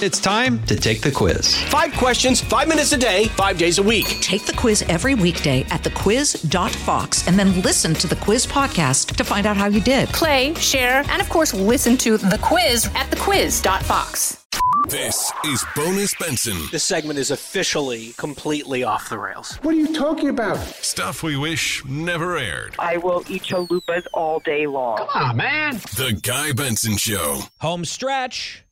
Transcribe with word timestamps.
It's 0.00 0.20
time 0.20 0.62
to 0.66 0.76
take 0.76 1.00
the 1.00 1.10
quiz. 1.10 1.60
Five 1.64 1.92
questions, 1.94 2.40
five 2.40 2.68
minutes 2.68 2.92
a 2.92 2.96
day, 2.96 3.24
five 3.30 3.58
days 3.58 3.78
a 3.78 3.82
week. 3.82 4.06
Take 4.20 4.46
the 4.46 4.52
quiz 4.52 4.82
every 4.82 5.16
weekday 5.16 5.62
at 5.70 5.82
thequiz.fox 5.82 7.26
and 7.26 7.36
then 7.36 7.60
listen 7.62 7.94
to 7.94 8.06
the 8.06 8.14
quiz 8.14 8.46
podcast 8.46 9.16
to 9.16 9.24
find 9.24 9.44
out 9.44 9.56
how 9.56 9.66
you 9.66 9.80
did. 9.80 10.08
Play, 10.10 10.54
share, 10.54 11.02
and 11.08 11.20
of 11.20 11.28
course, 11.28 11.52
listen 11.52 11.96
to 11.96 12.16
the 12.16 12.38
quiz 12.40 12.86
at 12.94 13.10
thequiz.fox. 13.10 14.46
This 14.88 15.32
is 15.44 15.64
Bonus 15.74 16.14
Benson. 16.14 16.56
This 16.70 16.84
segment 16.84 17.18
is 17.18 17.32
officially 17.32 18.12
completely 18.18 18.84
off 18.84 19.08
the 19.08 19.18
rails. 19.18 19.56
What 19.62 19.74
are 19.74 19.78
you 19.78 19.92
talking 19.92 20.28
about? 20.28 20.58
Stuff 20.58 21.24
we 21.24 21.36
wish 21.36 21.84
never 21.84 22.38
aired. 22.38 22.76
I 22.78 22.98
will 22.98 23.24
eat 23.28 23.42
chalupas 23.42 24.06
all 24.14 24.38
day 24.38 24.68
long. 24.68 24.98
Come 24.98 25.08
on, 25.12 25.36
man. 25.36 25.74
The 25.96 26.18
Guy 26.22 26.52
Benson 26.52 26.96
Show. 26.96 27.40
Home 27.58 27.84
stretch. 27.84 28.64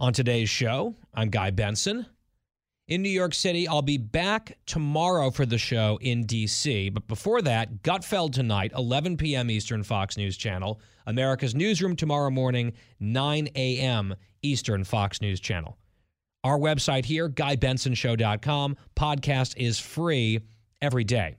On 0.00 0.14
today's 0.14 0.48
show, 0.48 0.96
I'm 1.12 1.28
Guy 1.28 1.50
Benson. 1.50 2.06
In 2.88 3.02
New 3.02 3.10
York 3.10 3.34
City, 3.34 3.68
I'll 3.68 3.82
be 3.82 3.98
back 3.98 4.56
tomorrow 4.64 5.30
for 5.30 5.44
the 5.44 5.58
show 5.58 5.98
in 6.00 6.24
DC. 6.24 6.94
But 6.94 7.06
before 7.06 7.42
that, 7.42 7.82
Gutfeld 7.82 8.32
tonight, 8.32 8.72
11 8.74 9.18
p.m. 9.18 9.50
Eastern, 9.50 9.82
Fox 9.82 10.16
News 10.16 10.38
Channel. 10.38 10.80
America's 11.06 11.54
Newsroom 11.54 11.96
tomorrow 11.96 12.30
morning, 12.30 12.72
9 12.98 13.48
a.m. 13.54 14.14
Eastern, 14.40 14.84
Fox 14.84 15.20
News 15.20 15.38
Channel. 15.38 15.76
Our 16.44 16.58
website 16.58 17.04
here, 17.04 17.28
GuyBensonShow.com. 17.28 18.78
Podcast 18.96 19.52
is 19.58 19.78
free 19.78 20.40
every 20.80 21.04
day. 21.04 21.36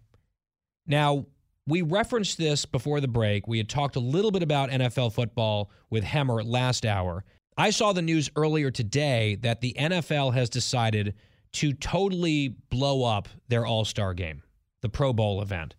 Now, 0.86 1.26
we 1.66 1.82
referenced 1.82 2.38
this 2.38 2.68
before 2.68 3.02
the 3.02 3.08
break. 3.08 3.48
We 3.48 3.58
had 3.58 3.70
talked 3.70 3.96
a 3.96 4.00
little 4.00 4.30
bit 4.30 4.44
about 4.44 4.70
NFL 4.70 5.14
football 5.14 5.72
with 5.90 6.04
Hemmer 6.04 6.44
last 6.46 6.86
hour. 6.86 7.24
I 7.58 7.70
saw 7.70 7.94
the 7.94 8.02
news 8.02 8.30
earlier 8.36 8.72
today 8.72 9.36
that 9.41 9.62
the 9.62 9.76
NFL 9.78 10.34
has 10.34 10.50
decided 10.50 11.16
to 11.54 11.74
totally 11.74 12.50
blow 12.70 13.04
up 13.04 13.27
their 13.49 13.66
All 13.66 13.84
Star 13.84 14.13
game, 14.13 14.44
the 14.82 14.90
Pro 14.90 15.12
Bowl 15.12 15.41
event, 15.41 15.76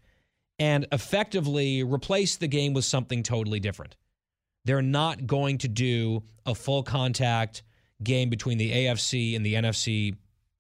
and 0.59 0.87
effectively 0.93 1.83
replace 1.83 2.37
the 2.37 2.49
game 2.49 2.75
with 2.75 2.85
something 2.85 3.23
totally 3.23 3.59
different. 3.59 3.97
They're 4.65 4.83
not 4.83 5.27
going 5.27 5.59
to 5.59 5.69
do 5.69 6.23
a 6.47 6.55
full 6.55 6.83
contact 6.83 7.63
game 8.03 8.29
between 8.29 8.59
the 8.59 8.71
AFC 8.71 9.35
and 9.35 9.45
the 9.45 9.55
NFC 9.55 10.17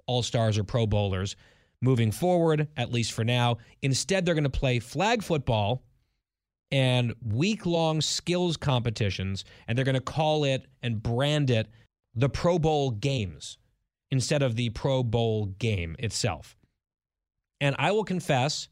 All 0.07 0.23
Stars 0.23 0.59
or 0.59 0.65
Pro 0.65 0.87
Bowlers 0.87 1.37
moving 1.81 2.11
forward, 2.11 2.69
at 2.77 2.93
least 2.93 3.13
for 3.13 3.25
now. 3.25 3.59
Instead, 3.83 4.25
they're 4.25 4.35
going 4.35 4.45
to 4.45 4.51
play 4.51 4.79
flag 4.79 5.23
football 5.23 5.83
and 6.73 7.15
week 7.23 7.67
long 7.67 8.01
skills 8.01 8.57
competitions, 8.57 9.45
and 9.69 9.77
they're 9.77 9.85
going 9.85 9.95
to 9.95 10.01
call 10.01 10.45
it 10.45 10.67
and 10.83 11.03
brand 11.03 11.51
it 11.51 11.69
the 12.15 12.31
Pro 12.31 12.59
Bowl 12.59 12.91
games 12.91 13.59
instead 14.11 14.43
of 14.43 14.57
the 14.57 14.71
Pro 14.71 15.03
Bowl 15.03 15.47
game 15.47 15.95
itself. 15.99 16.57
And 17.61 17.77
I 17.79 17.93
will 17.93 18.05
confess, 18.05 18.69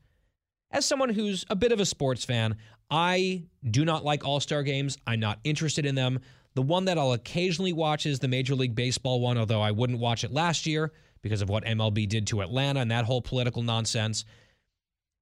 as 0.71 0.87
someone 0.87 1.11
who's 1.11 1.45
a 1.51 1.57
bit 1.57 1.73
of 1.73 1.81
a 1.81 1.87
sports 1.87 2.25
fan, 2.25 2.57
I 2.91 3.45
do 3.71 3.85
not 3.85 4.05
like 4.05 4.25
All 4.25 4.41
Star 4.41 4.63
games. 4.63 4.99
I'm 5.07 5.21
not 5.21 5.39
interested 5.45 5.85
in 5.87 5.95
them. 5.95 6.21
The 6.55 6.63
one 6.63 6.87
that 6.87 6.99
I'll 6.99 7.13
occasionally 7.13 7.73
watch 7.73 8.07
is 8.07 8.19
the 8.19 8.29
Major 8.29 8.55
League 8.55 8.75
Baseball 8.75 9.21
one, 9.21 9.39
although 9.39 9.61
I 9.61 9.71
wouldn't 9.71 10.01
watch 10.01 10.25
it 10.25 10.33
last 10.33 10.67
year 10.67 10.93
because 11.23 11.43
of 11.43 11.51
what 11.51 11.65
MLB 11.65 12.09
did 12.09 12.27
to 12.29 12.41
Atlanta 12.41 12.81
and 12.81 12.91
that 12.91 13.05
whole 13.05 13.21
political 13.21 13.63
nonsense. 13.63 14.25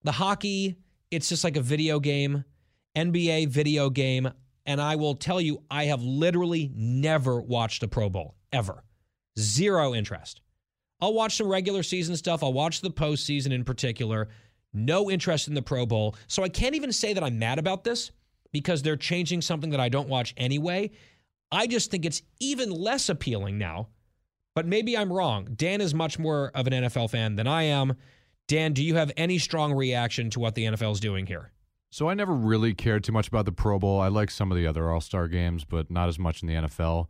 The 0.05 0.13
hockey, 0.13 0.77
it's 1.11 1.29
just 1.29 1.45
like 1.45 1.57
a 1.57 1.61
video 1.61 2.01
game. 2.01 2.45
NBA 2.97 3.49
video 3.49 3.91
game. 3.91 4.31
And 4.67 4.81
I 4.81 4.97
will 4.97 5.15
tell 5.15 5.41
you, 5.41 5.63
I 5.71 5.85
have 5.85 6.03
literally 6.03 6.71
never 6.75 7.41
watched 7.41 7.83
a 7.83 7.89
Pro 7.89 8.11
Bowl, 8.11 8.35
ever. 8.53 8.85
Zero 9.39 9.95
interest. 9.95 10.43
I'll 11.01 11.15
watch 11.15 11.37
some 11.37 11.49
regular 11.49 11.83
season 11.83 12.17
stuff. 12.17 12.43
I'll 12.43 12.53
watch 12.53 12.81
the 12.81 12.91
postseason 12.91 13.53
in 13.53 13.65
particular. 13.65 14.29
No 14.75 15.11
interest 15.11 15.49
in 15.49 15.55
the 15.55 15.63
Pro 15.63 15.87
Bowl. 15.87 16.17
So 16.27 16.43
I 16.43 16.49
can't 16.49 16.75
even 16.75 16.93
say 16.93 17.15
that 17.15 17.23
I'm 17.23 17.39
mad 17.39 17.59
about 17.59 17.85
this 17.85 18.11
because 18.53 18.83
they're 18.83 18.97
changing 18.97 19.41
something 19.41 19.71
that 19.71 19.81
I 19.81 19.89
don't 19.89 20.09
watch 20.09 20.35
anyway. 20.37 20.91
I 21.51 21.67
just 21.67 21.91
think 21.91 22.05
it's 22.05 22.23
even 22.41 22.71
less 22.71 23.09
appealing 23.09 23.59
now. 23.59 23.89
But 24.55 24.67
maybe 24.67 24.99
I'm 24.99 25.13
wrong. 25.13 25.49
Dan 25.55 25.81
is 25.81 25.95
much 25.95 26.19
more 26.19 26.51
of 26.55 26.67
an 26.67 26.73
NFL 26.73 27.11
fan 27.11 27.37
than 27.37 27.47
I 27.47 27.65
am. 27.65 27.95
Dan, 28.49 28.73
do 28.73 28.83
you 28.83 28.97
have 28.97 29.13
any 29.17 29.39
strong 29.39 29.73
reaction 29.73 30.31
to 30.31 30.41
what 30.41 30.55
the 30.55 30.65
NFL 30.65 30.93
is 30.93 31.01
doing 31.01 31.27
here? 31.27 31.53
So 31.91 32.09
I 32.09 32.15
never 32.15 32.35
really 32.35 32.75
cared 32.75 33.05
too 33.05 33.13
much 33.13 33.29
about 33.29 33.47
the 33.47 33.53
Pro 33.53 33.79
Bowl. 33.79 34.01
I 34.01 34.09
like 34.09 34.31
some 34.31 34.51
of 34.53 34.59
the 34.59 34.67
other 34.67 34.91
All 34.91 35.01
Star 35.01 35.27
games, 35.29 35.65
but 35.65 35.91
not 35.91 36.09
as 36.09 36.19
much 36.19 36.43
in 36.43 36.49
the 36.49 36.55
NFL. 36.55 37.09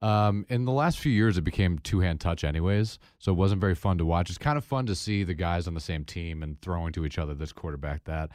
Um, 0.00 0.46
in 0.48 0.64
the 0.64 0.72
last 0.72 0.98
few 0.98 1.10
years, 1.10 1.38
it 1.38 1.42
became 1.42 1.78
two 1.78 2.00
hand 2.00 2.20
touch, 2.20 2.44
anyways. 2.44 2.98
So 3.18 3.32
it 3.32 3.36
wasn't 3.36 3.60
very 3.60 3.74
fun 3.74 3.98
to 3.98 4.04
watch. 4.04 4.28
It's 4.28 4.38
kind 4.38 4.58
of 4.58 4.64
fun 4.64 4.86
to 4.86 4.94
see 4.94 5.24
the 5.24 5.34
guys 5.34 5.66
on 5.66 5.74
the 5.74 5.80
same 5.80 6.04
team 6.04 6.42
and 6.42 6.60
throwing 6.60 6.92
to 6.92 7.04
each 7.04 7.18
other, 7.18 7.34
this 7.34 7.52
quarterback, 7.52 8.04
that. 8.04 8.30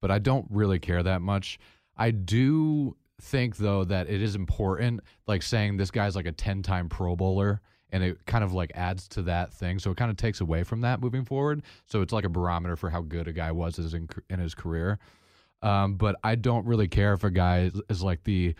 But 0.00 0.10
I 0.10 0.18
don't 0.18 0.46
really 0.50 0.78
care 0.78 1.02
that 1.02 1.20
much. 1.20 1.58
I 1.96 2.10
do 2.10 2.96
think, 3.20 3.56
though, 3.56 3.84
that 3.84 4.08
it 4.08 4.22
is 4.22 4.34
important, 4.34 5.00
like 5.26 5.42
saying 5.42 5.76
this 5.76 5.90
guy's 5.90 6.16
like 6.16 6.26
a 6.26 6.32
10 6.32 6.62
time 6.62 6.88
Pro 6.88 7.16
Bowler. 7.16 7.60
And 7.92 8.04
it 8.04 8.24
kind 8.24 8.44
of 8.44 8.52
like 8.52 8.70
adds 8.76 9.08
to 9.08 9.22
that 9.22 9.52
thing. 9.52 9.80
So 9.80 9.90
it 9.90 9.96
kind 9.96 10.12
of 10.12 10.16
takes 10.16 10.40
away 10.40 10.62
from 10.62 10.82
that 10.82 11.00
moving 11.00 11.24
forward. 11.24 11.62
So 11.86 12.02
it's 12.02 12.12
like 12.12 12.24
a 12.24 12.28
barometer 12.28 12.76
for 12.76 12.88
how 12.88 13.00
good 13.00 13.26
a 13.26 13.32
guy 13.32 13.50
was 13.50 13.80
in, 13.80 14.08
in 14.28 14.38
his 14.38 14.54
career. 14.54 15.00
Um, 15.62 15.94
but 15.96 16.16
I 16.24 16.34
don't 16.36 16.66
really 16.66 16.88
care 16.88 17.12
if 17.12 17.24
a 17.24 17.30
guy 17.30 17.64
is, 17.64 17.80
is 17.88 18.02
like 18.02 18.22
the 18.24 18.54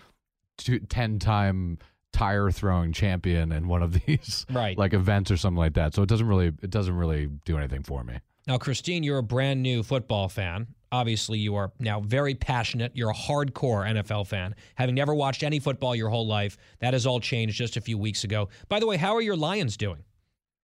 two, 0.58 0.80
10 0.80 1.18
time 1.18 1.78
tire 2.12 2.50
throwing 2.50 2.92
champion 2.92 3.52
in 3.52 3.68
one 3.68 3.82
of 3.82 3.92
these 4.06 4.44
Right. 4.50 4.76
like 4.76 4.92
events 4.94 5.30
or 5.30 5.36
something 5.36 5.58
like 5.58 5.74
that. 5.74 5.94
So 5.94 6.02
it 6.02 6.08
doesn't 6.08 6.26
really 6.26 6.48
it 6.62 6.70
doesn't 6.70 6.94
really 6.94 7.26
do 7.44 7.56
anything 7.56 7.82
for 7.82 8.02
me. 8.04 8.18
Now, 8.46 8.58
Christine, 8.58 9.02
you're 9.02 9.18
a 9.18 9.22
brand 9.22 9.62
new 9.62 9.82
football 9.82 10.28
fan. 10.28 10.66
Obviously, 10.92 11.38
you 11.38 11.54
are 11.54 11.70
now 11.78 12.00
very 12.00 12.34
passionate. 12.34 12.90
You're 12.96 13.10
a 13.10 13.14
hardcore 13.14 13.86
NFL 13.88 14.26
fan, 14.26 14.56
having 14.74 14.96
never 14.96 15.14
watched 15.14 15.44
any 15.44 15.60
football 15.60 15.94
your 15.94 16.08
whole 16.08 16.26
life. 16.26 16.56
That 16.80 16.94
has 16.94 17.06
all 17.06 17.20
changed 17.20 17.56
just 17.56 17.76
a 17.76 17.80
few 17.80 17.96
weeks 17.96 18.24
ago. 18.24 18.48
By 18.68 18.80
the 18.80 18.86
way, 18.88 18.96
how 18.96 19.14
are 19.14 19.20
your 19.20 19.36
Lions 19.36 19.76
doing? 19.76 20.02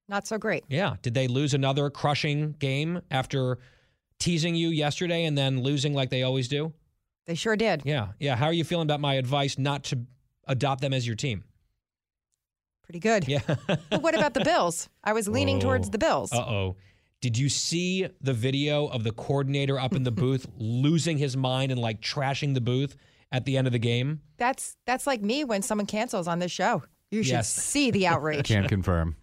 Not 0.09 0.27
so 0.27 0.37
great. 0.37 0.65
Yeah. 0.69 0.97
Did 1.03 1.15
they 1.15 1.29
lose 1.29 1.55
another 1.55 1.91
crushing 1.91 2.53
game 2.59 3.03
after 3.11 3.59
teasing 4.19 4.55
you 4.55 4.69
yesterday 4.69 5.25
and 5.25 5.37
then 5.37 5.63
losing 5.63 5.95
like 5.95 6.11
they 6.11 6.23
always 6.23 6.49
do? 6.49 6.73
They 7.27 7.35
sure 7.35 7.57
did. 7.57 7.83
Yeah. 7.85 8.09
Yeah. 8.19 8.37
How 8.37 8.47
are 8.47 8.53
you 8.53 8.65
feeling 8.65 8.87
about 8.87 9.01
my 9.01 9.15
advice 9.15 9.59
not 9.59 9.85
to 9.85 10.01
adopt 10.47 10.81
them 10.81 10.93
as 10.93 11.07
your 11.07 11.17
team? 11.17 11.45
Pretty 12.85 13.01
good. 13.01 13.27
Yeah. 13.27 13.41
But 13.91 14.03
what 14.03 14.15
about 14.15 14.35
the 14.35 14.41
Bills? 14.45 14.89
I 15.03 15.13
was 15.13 15.27
leaning 15.29 15.59
towards 15.59 15.91
the 15.91 15.99
Bills. 15.99 16.33
Uh 16.33 16.39
oh. 16.39 16.77
Did 17.21 17.37
you 17.37 17.49
see 17.49 18.07
the 18.21 18.33
video 18.35 18.87
of 18.87 19.03
the 19.03 19.11
coordinator 19.11 19.79
up 19.79 19.95
in 19.95 20.05
the 20.05 20.11
booth 20.13 20.47
losing 20.57 21.19
his 21.19 21.37
mind 21.37 21.73
and 21.73 21.81
like 21.81 22.01
trashing 22.01 22.55
the 22.55 22.61
booth 22.61 22.95
at 23.33 23.45
the 23.45 23.57
end 23.57 23.67
of 23.67 23.73
the 23.73 23.81
game? 23.81 24.21
That's 24.37 24.77
that's 24.87 25.07
like 25.07 25.21
me 25.21 25.43
when 25.43 25.63
someone 25.63 25.87
cancels 25.87 26.29
on 26.29 26.39
this 26.39 26.53
show. 26.53 26.85
You 27.11 27.23
should 27.23 27.33
Yes. 27.33 27.53
see 27.53 27.91
the 27.93 28.07
outrage. 28.09 28.39
I 28.41 28.43
can't 28.43 28.69
confirm. 28.69 29.17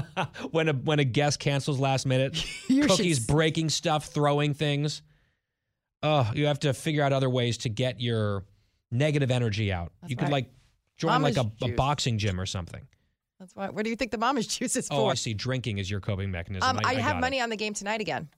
when 0.50 0.68
a 0.68 0.72
when 0.74 0.98
a 0.98 1.04
guest 1.04 1.38
cancels 1.40 1.78
last 1.80 2.06
minute, 2.06 2.34
You 2.68 2.82
should 2.82 2.90
cookies 2.90 3.18
s- 3.20 3.26
breaking 3.26 3.70
stuff, 3.70 4.06
throwing 4.06 4.52
things. 4.54 5.02
Oh, 6.02 6.30
you 6.34 6.46
have 6.46 6.60
to 6.60 6.72
figure 6.74 7.02
out 7.02 7.12
other 7.12 7.28
ways 7.30 7.58
to 7.58 7.68
get 7.68 8.00
your 8.00 8.44
negative 8.90 9.30
energy 9.30 9.72
out. 9.72 9.92
you 10.06 10.16
could 10.16 10.24
right. 10.24 10.32
like 10.32 10.50
join 10.96 11.22
like 11.22 11.36
a, 11.36 11.50
a 11.62 11.68
juice. 11.68 11.76
boxing 11.76 12.18
gym 12.18 12.40
or 12.40 12.46
something. 12.46 12.86
That's 13.38 13.54
why. 13.56 13.70
What 13.70 13.84
do 13.84 13.90
you 13.90 13.96
think 13.96 14.10
the 14.10 14.18
mama's 14.18 14.46
juice 14.46 14.76
is 14.76 14.88
Oh, 14.90 14.96
for? 15.06 15.12
I 15.12 15.14
see. 15.14 15.32
Drinking 15.34 15.78
is 15.78 15.90
your 15.90 16.00
coping 16.00 16.30
mechanism. 16.30 16.68
Um, 16.68 16.80
I, 16.84 16.94
got 16.94 17.02
have 17.02 17.16
it. 17.16 17.20
money 17.20 17.40
on 17.40 17.48
the 17.48 17.56
game 17.56 17.72
tonight 17.72 18.00
again. 18.02 18.28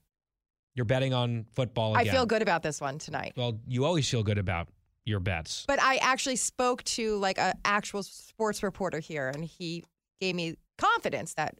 You're 0.74 0.84
betting 0.86 1.12
on 1.12 1.44
football 1.54 1.96
I 1.96 2.04
feel 2.04 2.24
good 2.24 2.40
about 2.40 2.62
this 2.62 2.80
one 2.80 2.98
tonight. 2.98 3.34
Well, 3.36 3.58
you 3.66 3.84
always 3.84 4.08
feel 4.08 4.22
good 4.22 4.38
about 4.38 4.68
your 5.04 5.20
bets. 5.20 5.64
But 5.66 5.80
I 5.82 5.96
actually 5.96 6.36
spoke 6.36 6.82
to 6.84 7.16
like 7.18 7.38
an 7.38 7.54
actual 7.64 8.02
sports 8.02 8.62
reporter 8.62 8.98
here, 9.00 9.28
and 9.28 9.44
he 9.44 9.84
gave 10.20 10.34
me 10.34 10.56
confidence 10.78 11.34
that 11.34 11.56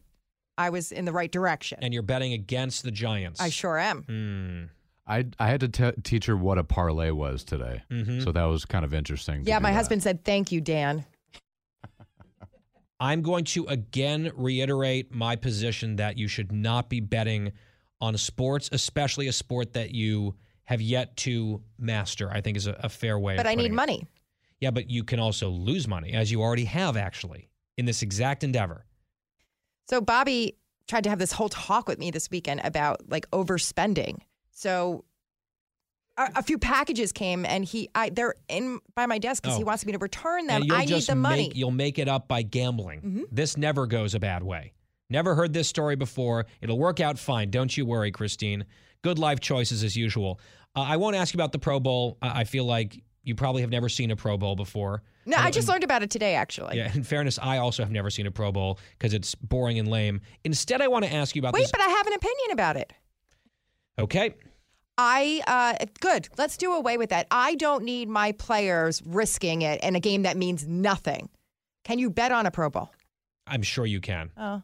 I 0.57 0.69
was 0.69 0.91
in 0.91 1.05
the 1.05 1.11
right 1.11 1.31
direction. 1.31 1.79
And 1.81 1.93
you're 1.93 2.03
betting 2.03 2.33
against 2.33 2.83
the 2.83 2.91
Giants. 2.91 3.41
I 3.41 3.49
sure 3.49 3.77
am. 3.77 4.03
Hmm. 4.03 4.63
I 5.05 5.25
I 5.39 5.47
had 5.47 5.59
to 5.61 5.67
te- 5.67 6.01
teach 6.03 6.27
her 6.27 6.37
what 6.37 6.57
a 6.57 6.63
parlay 6.63 7.11
was 7.11 7.43
today, 7.43 7.83
Mhm. 7.91 8.23
so 8.23 8.31
that 8.31 8.43
was 8.45 8.63
kind 8.63 8.85
of 8.85 8.93
interesting. 8.93 9.43
Yeah, 9.45 9.59
my 9.59 9.71
that. 9.71 9.75
husband 9.75 10.01
said 10.03 10.23
thank 10.23 10.51
you, 10.51 10.61
Dan. 10.61 11.05
I'm 12.99 13.21
going 13.21 13.43
to 13.45 13.65
again 13.65 14.31
reiterate 14.35 15.13
my 15.13 15.35
position 15.35 15.97
that 15.97 16.17
you 16.17 16.29
should 16.29 16.51
not 16.53 16.89
be 16.89 17.01
betting 17.01 17.51
on 17.99 18.17
sports, 18.17 18.69
especially 18.71 19.27
a 19.27 19.33
sport 19.33 19.73
that 19.73 19.91
you 19.91 20.35
have 20.65 20.81
yet 20.81 21.15
to 21.17 21.61
master. 21.77 22.31
I 22.31 22.41
think 22.41 22.57
is 22.57 22.67
a, 22.67 22.73
a 22.81 22.89
fair 22.89 23.17
way. 23.19 23.35
But 23.35 23.47
I 23.47 23.55
need 23.55 23.71
it. 23.71 23.73
money. 23.73 24.05
Yeah, 24.59 24.71
but 24.71 24.89
you 24.89 25.03
can 25.03 25.19
also 25.19 25.49
lose 25.49 25.87
money, 25.87 26.13
as 26.13 26.31
you 26.31 26.41
already 26.41 26.65
have 26.65 26.95
actually 26.95 27.49
in 27.77 27.85
this 27.85 28.01
exact 28.01 28.43
endeavor. 28.43 28.85
So 29.89 29.99
Bobby 29.99 30.55
tried 30.87 31.03
to 31.03 31.09
have 31.09 31.19
this 31.19 31.31
whole 31.33 31.49
talk 31.49 31.87
with 31.87 31.99
me 31.99 32.11
this 32.11 32.29
weekend 32.31 32.61
about 32.63 33.09
like 33.09 33.29
overspending. 33.31 34.19
So 34.51 35.03
a, 36.17 36.29
a 36.37 36.43
few 36.43 36.57
packages 36.57 37.11
came, 37.11 37.45
and 37.45 37.65
he, 37.65 37.89
I, 37.95 38.09
they're 38.09 38.35
in 38.47 38.79
by 38.95 39.05
my 39.05 39.17
desk 39.17 39.43
because 39.43 39.57
he 39.57 39.63
Oh. 39.63 39.67
wants 39.67 39.85
me 39.85 39.91
to 39.91 39.97
return 39.97 40.47
them. 40.47 40.63
I 40.71 40.85
need 40.85 41.03
the 41.03 41.15
money. 41.15 41.49
Make, 41.49 41.57
you'll 41.57 41.71
make 41.71 41.99
it 41.99 42.07
up 42.07 42.27
by 42.27 42.43
gambling. 42.43 43.01
Mhm. 43.01 43.21
This 43.31 43.57
never 43.57 43.87
goes 43.87 44.13
a 44.15 44.19
bad 44.19 44.43
way. 44.43 44.73
Never 45.09 45.35
heard 45.35 45.51
this 45.53 45.67
story 45.67 45.95
before. 45.95 46.45
It'll 46.61 46.77
work 46.79 46.99
out 46.99 47.19
fine. 47.19 47.49
Don't 47.49 47.75
you 47.75 47.85
worry, 47.85 48.11
Christine. 48.11 48.65
Good 49.03 49.19
life 49.19 49.39
choices 49.39 49.83
as 49.83 49.95
usual. 49.95 50.39
Uh, 50.75 50.81
I 50.81 50.97
won't 50.97 51.15
ask 51.15 51.33
you 51.33 51.37
about 51.37 51.51
the 51.51 51.59
Pro 51.59 51.79
Bowl. 51.79 52.17
I, 52.21 52.41
I 52.41 52.43
feel 52.45 52.65
like 52.65 53.03
you 53.23 53.35
probably 53.35 53.61
have 53.61 53.69
never 53.69 53.89
seen 53.89 54.11
a 54.11 54.15
Pro 54.15 54.37
Bowl 54.37 54.55
before. 54.55 55.03
no, 55.25 55.37
I 55.37 55.51
just 55.51 55.67
learned 55.67 55.83
about 55.83 56.03
it 56.03 56.09
today, 56.09 56.35
actually. 56.35 56.77
Yeah, 56.77 56.91
in 56.93 57.03
fairness, 57.03 57.39
I 57.41 57.57
also 57.57 57.83
have 57.83 57.91
never 57.91 58.09
seen 58.09 58.25
a 58.27 58.31
Pro 58.31 58.51
Bowl 58.51 58.79
because 58.97 59.13
it's 59.13 59.35
boring 59.35 59.79
and 59.79 59.87
lame. 59.87 60.21
Instead, 60.43 60.81
I 60.81 60.87
want 60.87 61.05
to 61.05 61.13
ask 61.13 61.35
you 61.35 61.41
about 61.41 61.53
Wait, 61.53 61.61
this. 61.61 61.71
but 61.71 61.81
I 61.81 61.87
have 61.87 62.07
an 62.07 62.13
opinion 62.13 62.51
about 62.51 62.77
it. 62.77 62.93
Okay. 63.99 64.35
I 64.97 65.41
uh, 65.47 65.85
good. 66.01 66.29
Let's 66.37 66.55
do 66.57 66.73
away 66.73 66.97
with 66.97 67.09
that. 67.09 67.27
I 67.31 67.55
don't 67.55 67.83
need 67.83 68.09
my 68.09 68.31
players 68.33 69.01
risking 69.05 69.63
it 69.63 69.83
in 69.83 69.95
a 69.95 69.99
game 69.99 70.23
that 70.23 70.37
means 70.37 70.67
nothing. 70.67 71.29
Can 71.83 71.99
you 71.99 72.09
bet 72.09 72.31
on 72.31 72.45
a 72.45 72.51
Pro 72.51 72.69
Bowl? 72.69 72.91
I'm 73.47 73.63
sure 73.63 73.85
you 73.85 73.99
can. 73.99 74.31
Oh, 74.37 74.61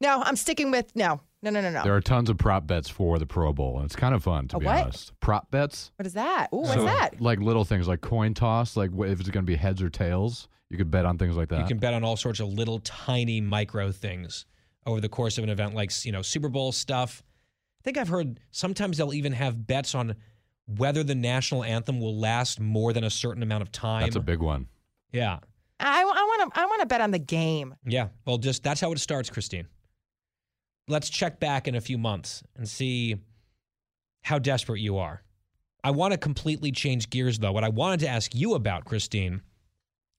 no. 0.00 0.22
I'm 0.22 0.36
sticking 0.36 0.70
with 0.70 0.94
no, 0.94 1.20
no, 1.44 1.50
no, 1.50 1.60
no, 1.60 1.70
no. 1.70 1.82
There 1.84 1.94
are 1.94 2.00
tons 2.00 2.28
of 2.30 2.38
prop 2.38 2.66
bets 2.66 2.88
for 2.88 3.18
the 3.18 3.26
Pro 3.26 3.52
Bowl, 3.52 3.76
and 3.76 3.84
it's 3.84 3.94
kind 3.96 4.14
of 4.14 4.22
fun 4.24 4.48
to 4.48 4.56
A 4.56 4.60
be 4.60 4.66
what? 4.66 4.82
honest. 4.84 5.12
Prop 5.20 5.50
bets, 5.50 5.92
what 5.96 6.06
is 6.06 6.14
that? 6.14 6.48
Ooh, 6.52 6.58
what's 6.58 6.74
So, 6.74 6.84
that? 6.84 7.20
Like 7.20 7.38
little 7.40 7.64
things, 7.64 7.86
like 7.86 8.00
coin 8.00 8.34
toss, 8.34 8.76
like 8.76 8.90
wh- 8.96 9.08
if 9.08 9.20
it's 9.20 9.28
going 9.30 9.44
to 9.44 9.50
be 9.50 9.56
heads 9.56 9.80
or 9.82 9.90
tails. 9.90 10.48
You 10.70 10.78
could 10.78 10.90
bet 10.90 11.04
on 11.04 11.18
things 11.18 11.36
like 11.36 11.50
that. 11.50 11.60
You 11.60 11.66
can 11.66 11.78
bet 11.78 11.94
on 11.94 12.02
all 12.02 12.16
sorts 12.16 12.40
of 12.40 12.48
little 12.48 12.80
tiny 12.80 13.40
micro 13.40 13.92
things 13.92 14.46
over 14.86 15.00
the 15.00 15.08
course 15.08 15.38
of 15.38 15.44
an 15.44 15.50
event 15.50 15.74
like, 15.74 15.92
you 16.04 16.10
know, 16.10 16.22
Super 16.22 16.48
Bowl 16.48 16.72
stuff. 16.72 17.22
I 17.80 17.82
think 17.84 17.96
I've 17.98 18.08
heard 18.08 18.40
sometimes 18.50 18.96
they'll 18.98 19.14
even 19.14 19.32
have 19.34 19.66
bets 19.66 19.94
on 19.94 20.16
whether 20.66 21.04
the 21.04 21.14
national 21.14 21.62
anthem 21.62 22.00
will 22.00 22.18
last 22.18 22.58
more 22.58 22.92
than 22.94 23.04
a 23.04 23.10
certain 23.10 23.42
amount 23.42 23.62
of 23.62 23.70
time. 23.70 24.02
That's 24.02 24.16
a 24.16 24.20
big 24.20 24.40
one. 24.40 24.66
Yeah. 25.12 25.38
I 25.78 26.04
want 26.04 26.54
to. 26.54 26.60
I 26.60 26.64
want 26.66 26.80
to 26.80 26.86
bet 26.86 27.00
on 27.02 27.10
the 27.10 27.18
game. 27.18 27.74
Yeah. 27.84 28.08
Well, 28.26 28.38
just 28.38 28.62
that's 28.62 28.80
how 28.80 28.90
it 28.92 28.98
starts, 29.00 29.28
Christine. 29.28 29.66
Let's 30.88 31.08
check 31.08 31.40
back 31.40 31.66
in 31.66 31.74
a 31.74 31.80
few 31.80 31.98
months 31.98 32.42
and 32.56 32.68
see 32.68 33.16
how 34.22 34.38
desperate 34.38 34.80
you 34.80 34.98
are. 34.98 35.22
I 35.82 35.90
want 35.90 36.12
to 36.12 36.18
completely 36.18 36.72
change 36.72 37.10
gears, 37.10 37.38
though. 37.38 37.52
What 37.52 37.64
I 37.64 37.68
wanted 37.68 38.00
to 38.00 38.08
ask 38.08 38.34
you 38.34 38.54
about, 38.54 38.84
Christine, 38.84 39.42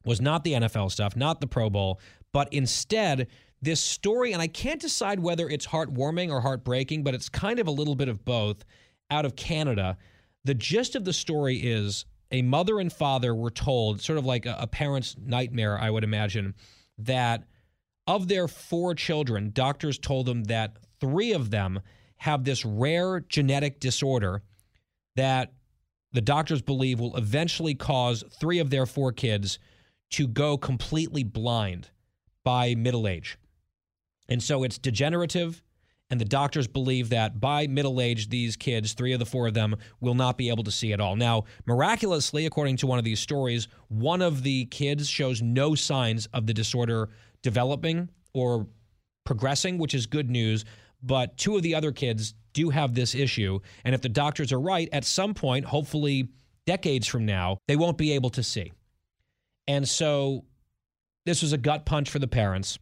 was 0.05 0.21
not 0.21 0.43
the 0.43 0.53
NFL 0.53 0.91
stuff, 0.91 1.15
not 1.15 1.41
the 1.41 1.47
Pro 1.47 1.69
Bowl, 1.69 1.99
but 2.33 2.51
instead 2.53 3.27
this 3.61 3.81
story. 3.81 4.31
And 4.31 4.41
I 4.41 4.47
can't 4.47 4.79
decide 4.79 5.19
whether 5.19 5.49
it's 5.49 5.65
heartwarming 5.65 6.29
or 6.29 6.41
heartbreaking, 6.41 7.03
but 7.03 7.15
it's 7.15 7.29
kind 7.29 7.59
of 7.59 7.67
a 7.67 7.71
little 7.71 7.95
bit 7.95 8.09
of 8.09 8.23
both 8.23 8.63
out 9.09 9.25
of 9.25 9.35
Canada. 9.35 9.97
The 10.43 10.53
gist 10.53 10.95
of 10.95 11.05
the 11.05 11.13
story 11.13 11.57
is 11.57 12.05
a 12.31 12.41
mother 12.43 12.79
and 12.79 12.93
father 12.93 13.33
were 13.33 13.51
told, 13.51 14.01
sort 14.01 14.19
of 14.19 14.25
like 14.25 14.45
a, 14.45 14.67
parent's 14.67 15.15
nightmare, 15.17 15.79
I 15.79 15.89
would 15.89 16.03
imagine, 16.03 16.53
that 16.99 17.43
of 18.07 18.27
their 18.27 18.47
four 18.47 18.95
children, 18.95 19.51
doctors 19.53 19.97
told 19.97 20.25
them 20.25 20.45
that 20.45 20.77
three 20.99 21.33
of 21.33 21.49
them 21.49 21.79
have 22.17 22.43
this 22.43 22.63
rare 22.65 23.19
genetic 23.19 23.79
disorder 23.79 24.41
that 25.15 25.53
the 26.11 26.21
doctors 26.21 26.61
believe 26.61 26.99
will 26.99 27.15
eventually 27.17 27.75
cause 27.75 28.23
three 28.39 28.59
of 28.59 28.69
their 28.69 28.85
four 28.85 29.11
kids 29.11 29.59
to 30.11 30.27
go 30.27 30.57
completely 30.57 31.23
blind 31.23 31.89
by 32.43 32.75
middle 32.75 33.07
age. 33.07 33.37
And 34.29 34.41
so 34.41 34.63
it's 34.63 34.77
degenerative. 34.77 35.61
And 36.11 36.21
the 36.21 36.25
doctors 36.25 36.67
believe 36.67 37.09
that 37.09 37.41
by 37.41 37.65
middle 37.65 37.99
age, 37.99 38.29
these 38.29 38.55
kids, 38.55 38.93
three 38.93 39.13
of 39.13 39.19
the 39.19 39.25
four 39.25 39.47
of 39.47 39.55
them, 39.55 39.75
will 39.99 40.13
not 40.13 40.37
be 40.37 40.49
able 40.49 40.63
to 40.63 40.71
see 40.71 40.93
at 40.93 41.01
all. 41.01 41.15
Now, 41.15 41.45
miraculously, 41.65 42.45
according 42.45 42.77
to 42.77 42.87
one 42.87 42.99
of 42.99 43.03
these 43.03 43.19
stories, 43.19 43.67
one 43.87 44.21
of 44.21 44.43
the 44.43 44.65
kids 44.65 45.09
shows 45.09 45.41
no 45.41 45.73
signs 45.73 46.27
of 46.27 46.45
the 46.45 46.53
disorder 46.53 47.09
developing 47.45 48.09
or 48.33 48.65
progressing, 49.23 49.77
which 49.77 49.93
is 49.93 50.07
good 50.07 50.31
news. 50.31 50.65
But 51.03 51.37
two 51.37 51.55
of 51.55 51.61
the 51.61 51.75
other 51.75 51.91
kids 51.91 52.33
do 52.53 52.71
have 52.71 52.95
this 52.95 53.13
issue. 53.13 53.59
And 53.83 53.93
if 53.93 54.01
the 54.01 54.09
doctors 54.09 54.51
are 54.51 54.59
right, 54.59 54.89
at 54.91 55.05
some 55.05 55.35
point, 55.35 55.65
hopefully 55.65 56.29
decades 56.65 57.05
from 57.05 57.27
now, 57.27 57.59
they 57.67 57.75
won't 57.75 57.99
be 57.99 58.13
able 58.13 58.31
to 58.31 58.41
see. 58.41 58.73
And 59.67 59.87
so 59.87 60.45
this 61.27 61.43
was 61.43 61.53
a 61.53 61.57
gut 61.59 61.85
punch 61.85 62.09
for 62.09 62.17
the 62.17 62.27
parents 62.27 62.79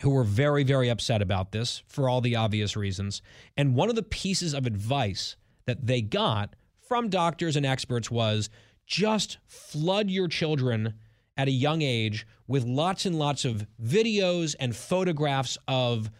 who 0.00 0.10
were 0.10 0.24
very, 0.24 0.64
very 0.64 0.88
upset 0.88 1.20
about 1.20 1.52
this 1.52 1.82
for 1.88 2.08
all 2.08 2.22
the 2.22 2.36
obvious 2.36 2.74
reasons. 2.74 3.20
And 3.54 3.74
one 3.74 3.90
of 3.90 3.96
the 3.96 4.02
pieces 4.02 4.54
of 4.54 4.66
advice 4.66 5.36
that 5.66 5.86
they 5.86 6.00
got 6.00 6.56
from 6.80 7.10
doctors 7.10 7.54
and 7.56 7.66
experts 7.66 8.10
was 8.10 8.48
just 8.86 9.36
flood 9.46 10.08
your 10.08 10.28
children 10.28 10.94
at 11.36 11.48
a 11.48 11.52
young 11.52 11.82
age 11.82 12.26
with 12.48 12.64
lots 12.64 13.06
and 13.06 13.18
lots 13.18 13.44
of 13.44 13.66
videos 13.80 14.56
and 14.58 14.74
photographs 14.74 15.56
of 15.68 16.10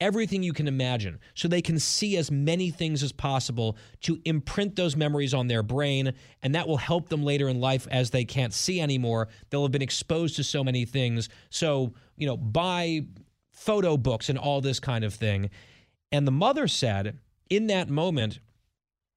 everything 0.00 0.42
you 0.42 0.52
can 0.52 0.66
imagine. 0.66 1.20
So 1.34 1.46
they 1.46 1.62
can 1.62 1.78
see 1.78 2.16
as 2.16 2.30
many 2.30 2.70
things 2.70 3.02
as 3.02 3.12
possible 3.12 3.76
to 4.02 4.20
imprint 4.24 4.76
those 4.76 4.96
memories 4.96 5.32
on 5.32 5.46
their 5.46 5.62
brain 5.62 6.12
and 6.42 6.54
that 6.54 6.66
will 6.66 6.78
help 6.78 7.08
them 7.08 7.22
later 7.22 7.48
in 7.48 7.60
life 7.60 7.86
as 7.90 8.10
they 8.10 8.24
can't 8.24 8.52
see 8.52 8.80
anymore. 8.80 9.28
They'll 9.50 9.62
have 9.62 9.72
been 9.72 9.82
exposed 9.82 10.36
to 10.36 10.44
so 10.44 10.64
many 10.64 10.84
things. 10.84 11.28
So 11.50 11.94
you 12.16 12.26
know 12.26 12.36
buy 12.36 13.06
photo 13.52 13.96
books 13.96 14.28
and 14.28 14.38
all 14.38 14.60
this 14.60 14.80
kind 14.80 15.04
of 15.04 15.14
thing. 15.14 15.50
And 16.10 16.26
the 16.26 16.32
mother 16.32 16.66
said 16.68 17.18
in 17.48 17.68
that 17.68 17.88
moment 17.88 18.40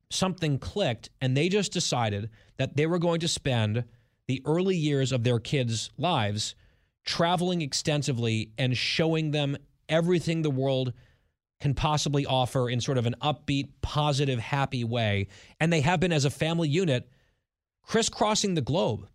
something 0.10 0.58
clicked 0.60 1.10
and 1.20 1.36
they 1.36 1.50
just 1.50 1.74
decided 1.74 2.30
that 2.58 2.78
they 2.78 2.86
were 2.86 3.00
going 3.00 3.20
to 3.20 3.28
spend 3.28 3.84
the 4.27 4.41
early 4.45 4.75
years 4.75 5.12
of 5.12 5.24
their 5.24 5.39
kids' 5.39 5.89
lives 5.97 6.56
traveling 7.06 7.62
extensively 7.62 8.51
and 8.57 8.77
showing 8.77 9.31
them 9.31 9.57
everything 9.89 10.41
the 10.41 10.50
world 10.50 10.94
can 11.59 11.74
possibly 11.74 12.25
offer 12.25 12.69
in 12.69 12.81
sort 12.81 12.97
of 12.97 13.06
an 13.06 13.15
upbeat, 13.21 13.69
positive, 13.81 14.39
happy 14.39 14.83
way. 14.83 15.27
And 15.59 15.71
they 15.74 15.81
have 15.81 16.00
been, 16.00 16.12
as 16.12 16.25
a 16.25 16.29
family 16.29 16.69
unit, 16.69 17.09
crisscrossing 17.83 18.53
the 18.53 18.62
globe, 18.62 19.07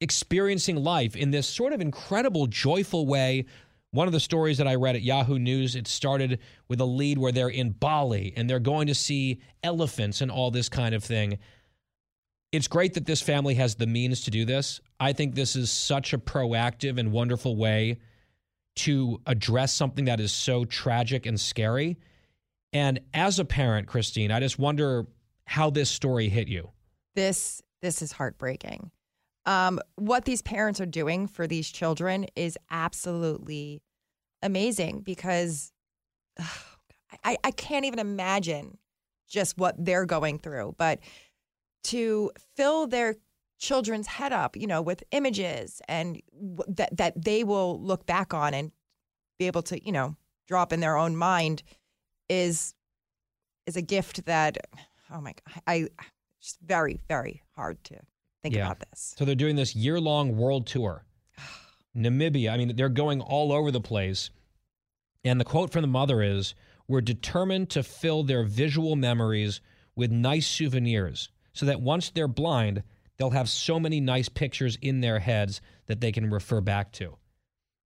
experiencing 0.00 0.76
life 0.76 1.14
in 1.14 1.30
this 1.30 1.46
sort 1.46 1.72
of 1.72 1.80
incredible, 1.80 2.46
joyful 2.46 3.06
way. 3.06 3.44
One 3.92 4.08
of 4.08 4.12
the 4.12 4.18
stories 4.18 4.58
that 4.58 4.66
I 4.66 4.74
read 4.74 4.96
at 4.96 5.02
Yahoo 5.02 5.38
News, 5.38 5.76
it 5.76 5.86
started 5.86 6.40
with 6.66 6.80
a 6.80 6.84
lead 6.84 7.18
where 7.18 7.30
they're 7.30 7.48
in 7.48 7.70
Bali 7.70 8.32
and 8.36 8.50
they're 8.50 8.58
going 8.58 8.88
to 8.88 8.94
see 8.94 9.40
elephants 9.62 10.20
and 10.20 10.32
all 10.32 10.50
this 10.50 10.68
kind 10.68 10.96
of 10.96 11.04
thing. 11.04 11.38
It's 12.54 12.68
great 12.68 12.94
that 12.94 13.04
this 13.04 13.20
family 13.20 13.54
has 13.56 13.74
the 13.74 13.86
means 13.88 14.20
to 14.22 14.30
do 14.30 14.44
this. 14.44 14.80
I 15.00 15.12
think 15.12 15.34
this 15.34 15.56
is 15.56 15.72
such 15.72 16.12
a 16.12 16.18
proactive 16.18 17.00
and 17.00 17.10
wonderful 17.10 17.56
way 17.56 17.98
to 18.76 19.20
address 19.26 19.72
something 19.72 20.04
that 20.04 20.20
is 20.20 20.30
so 20.30 20.64
tragic 20.64 21.26
and 21.26 21.40
scary. 21.40 21.98
And 22.72 23.00
as 23.12 23.40
a 23.40 23.44
parent, 23.44 23.88
Christine, 23.88 24.30
I 24.30 24.38
just 24.38 24.56
wonder 24.56 25.08
how 25.46 25.70
this 25.70 25.90
story 25.90 26.28
hit 26.28 26.46
you. 26.46 26.70
This 27.16 27.60
this 27.82 28.00
is 28.02 28.12
heartbreaking. 28.12 28.92
Um, 29.46 29.80
what 29.96 30.24
these 30.24 30.40
parents 30.40 30.80
are 30.80 30.86
doing 30.86 31.26
for 31.26 31.48
these 31.48 31.68
children 31.68 32.26
is 32.36 32.56
absolutely 32.70 33.82
amazing 34.42 35.00
because 35.00 35.72
ugh, 36.38 36.46
I, 37.24 37.36
I 37.42 37.50
can't 37.50 37.84
even 37.84 37.98
imagine 37.98 38.78
just 39.28 39.58
what 39.58 39.74
they're 39.76 40.06
going 40.06 40.38
through. 40.38 40.76
But 40.78 41.00
to 41.84 42.30
fill 42.56 42.86
their 42.86 43.16
children's 43.58 44.06
head 44.06 44.32
up, 44.32 44.56
you 44.56 44.66
know, 44.66 44.82
with 44.82 45.02
images 45.12 45.80
and 45.88 46.20
w- 46.32 46.74
that 46.76 46.96
that 46.96 47.24
they 47.24 47.44
will 47.44 47.80
look 47.80 48.04
back 48.06 48.34
on 48.34 48.52
and 48.54 48.72
be 49.38 49.46
able 49.46 49.62
to, 49.62 49.84
you 49.84 49.92
know, 49.92 50.16
drop 50.48 50.72
in 50.72 50.80
their 50.80 50.96
own 50.96 51.16
mind 51.16 51.62
is 52.28 52.74
is 53.66 53.76
a 53.76 53.82
gift 53.82 54.24
that 54.26 54.58
oh 55.12 55.20
my 55.20 55.32
god, 55.46 55.62
I 55.66 55.88
it's 56.40 56.58
very 56.64 57.00
very 57.08 57.42
hard 57.56 57.82
to 57.84 57.96
think 58.42 58.54
Yeah. 58.54 58.66
about 58.66 58.80
this. 58.90 59.14
So 59.16 59.24
they're 59.24 59.34
doing 59.34 59.56
this 59.56 59.74
year 59.74 60.00
long 60.00 60.36
world 60.36 60.66
tour. 60.66 61.04
Namibia, 61.96 62.52
I 62.52 62.56
mean, 62.56 62.76
they're 62.76 62.88
going 62.88 63.20
all 63.20 63.52
over 63.52 63.70
the 63.70 63.80
place. 63.80 64.30
And 65.24 65.40
the 65.40 65.44
quote 65.44 65.70
from 65.70 65.82
the 65.82 65.88
mother 65.88 66.22
is 66.22 66.54
We're 66.88 67.00
determined 67.00 67.70
to 67.70 67.82
fill 67.82 68.24
their 68.24 68.42
visual 68.44 68.96
memories 68.96 69.60
with 69.96 70.10
nice 70.10 70.46
souvenirs 70.46 71.30
so 71.54 71.66
that 71.66 71.80
once 71.80 72.10
they're 72.10 72.28
blind, 72.28 72.82
they'll 73.16 73.30
have 73.30 73.48
so 73.48 73.80
many 73.80 74.00
nice 74.00 74.28
pictures 74.28 74.76
in 74.82 75.00
their 75.00 75.20
heads 75.20 75.60
that 75.86 76.00
they 76.00 76.12
can 76.12 76.30
refer 76.30 76.60
back 76.60 76.92
to. 76.92 77.16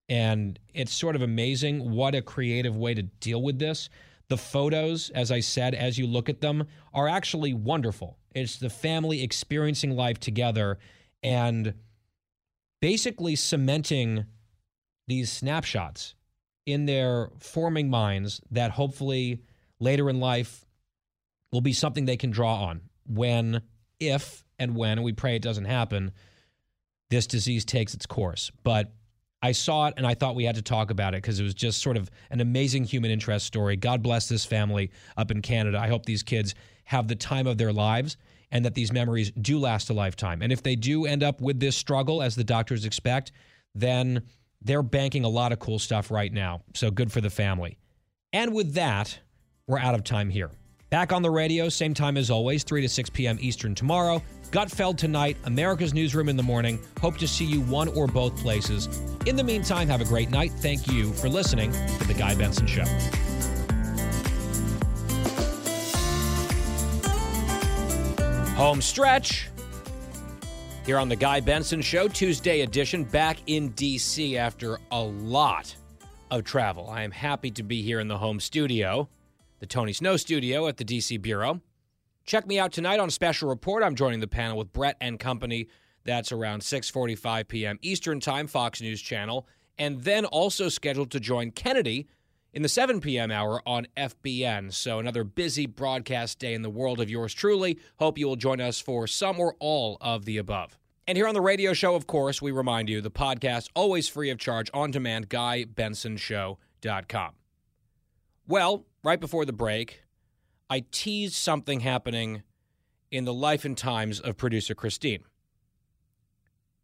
And 0.08 0.58
it's 0.74 0.92
sort 0.92 1.14
of 1.14 1.22
amazing 1.22 1.90
what 1.90 2.14
a 2.14 2.22
creative 2.22 2.76
way 2.76 2.94
to 2.94 3.02
deal 3.02 3.42
with 3.42 3.58
this. 3.58 3.90
The 4.28 4.38
photos, 4.38 5.10
as 5.10 5.30
I 5.30 5.40
said, 5.40 5.74
as 5.74 5.98
you 5.98 6.06
look 6.06 6.28
at 6.28 6.40
them, 6.40 6.66
are 6.94 7.08
actually 7.08 7.52
wonderful. 7.52 8.18
It's 8.34 8.58
the 8.58 8.70
family 8.70 9.22
experiencing 9.22 9.90
life 9.96 10.18
together 10.18 10.78
and 11.22 11.74
basically 12.80 13.36
cementing 13.36 14.24
these 15.06 15.30
snapshots 15.30 16.14
in 16.64 16.86
their 16.86 17.30
forming 17.38 17.90
minds 17.90 18.40
that 18.50 18.70
hopefully 18.72 19.42
later 19.80 20.08
in 20.08 20.20
life 20.20 20.64
will 21.50 21.62
be 21.62 21.72
something 21.72 22.04
they 22.04 22.16
can 22.16 22.30
draw 22.30 22.64
on 22.64 22.82
when, 23.08 23.62
if, 23.98 24.44
and 24.58 24.76
when, 24.76 24.98
and 24.98 25.04
we 25.04 25.12
pray 25.12 25.36
it 25.36 25.42
doesn't 25.42 25.64
happen, 25.64 26.12
this 27.10 27.26
disease 27.26 27.64
takes 27.64 27.94
its 27.94 28.06
course. 28.06 28.50
But 28.62 28.92
I 29.40 29.52
saw 29.52 29.86
it 29.86 29.94
and 29.96 30.06
I 30.06 30.14
thought 30.14 30.34
we 30.34 30.44
had 30.44 30.56
to 30.56 30.62
talk 30.62 30.90
about 30.90 31.14
it 31.14 31.22
because 31.22 31.38
it 31.38 31.44
was 31.44 31.54
just 31.54 31.80
sort 31.80 31.96
of 31.96 32.10
an 32.30 32.40
amazing 32.40 32.84
human 32.84 33.10
interest 33.10 33.46
story. 33.46 33.76
God 33.76 34.02
bless 34.02 34.28
this 34.28 34.44
family 34.44 34.90
up 35.16 35.30
in 35.30 35.42
Canada. 35.42 35.78
I 35.78 35.88
hope 35.88 36.06
these 36.06 36.22
kids 36.22 36.54
have 36.84 37.08
the 37.08 37.14
time 37.14 37.46
of 37.46 37.58
their 37.58 37.72
lives 37.72 38.16
and 38.50 38.64
that 38.64 38.74
these 38.74 38.92
memories 38.92 39.30
do 39.32 39.58
last 39.58 39.90
a 39.90 39.92
lifetime. 39.92 40.42
And 40.42 40.52
if 40.52 40.62
they 40.62 40.74
do 40.74 41.06
end 41.06 41.22
up 41.22 41.40
with 41.40 41.60
this 41.60 41.76
struggle, 41.76 42.22
as 42.22 42.34
the 42.34 42.44
doctors 42.44 42.84
expect, 42.84 43.32
then 43.74 44.22
they're 44.62 44.82
banking 44.82 45.24
a 45.24 45.28
lot 45.28 45.52
of 45.52 45.58
cool 45.58 45.78
stuff 45.78 46.10
right 46.10 46.32
now. 46.32 46.62
So 46.74 46.90
good 46.90 47.12
for 47.12 47.20
the 47.20 47.30
family. 47.30 47.78
And 48.32 48.54
with 48.54 48.74
that, 48.74 49.18
we're 49.66 49.78
out 49.78 49.94
of 49.94 50.02
time 50.02 50.30
here. 50.30 50.50
Back 50.90 51.12
on 51.12 51.20
the 51.20 51.30
radio, 51.30 51.68
same 51.68 51.92
time 51.92 52.16
as 52.16 52.30
always, 52.30 52.64
3 52.64 52.80
to 52.80 52.88
6 52.88 53.10
p.m. 53.10 53.36
Eastern 53.42 53.74
tomorrow. 53.74 54.22
Gutfeld 54.50 54.96
tonight, 54.96 55.36
America's 55.44 55.92
Newsroom 55.92 56.30
in 56.30 56.36
the 56.36 56.42
morning. 56.42 56.78
Hope 56.98 57.18
to 57.18 57.28
see 57.28 57.44
you 57.44 57.60
one 57.60 57.88
or 57.88 58.06
both 58.06 58.34
places. 58.38 58.88
In 59.26 59.36
the 59.36 59.44
meantime, 59.44 59.86
have 59.88 60.00
a 60.00 60.06
great 60.06 60.30
night. 60.30 60.50
Thank 60.50 60.90
you 60.90 61.12
for 61.12 61.28
listening 61.28 61.72
to 61.72 62.04
The 62.06 62.14
Guy 62.14 62.34
Benson 62.34 62.66
Show. 62.66 62.84
Home 68.54 68.80
stretch 68.80 69.50
here 70.86 70.98
on 70.98 71.10
The 71.10 71.16
Guy 71.16 71.40
Benson 71.40 71.82
Show, 71.82 72.08
Tuesday 72.08 72.62
edition, 72.62 73.04
back 73.04 73.36
in 73.46 73.68
D.C. 73.72 74.38
after 74.38 74.78
a 74.90 75.02
lot 75.02 75.76
of 76.30 76.44
travel. 76.44 76.88
I 76.88 77.02
am 77.02 77.10
happy 77.10 77.50
to 77.50 77.62
be 77.62 77.82
here 77.82 78.00
in 78.00 78.08
the 78.08 78.16
home 78.16 78.40
studio, 78.40 79.06
the 79.58 79.66
Tony 79.66 79.92
Snow 79.92 80.16
studio 80.16 80.66
at 80.66 80.76
the 80.76 80.84
D.C. 80.84 81.16
Bureau. 81.18 81.60
Check 82.24 82.46
me 82.46 82.58
out 82.58 82.72
tonight 82.72 83.00
on 83.00 83.10
Special 83.10 83.48
Report. 83.48 83.82
I'm 83.82 83.94
joining 83.94 84.20
the 84.20 84.28
panel 84.28 84.58
with 84.58 84.72
Bret 84.72 84.96
and 85.00 85.18
Company. 85.18 85.68
That's 86.04 86.32
around 86.32 86.60
6:45 86.60 87.48
p.m. 87.48 87.78
Eastern 87.82 88.20
Time, 88.20 88.46
Fox 88.46 88.80
News 88.80 89.00
Channel, 89.00 89.46
and 89.78 90.02
then 90.02 90.24
also 90.24 90.68
scheduled 90.68 91.10
to 91.12 91.20
join 91.20 91.50
Kennedy 91.50 92.08
in 92.52 92.62
the 92.62 92.68
7 92.68 93.00
p.m. 93.00 93.30
hour 93.30 93.62
on 93.66 93.86
FBN. 93.96 94.72
So 94.72 94.98
another 94.98 95.24
busy 95.24 95.66
broadcast 95.66 96.38
day 96.38 96.54
in 96.54 96.62
the 96.62 96.70
world 96.70 97.00
of 97.00 97.10
yours 97.10 97.34
truly. 97.34 97.78
Hope 97.98 98.18
you 98.18 98.26
will 98.26 98.36
join 98.36 98.60
us 98.60 98.80
for 98.80 99.06
some 99.06 99.38
or 99.38 99.54
all 99.58 99.98
of 100.00 100.24
the 100.24 100.38
above. 100.38 100.78
And 101.06 101.16
here 101.16 101.26
on 101.26 101.34
the 101.34 101.40
radio 101.40 101.72
show, 101.72 101.94
of 101.94 102.06
course, 102.06 102.42
we 102.42 102.50
remind 102.50 102.90
you 102.90 103.00
the 103.00 103.10
podcast 103.10 103.70
always 103.74 104.08
free 104.08 104.28
of 104.28 104.38
charge 104.38 104.70
on 104.74 104.90
demand, 104.90 105.30
GuyBensonShow.com. 105.30 107.32
Well, 108.46 108.84
right 109.08 109.20
before 109.20 109.46
the 109.46 109.54
break, 109.54 110.02
I 110.68 110.84
teased 110.90 111.32
something 111.32 111.80
happening 111.80 112.42
in 113.10 113.24
the 113.24 113.32
life 113.32 113.64
and 113.64 113.74
times 113.74 114.20
of 114.20 114.36
producer 114.36 114.74
Christine. 114.74 115.24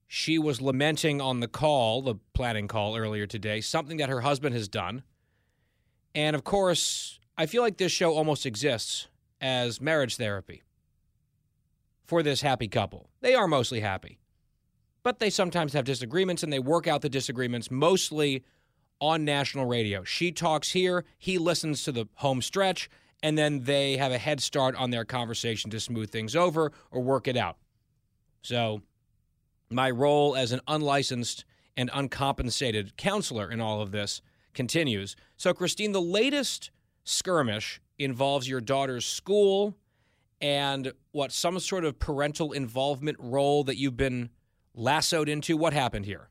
She 0.06 0.38
was 0.38 0.62
lamenting 0.62 1.20
on 1.20 1.40
the 1.40 1.48
call, 1.48 2.00
the 2.00 2.14
planning 2.32 2.66
call 2.66 2.96
earlier 2.96 3.26
today, 3.26 3.60
something 3.60 3.98
that 3.98 4.08
her 4.08 4.22
husband 4.22 4.54
has 4.54 4.68
done. 4.68 5.02
And 6.14 6.34
of 6.34 6.44
course, 6.44 7.20
I 7.36 7.44
feel 7.44 7.60
like 7.60 7.76
this 7.76 7.92
show 7.92 8.14
almost 8.14 8.46
exists 8.46 9.08
as 9.42 9.78
marriage 9.78 10.16
therapy 10.16 10.62
for 12.06 12.22
this 12.22 12.40
happy 12.40 12.68
couple. 12.68 13.10
They 13.20 13.34
are 13.34 13.46
mostly 13.46 13.80
happy, 13.80 14.18
but 15.02 15.18
they 15.18 15.28
sometimes 15.28 15.74
have 15.74 15.84
disagreements 15.84 16.42
and 16.42 16.50
they 16.50 16.58
work 16.58 16.86
out 16.86 17.02
the 17.02 17.10
disagreements 17.10 17.70
mostly 17.70 18.44
on 19.00 19.24
national 19.24 19.66
radio. 19.66 20.04
She 20.04 20.32
talks 20.32 20.72
here, 20.72 21.04
he 21.18 21.38
listens 21.38 21.82
to 21.84 21.92
the 21.92 22.06
home 22.14 22.42
stretch, 22.42 22.88
and 23.22 23.38
then 23.38 23.64
they 23.64 23.96
have 23.96 24.12
a 24.12 24.18
head 24.18 24.40
start 24.40 24.74
on 24.76 24.90
their 24.90 25.04
conversation 25.04 25.70
to 25.70 25.80
smooth 25.80 26.10
things 26.10 26.36
over 26.36 26.72
or 26.90 27.02
work 27.02 27.26
it 27.26 27.36
out. 27.36 27.56
So, 28.42 28.82
my 29.70 29.90
role 29.90 30.36
as 30.36 30.52
an 30.52 30.60
unlicensed 30.68 31.44
and 31.76 31.90
uncompensated 31.92 32.96
counselor 32.96 33.50
in 33.50 33.60
all 33.60 33.80
of 33.80 33.92
this 33.92 34.20
continues. 34.52 35.16
So, 35.36 35.52
Christine, 35.52 35.92
the 35.92 36.02
latest 36.02 36.70
skirmish 37.04 37.80
involves 37.98 38.48
your 38.48 38.60
daughter's 38.60 39.06
school 39.06 39.76
and 40.40 40.92
what 41.12 41.32
some 41.32 41.58
sort 41.58 41.84
of 41.84 41.98
parental 41.98 42.52
involvement 42.52 43.16
role 43.18 43.64
that 43.64 43.76
you've 43.76 43.96
been 43.96 44.30
lassoed 44.74 45.28
into. 45.28 45.56
What 45.56 45.72
happened 45.72 46.04
here? 46.04 46.28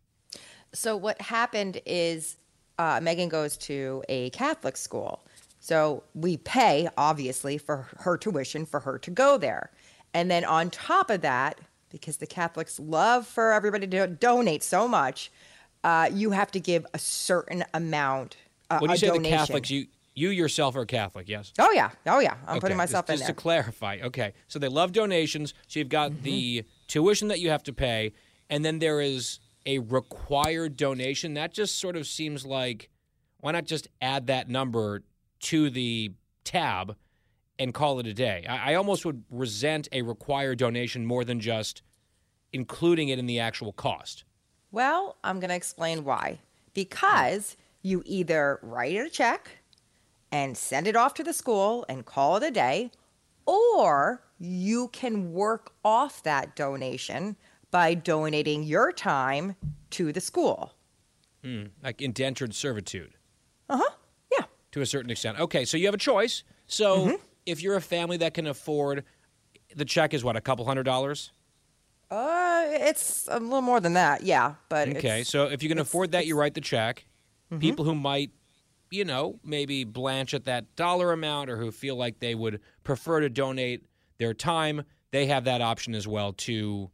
So, 0.74 0.96
what 0.96 1.22
happened 1.22 1.82
is 1.86 2.38
uh, 2.84 3.00
Megan 3.02 3.30
goes 3.30 3.54
to 3.70 4.04
a 4.10 4.30
Catholic 4.32 4.78
school. 4.78 5.14
So, 5.60 6.04
we 6.14 6.38
pay, 6.38 6.90
obviously, 6.98 7.58
for 7.58 7.88
her 8.00 8.18
tuition 8.18 8.66
for 8.66 8.80
her 8.82 8.96
to 9.00 9.12
go 9.12 9.38
there. 9.38 9.66
And 10.14 10.30
then 10.30 10.44
on 10.44 10.70
top 10.70 11.10
of 11.10 11.22
that, 11.22 11.54
because 11.90 12.18
the 12.18 12.28
Catholics 12.28 12.80
love 12.80 13.26
for 13.26 13.54
everybody 13.54 13.88
to 13.88 14.08
donate 14.08 14.64
so 14.64 14.88
much, 14.88 15.32
uh, 15.84 16.10
you 16.12 16.32
have 16.32 16.52
to 16.52 16.60
give 16.60 16.86
a 16.94 17.00
certain 17.00 17.64
amount. 17.74 18.36
Uh, 18.70 18.80
when 18.80 18.92
you 18.92 18.98
say 18.98 19.08
donation. 19.08 19.24
the 19.24 19.38
Catholics, 19.38 19.70
you 19.70 19.88
you 20.16 20.30
yourself 20.30 20.76
are 20.76 20.86
Catholic, 20.86 21.28
yes? 21.30 21.54
Oh 21.60 21.72
yeah, 21.72 21.90
oh 22.08 22.20
yeah. 22.20 22.36
I'm 22.46 22.58
okay. 22.58 22.60
putting 22.60 22.78
myself 22.78 23.06
just, 23.06 23.14
in 23.14 23.18
just 23.20 23.28
there. 23.28 23.36
to 23.36 23.42
clarify. 23.42 24.00
Okay, 24.04 24.34
so 24.48 24.60
they 24.60 24.68
love 24.68 24.92
donations. 24.92 25.54
So 25.68 25.80
you've 25.80 25.90
got 25.90 26.12
Mm-hmm. 26.12 26.24
the 26.24 26.64
tuition 26.88 27.28
that 27.30 27.40
you 27.40 27.50
have 27.50 27.64
to 27.64 27.74
pay, 27.74 28.14
and 28.50 28.64
then 28.66 28.80
there 28.80 29.02
is 29.02 29.40
a 29.66 29.80
required 29.80 30.78
donation. 30.78 31.34
That 31.34 31.54
just 31.54 31.80
sort 31.80 31.96
of 31.96 32.08
seems 32.08 32.46
like 32.46 32.90
why 33.40 33.52
not 33.52 33.66
just 33.66 33.88
add 34.02 34.28
that 34.28 34.50
number 34.50 35.04
to 35.42 35.70
the 35.70 36.14
tab 36.44 36.96
and 37.60 37.74
call 37.74 38.00
it 38.00 38.08
a 38.08 38.14
day? 38.14 38.46
I, 38.48 38.72
I 38.72 38.76
almost 38.76 39.06
would 39.06 39.24
resent 39.30 39.88
a 39.92 40.02
required 40.02 40.60
donation 40.60 41.06
more 41.06 41.24
than 41.24 41.40
just 41.40 41.82
including 42.54 43.10
it 43.10 43.20
in 43.20 43.26
the 43.26 43.40
actual 43.40 43.74
cost. 43.74 44.24
Well, 44.72 45.18
I'm 45.24 45.40
going 45.40 45.50
to 45.50 45.56
explain 45.56 46.04
why. 46.04 46.40
Because 46.74 47.58
you 47.82 48.02
either 48.06 48.60
write 48.62 48.96
a 48.96 49.10
check 49.10 49.50
and 50.32 50.58
send 50.58 50.88
it 50.88 50.96
off 50.96 51.14
to 51.16 51.24
the 51.24 51.34
school 51.34 51.86
and 51.88 52.06
call 52.06 52.38
it 52.38 52.44
a 52.44 52.52
day, 52.52 52.92
or 53.46 54.24
you 54.40 54.88
can 54.88 55.34
work 55.34 55.74
off 55.84 56.24
that 56.24 56.56
donation 56.56 57.36
by 57.74 57.96
donating 57.96 58.62
your 58.64 58.92
time 58.92 59.56
to 59.90 60.14
the 60.14 60.22
school. 60.22 60.74
Hmm, 61.44 61.64
like 61.84 62.02
indentured 62.04 62.54
servitude. 62.54 63.16
Uh 63.68 63.78
huh. 63.84 63.90
Yeah. 64.32 64.46
to 64.74 64.82
a 64.82 64.86
certain 64.86 65.10
extent. 65.10 65.40
Okay, 65.40 65.66
so 65.66 65.76
you 65.76 65.88
have 65.88 65.96
a 65.96 65.98
choice. 65.98 66.44
So 66.68 66.98
Mm-hmm. 67.08 67.16
if 67.48 67.62
you're 67.64 67.76
a 67.76 67.82
family 67.82 68.18
that 68.18 68.36
can 68.36 68.46
afford, 68.46 69.04
the 69.76 69.86
check 69.86 70.14
is 70.14 70.24
what 70.24 70.36
a 70.38 70.42
couple 70.42 70.64
hundred 70.66 70.84
dollars. 70.84 71.32
Uh, 72.12 72.64
it's 72.68 73.28
a 73.32 73.40
little 73.40 73.62
more 73.64 73.80
than 73.80 73.94
that. 73.94 74.22
Yeah, 74.22 74.54
but 74.70 74.88
Okay, 74.90 75.24
so 75.24 75.48
if 75.48 75.64
you 75.64 75.68
can 75.70 75.80
afford 75.80 76.12
that, 76.12 76.28
you 76.28 76.38
write 76.38 76.54
the 76.54 76.62
check. 76.62 77.06
Mhm. 77.52 77.60
People 77.60 77.86
who 77.86 77.96
might, 77.96 78.30
you 78.92 79.04
know, 79.04 79.40
maybe 79.44 79.84
blanch 79.84 80.36
at 80.36 80.46
that 80.46 80.76
dollar 80.76 81.12
amount, 81.12 81.50
or 81.50 81.58
who 81.58 81.72
feel 81.72 81.96
like 81.96 82.20
they 82.20 82.36
would 82.36 82.62
prefer 82.84 83.20
to 83.22 83.30
donate 83.30 83.84
their 84.20 84.36
time, 84.36 84.84
they 85.10 85.26
have 85.26 85.46
that 85.46 85.62
option 85.62 85.96
as 85.96 86.08
well 86.08 86.34
to 86.34 86.92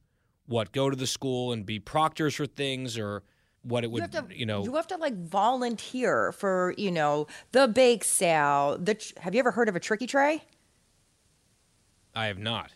what 0.49 0.71
go 0.71 0.89
to 0.89 0.95
the 0.95 1.07
school 1.07 1.53
and 1.53 1.65
be 1.65 1.79
proctors 1.79 2.35
for 2.35 2.45
things, 2.45 2.97
or 2.97 3.23
what 3.61 3.83
it 3.83 3.87
you 3.87 3.93
would, 3.93 4.01
have 4.13 4.27
to, 4.27 4.37
you 4.37 4.45
know. 4.45 4.63
you 4.63 4.75
have 4.75 4.87
to 4.87 4.97
like 4.97 5.15
volunteer 5.15 6.31
for 6.31 6.73
you 6.77 6.91
know 6.91 7.27
the 7.51 7.67
bake 7.67 8.03
sale. 8.03 8.77
The 8.77 9.01
have 9.19 9.33
you 9.33 9.39
ever 9.39 9.51
heard 9.51 9.69
of 9.69 9.75
a 9.75 9.79
tricky 9.79 10.07
tray? 10.07 10.43
I 12.15 12.25
have 12.25 12.39
not. 12.39 12.71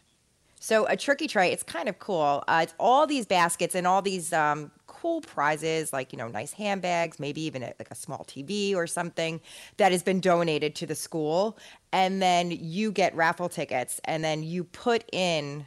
So 0.59 0.85
a 0.85 0.95
tricky 0.95 1.27
tray, 1.27 1.51
it's 1.51 1.63
kind 1.63 1.89
of 1.89 1.99
cool. 1.99 2.41
Uh, 2.47 2.61
it's 2.63 2.73
all 2.79 3.05
these 3.05 3.25
baskets 3.25 3.75
and 3.75 3.85
all 3.85 4.01
these 4.01 4.31
um, 4.31 4.71
cool 4.87 5.19
prizes, 5.19 5.91
like 5.91 6.13
you 6.13 6.17
know, 6.17 6.29
nice 6.29 6.53
handbags, 6.53 7.19
maybe 7.19 7.41
even 7.41 7.63
a, 7.63 7.73
like 7.79 7.91
a 7.91 7.95
small 7.95 8.23
TV 8.29 8.73
or 8.73 8.87
something 8.87 9.41
that 9.75 9.91
has 9.91 10.03
been 10.03 10.21
donated 10.21 10.75
to 10.75 10.85
the 10.85 10.95
school, 10.95 11.57
and 11.91 12.21
then 12.21 12.49
you 12.51 12.93
get 12.93 13.13
raffle 13.13 13.49
tickets, 13.49 13.99
and 14.05 14.23
then 14.23 14.43
you 14.43 14.63
put 14.63 15.03
in 15.11 15.65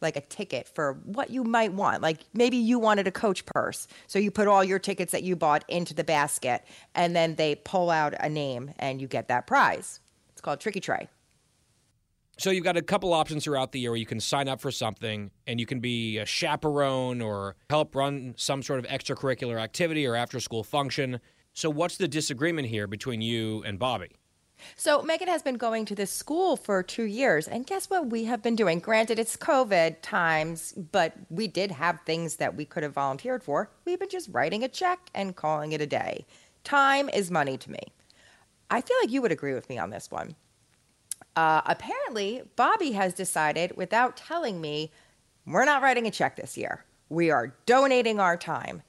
like 0.00 0.16
a 0.16 0.20
ticket 0.22 0.68
for 0.68 0.94
what 1.04 1.30
you 1.30 1.44
might 1.44 1.72
want. 1.72 2.02
Like 2.02 2.18
maybe 2.32 2.56
you 2.56 2.78
wanted 2.78 3.06
a 3.06 3.12
coach 3.12 3.44
purse, 3.46 3.86
so 4.06 4.18
you 4.18 4.30
put 4.30 4.48
all 4.48 4.64
your 4.64 4.78
tickets 4.78 5.12
that 5.12 5.22
you 5.22 5.36
bought 5.36 5.64
into 5.68 5.94
the 5.94 6.04
basket, 6.04 6.64
and 6.94 7.14
then 7.14 7.36
they 7.36 7.54
pull 7.56 7.90
out 7.90 8.14
a 8.18 8.28
name, 8.28 8.72
and 8.78 9.00
you 9.00 9.06
get 9.06 9.28
that 9.28 9.46
prize. 9.46 10.00
It's 10.32 10.40
called 10.40 10.60
tricky 10.60 10.80
tray. 10.80 11.08
So 12.38 12.48
you've 12.48 12.64
got 12.64 12.78
a 12.78 12.82
couple 12.82 13.12
options 13.12 13.44
throughout 13.44 13.72
the 13.72 13.80
year 13.80 13.90
where 13.90 13.98
you 13.98 14.06
can 14.06 14.18
sign 14.18 14.48
up 14.48 14.62
for 14.62 14.70
something 14.70 15.30
and 15.46 15.60
you 15.60 15.66
can 15.66 15.80
be 15.80 16.16
a 16.16 16.24
chaperone 16.24 17.20
or 17.20 17.54
help 17.68 17.94
run 17.94 18.32
some 18.38 18.62
sort 18.62 18.78
of 18.78 18.86
extracurricular 18.86 19.60
activity 19.60 20.06
or 20.06 20.16
after 20.16 20.40
school 20.40 20.64
function. 20.64 21.20
So 21.52 21.68
what's 21.68 21.98
the 21.98 22.08
disagreement 22.08 22.68
here 22.68 22.86
between 22.86 23.20
you 23.20 23.62
and 23.64 23.78
Bobby? 23.78 24.12
So 24.76 25.02
Megan 25.02 25.28
has 25.28 25.42
been 25.42 25.56
going 25.56 25.84
to 25.86 25.94
this 25.94 26.10
school 26.10 26.56
for 26.56 26.82
two 26.82 27.04
years, 27.04 27.48
and 27.48 27.66
guess 27.66 27.90
what 27.90 28.10
we 28.10 28.24
have 28.24 28.42
been 28.42 28.56
doing? 28.56 28.78
Granted, 28.78 29.18
it's 29.18 29.36
COVID 29.36 29.96
times, 30.02 30.72
but 30.72 31.14
we 31.28 31.46
did 31.46 31.70
have 31.70 31.98
things 32.04 32.36
that 32.36 32.56
we 32.56 32.64
could 32.64 32.82
have 32.82 32.92
volunteered 32.92 33.42
for. 33.42 33.70
We've 33.84 33.98
been 33.98 34.08
just 34.08 34.28
writing 34.32 34.62
a 34.64 34.68
check 34.68 35.10
and 35.14 35.36
calling 35.36 35.72
it 35.72 35.80
a 35.80 35.86
day. 35.86 36.26
Time 36.64 37.08
is 37.08 37.30
money 37.30 37.56
to 37.58 37.70
me. 37.70 37.80
I 38.70 38.80
feel 38.80 38.96
like 39.02 39.10
you 39.10 39.22
would 39.22 39.32
agree 39.32 39.54
with 39.54 39.68
me 39.68 39.78
on 39.78 39.90
this 39.90 40.10
one. 40.10 40.36
Uh, 41.36 41.62
apparently, 41.64 42.42
Bobby 42.56 42.92
has 42.92 43.14
decided, 43.14 43.76
without 43.76 44.16
telling 44.16 44.60
me, 44.60 44.90
we're 45.46 45.64
not 45.64 45.82
writing 45.82 46.06
a 46.06 46.10
check 46.10 46.36
this 46.36 46.56
year. 46.56 46.84
We 47.08 47.30
are 47.30 47.54
donating 47.66 48.20
our 48.20 48.36
time. 48.36 48.82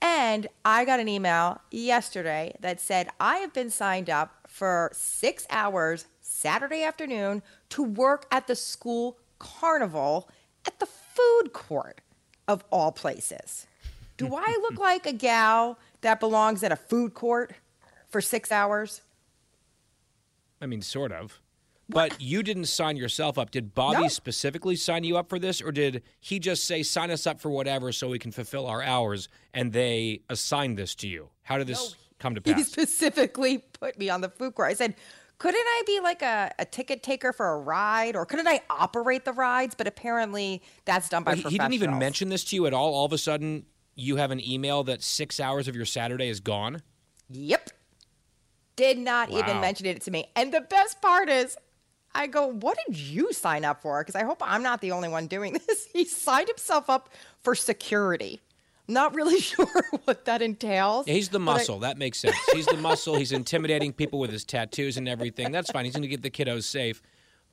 And 0.00 0.46
I 0.64 0.84
got 0.84 1.00
an 1.00 1.08
email 1.08 1.60
yesterday 1.70 2.54
that 2.60 2.80
said 2.80 3.08
I 3.18 3.38
have 3.38 3.52
been 3.52 3.70
signed 3.70 4.10
up 4.10 4.34
for 4.46 4.90
six 4.92 5.46
hours 5.50 6.06
Saturday 6.20 6.82
afternoon 6.82 7.42
to 7.70 7.82
work 7.82 8.26
at 8.30 8.46
the 8.46 8.56
school 8.56 9.18
carnival 9.38 10.28
at 10.66 10.78
the 10.80 10.86
food 10.86 11.52
court 11.52 12.00
of 12.46 12.64
all 12.70 12.92
places. 12.92 13.66
Do 14.16 14.26
I 14.34 14.58
look 14.62 14.78
like 14.78 15.06
a 15.06 15.12
gal 15.12 15.78
that 16.02 16.20
belongs 16.20 16.62
at 16.62 16.72
a 16.72 16.76
food 16.76 17.14
court 17.14 17.54
for 18.08 18.20
six 18.20 18.52
hours? 18.52 19.00
I 20.60 20.66
mean, 20.66 20.82
sort 20.82 21.12
of. 21.12 21.40
But 21.88 22.20
you 22.20 22.42
didn't 22.42 22.64
sign 22.64 22.96
yourself 22.96 23.38
up. 23.38 23.50
Did 23.50 23.74
Bobby 23.74 24.02
No. 24.02 24.08
specifically 24.08 24.74
sign 24.74 25.04
you 25.04 25.16
up 25.16 25.28
for 25.28 25.38
this, 25.38 25.62
or 25.62 25.70
did 25.70 26.02
he 26.20 26.38
just 26.38 26.64
say, 26.64 26.82
sign 26.82 27.10
us 27.10 27.26
up 27.26 27.40
for 27.40 27.50
whatever 27.50 27.92
so 27.92 28.08
we 28.08 28.18
can 28.18 28.32
fulfill 28.32 28.66
our 28.66 28.82
hours, 28.82 29.28
and 29.54 29.72
they 29.72 30.22
assigned 30.28 30.76
this 30.76 30.94
to 30.96 31.08
you? 31.08 31.28
How 31.42 31.58
did 31.58 31.68
this 31.68 31.94
come 32.18 32.34
to 32.34 32.40
pass? 32.40 32.56
He 32.56 32.62
specifically 32.64 33.58
put 33.58 33.98
me 33.98 34.10
on 34.10 34.20
the 34.20 34.28
food 34.28 34.56
court. 34.56 34.68
I 34.70 34.74
said, 34.74 34.96
couldn't 35.38 35.64
I 35.64 35.82
be 35.86 36.00
like 36.00 36.22
a, 36.22 36.52
a 36.58 36.64
ticket 36.64 37.02
taker 37.02 37.32
for 37.32 37.52
a 37.52 37.58
ride 37.58 38.16
or 38.16 38.24
couldn't 38.26 38.48
I 38.48 38.62
operate 38.70 39.24
the 39.24 39.32
rides? 39.32 39.74
But 39.74 39.86
apparently 39.86 40.62
that's 40.86 41.08
done 41.08 41.24
by 41.24 41.32
But 41.32 41.38
he, 41.38 41.50
he 41.50 41.58
didn't 41.58 41.74
even 41.74 41.98
mention 41.98 42.30
this 42.30 42.42
to 42.44 42.56
you 42.56 42.66
at 42.66 42.72
all. 42.72 42.94
All 42.94 43.04
of 43.04 43.12
a 43.12 43.18
sudden, 43.18 43.66
you 43.94 44.16
have 44.16 44.30
an 44.30 44.40
email 44.46 44.82
that 44.84 45.02
six 45.02 45.38
hours 45.38 45.68
of 45.68 45.76
your 45.76 45.84
Saturday 45.84 46.28
is 46.28 46.40
gone. 46.40 46.82
Yep. 47.30 47.70
Did 48.76 48.98
not 48.98 49.30
even 49.30 49.60
mention 49.60 49.86
it 49.86 50.02
to 50.02 50.10
me. 50.10 50.26
And 50.36 50.52
the 50.52 50.60
best 50.60 51.00
part 51.00 51.28
is, 51.30 51.56
I 52.16 52.26
go, 52.26 52.46
what 52.48 52.78
did 52.86 52.96
you 52.96 53.32
sign 53.32 53.64
up 53.64 53.82
for? 53.82 54.00
Because 54.02 54.14
I 54.14 54.24
hope 54.24 54.38
I'm 54.40 54.62
not 54.62 54.80
the 54.80 54.92
only 54.92 55.08
one 55.08 55.26
doing 55.26 55.52
this. 55.68 55.86
He 55.92 56.04
signed 56.04 56.48
himself 56.48 56.88
up 56.90 57.10
for 57.40 57.54
security. 57.54 58.40
Not 58.88 59.14
really 59.14 59.40
sure 59.52 59.66
what 60.04 60.24
that 60.26 60.42
entails. 60.42 61.06
Yeah, 61.06 61.14
he's 61.14 61.28
the 61.28 61.38
but 61.38 61.50
I- 61.50 61.54
muscle. 61.56 61.78
that 61.80 61.98
makes 61.98 62.18
sense. 62.20 62.36
He's 62.52 62.66
the 62.66 62.76
muscle. 62.76 63.16
He's 63.16 63.32
intimidating 63.32 63.92
people 63.92 64.18
with 64.18 64.30
his 64.30 64.44
tattoos 64.44 64.96
and 64.96 65.08
everything. 65.08 65.52
That's 65.52 65.70
fine. 65.70 65.84
He's 65.84 65.94
going 65.94 66.02
to 66.02 66.08
get 66.08 66.22
the 66.22 66.30
kiddos 66.30 66.64
safe. 66.64 67.02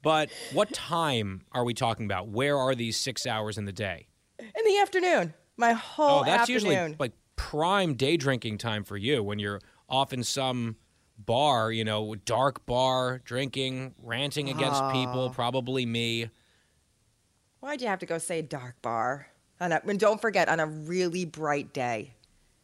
But 0.01 0.29
what 0.51 0.72
time 0.74 1.43
are 1.53 1.63
we 1.63 1.74
talking 1.74 2.05
about? 2.05 2.27
Where 2.27 2.58
are 2.58 2.75
these 2.75 2.98
six 2.98 3.25
hours 3.25 3.58
in 3.58 3.65
the 3.65 3.72
day? 3.72 4.08
in 4.39 4.65
the 4.65 4.77
afternoon. 4.79 5.34
My 5.55 5.74
whole 5.74 6.20
oh, 6.22 6.24
that's 6.25 6.41
afternoon. 6.50 6.72
usually 6.72 6.96
like 7.00 7.13
prime 7.36 7.93
day 7.93 8.17
drinking 8.17 8.58
time 8.58 8.84
for 8.84 8.98
you 8.98 9.24
when 9.24 9.39
you're 9.39 9.62
off 9.88 10.12
in 10.12 10.24
some 10.24 10.75
bar, 11.17 11.72
you 11.72 11.84
know, 11.84 12.15
dark 12.15 12.65
bar, 12.65 13.22
drinking, 13.24 13.96
ranting 14.01 14.50
against 14.50 14.82
people, 14.91 15.29
ah. 15.29 15.34
probably 15.34 15.86
me. 15.86 16.29
Why'd 17.60 17.82
you 17.82 17.88
have 17.88 18.00
to 18.00 18.05
go 18.05 18.17
say 18.17 18.41
dark 18.41 18.82
bar? 18.82 19.27
On 19.62 19.72
a, 19.72 19.82
and 19.88 20.00
don't 20.00 20.20
forget, 20.20 20.50
on 20.50 20.60
a 20.60 20.65
really 20.65 21.25
bright 21.25 21.74
day. 21.74 22.15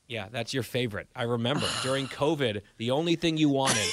Yeah, 0.08 0.28
that's 0.32 0.54
your 0.54 0.64
favorite. 0.64 1.08
I 1.16 1.24
remember 1.24 1.66
during 1.84 2.08
COVID, 2.08 2.62
the 2.78 2.92
only 2.92 3.16
thing 3.16 3.38
you 3.38 3.50
wanted 3.50 3.88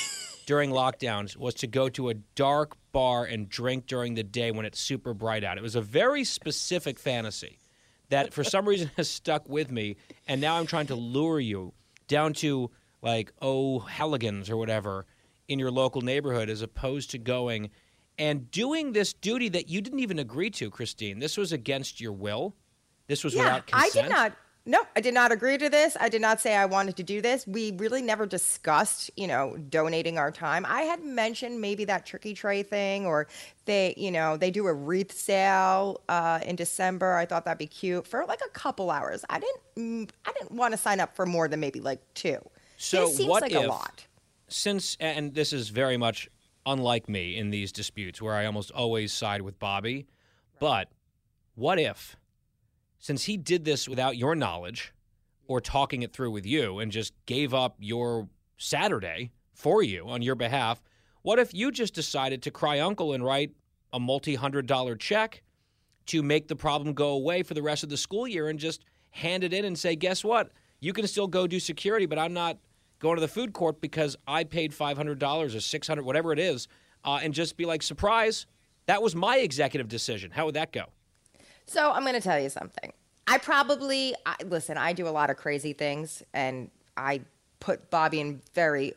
during 0.47 0.71
lockdowns 0.71 1.37
was 1.37 1.55
to 1.55 1.67
go 1.67 1.89
to 1.91 2.09
a 2.09 2.15
dark 2.15 2.77
bar 2.93 3.25
and 3.25 3.49
drink 3.49 3.87
during 3.87 4.15
the 4.15 4.23
day 4.23 4.51
when 4.51 4.65
it's 4.65 4.81
super 4.81 5.13
bright 5.13 5.45
out. 5.45 5.59
It 5.59 5.63
was 5.63 5.77
a 5.77 5.81
very 5.81 6.25
specific 6.25 6.99
fantasy 6.99 7.59
that 8.09 8.33
for 8.33 8.45
some 8.45 8.67
reason 8.67 8.91
has 8.97 9.11
stuck 9.11 9.49
with 9.49 9.71
me. 9.71 9.97
And 10.27 10.41
now 10.41 10.57
I'm 10.57 10.67
trying 10.67 10.87
to 10.87 10.95
lure 10.95 11.41
you 11.41 11.73
down 12.09 12.33
to 12.35 12.71
like 13.03 13.33
O'Halligans 13.41 14.51
or 14.51 14.57
whatever 14.57 15.07
in 15.49 15.59
your 15.59 15.71
local 15.71 16.03
neighborhood 16.03 16.51
as 16.51 16.63
opposed 16.63 17.11
to 17.13 17.19
going 17.19 17.71
and 18.19 18.51
doing 18.51 18.93
this 18.93 19.13
duty 19.13 19.49
that 19.51 19.69
you 19.69 19.81
didn't 19.81 20.01
even 20.01 20.19
agree 20.19 20.51
to, 20.51 20.71
Christine. 20.71 21.19
This 21.19 21.37
was 21.37 21.53
against 21.53 22.01
your 22.01 22.13
will. 22.13 22.55
This 23.07 23.23
was 23.23 23.35
yeah, 23.35 23.43
without 23.43 23.71
I 23.73 23.91
did 23.91 24.09
not. 24.09 24.33
No, 24.69 24.81
I 24.97 25.01
did 25.01 25.15
not 25.15 25.31
agree 25.31 25.57
to 25.59 25.69
this. 25.69 25.97
I 26.01 26.09
did 26.09 26.21
not 26.21 26.41
say 26.41 26.57
I 26.57 26.65
wanted 26.65 26.97
to 26.97 27.05
do 27.05 27.21
this. 27.23 27.47
We 27.47 27.71
really 27.77 28.03
never 28.03 28.27
discussed, 28.27 29.13
you 29.17 29.29
know, 29.29 29.57
donating 29.57 30.19
our 30.19 30.33
time. 30.33 30.67
I 30.67 30.83
had 30.83 31.05
mentioned 31.05 31.61
maybe 31.61 31.85
that 31.85 32.05
tricky 32.05 32.35
tray 32.35 32.65
thing, 32.65 33.07
or 33.07 33.29
they, 33.67 33.95
you 33.97 34.11
know, 34.11 34.37
they 34.37 34.51
do 34.51 34.67
a 34.67 34.75
wreath 34.75 35.13
sale 35.13 36.01
uh, 36.09 36.41
in 36.45 36.57
December. 36.57 37.15
I 37.15 37.27
thought 37.27 37.45
that'd 37.45 37.59
be 37.59 37.69
cute 37.69 38.09
for 38.09 38.25
like 38.27 38.41
a 38.45 38.51
couple 38.51 38.91
hours. 38.91 39.25
I 39.31 39.39
didn't, 39.39 39.61
mm, 39.77 40.11
I 40.25 40.33
didn't 40.33 40.51
want 40.51 40.73
to 40.73 40.79
sign 40.79 40.99
up 40.99 41.15
for 41.15 41.27
more 41.27 41.47
than 41.47 41.61
maybe 41.61 41.81
like 41.81 42.01
two. 42.15 42.41
So 42.77 43.07
this 43.07 43.17
seems 43.17 43.29
what 43.29 43.43
like 43.43 43.53
if, 43.53 43.65
a 43.65 43.69
lot. 43.69 44.07
since 44.49 44.97
and 45.01 45.35
this 45.35 45.53
is 45.53 45.69
very 45.71 45.97
much 45.97 46.29
unlike 46.65 47.09
me 47.09 47.37
in 47.37 47.51
these 47.51 47.73
disputes 47.73 48.21
where 48.21 48.35
I 48.35 48.47
almost 48.47 48.71
always 48.71 49.13
side 49.13 49.43
with 49.43 49.59
Bobby, 49.59 50.07
but 50.59 50.89
what 51.55 51.79
if 51.79 52.17
since 52.99 53.25
he 53.25 53.37
did 53.37 53.65
this 53.65 53.89
without 53.89 54.17
your 54.17 54.35
knowledge 54.35 54.93
or 55.47 55.61
talking 55.61 56.03
it 56.03 56.13
through 56.13 56.31
with 56.33 56.45
you 56.45 56.81
and 56.81 56.91
just 56.91 57.15
gave 57.27 57.55
up 57.55 57.77
your 57.79 58.29
Saturday 58.59 59.31
for 59.55 59.83
you 59.83 60.09
on 60.09 60.23
your 60.23 60.35
behalf, 60.35 60.83
what 61.23 61.39
if 61.39 61.55
you 61.55 61.71
just 61.71 61.95
decided 61.95 62.43
to 62.43 62.51
cry 62.51 62.81
uncle 62.81 63.13
and 63.13 63.25
write 63.25 63.53
a 63.93 64.01
multi-hundred 64.01 64.67
dollar 64.67 64.97
check 64.97 65.43
to 66.07 66.23
make 66.23 66.49
the 66.49 66.57
problem 66.57 66.95
go 66.95 67.11
away 67.11 67.43
for 67.43 67.55
the 67.55 67.63
rest 67.63 67.83
of 67.83 67.89
the 67.89 67.97
school 67.97 68.27
year 68.27 68.49
and 68.49 68.59
just 68.59 68.85
hand 69.11 69.45
it 69.45 69.53
in 69.53 69.65
and 69.65 69.79
say, 69.79 69.97
guess 69.97 70.25
what? 70.25 70.51
You 70.81 70.93
can 70.93 71.07
still 71.07 71.27
go 71.27 71.47
do 71.47 71.59
security, 71.59 72.07
but 72.07 72.19
I'm 72.19 72.33
not 72.33 72.59
going 72.99 73.17
to 73.17 73.21
the 73.21 73.29
food 73.29 73.53
court 73.53 73.81
because 73.81 74.17
I 74.27 74.45
paid 74.45 74.73
$500 74.73 75.57
or 75.57 75.61
600 75.61 76.05
whatever 76.05 76.33
it 76.33 76.39
is, 76.39 76.69
uh, 77.05 77.21
and 77.23 77.35
just 77.35 77.57
be 77.57 77.65
like, 77.65 77.83
surprise, 77.83 78.47
that 78.87 79.03
was 79.03 79.15
my 79.15 79.39
executive 79.39 79.89
decision. 79.89 80.31
How 80.31 80.47
would 80.47 80.55
that 80.55 80.73
go? 80.73 80.87
So 81.67 81.91
I'm 81.91 82.03
going 82.03 82.15
to 82.15 82.21
tell 82.21 82.41
you 82.41 82.49
something. 82.49 82.93
I 83.27 83.39
probably 83.39 84.15
I, 84.25 84.37
listen. 84.45 84.77
I 84.79 84.93
do 84.93 85.09
a 85.09 85.11
lot 85.11 85.31
of 85.31 85.37
crazy 85.37 85.73
things, 85.73 86.23
and 86.33 86.71
I 86.97 87.23
put 87.59 87.91
Bobby 87.91 88.21
in 88.21 88.41
very 88.55 88.95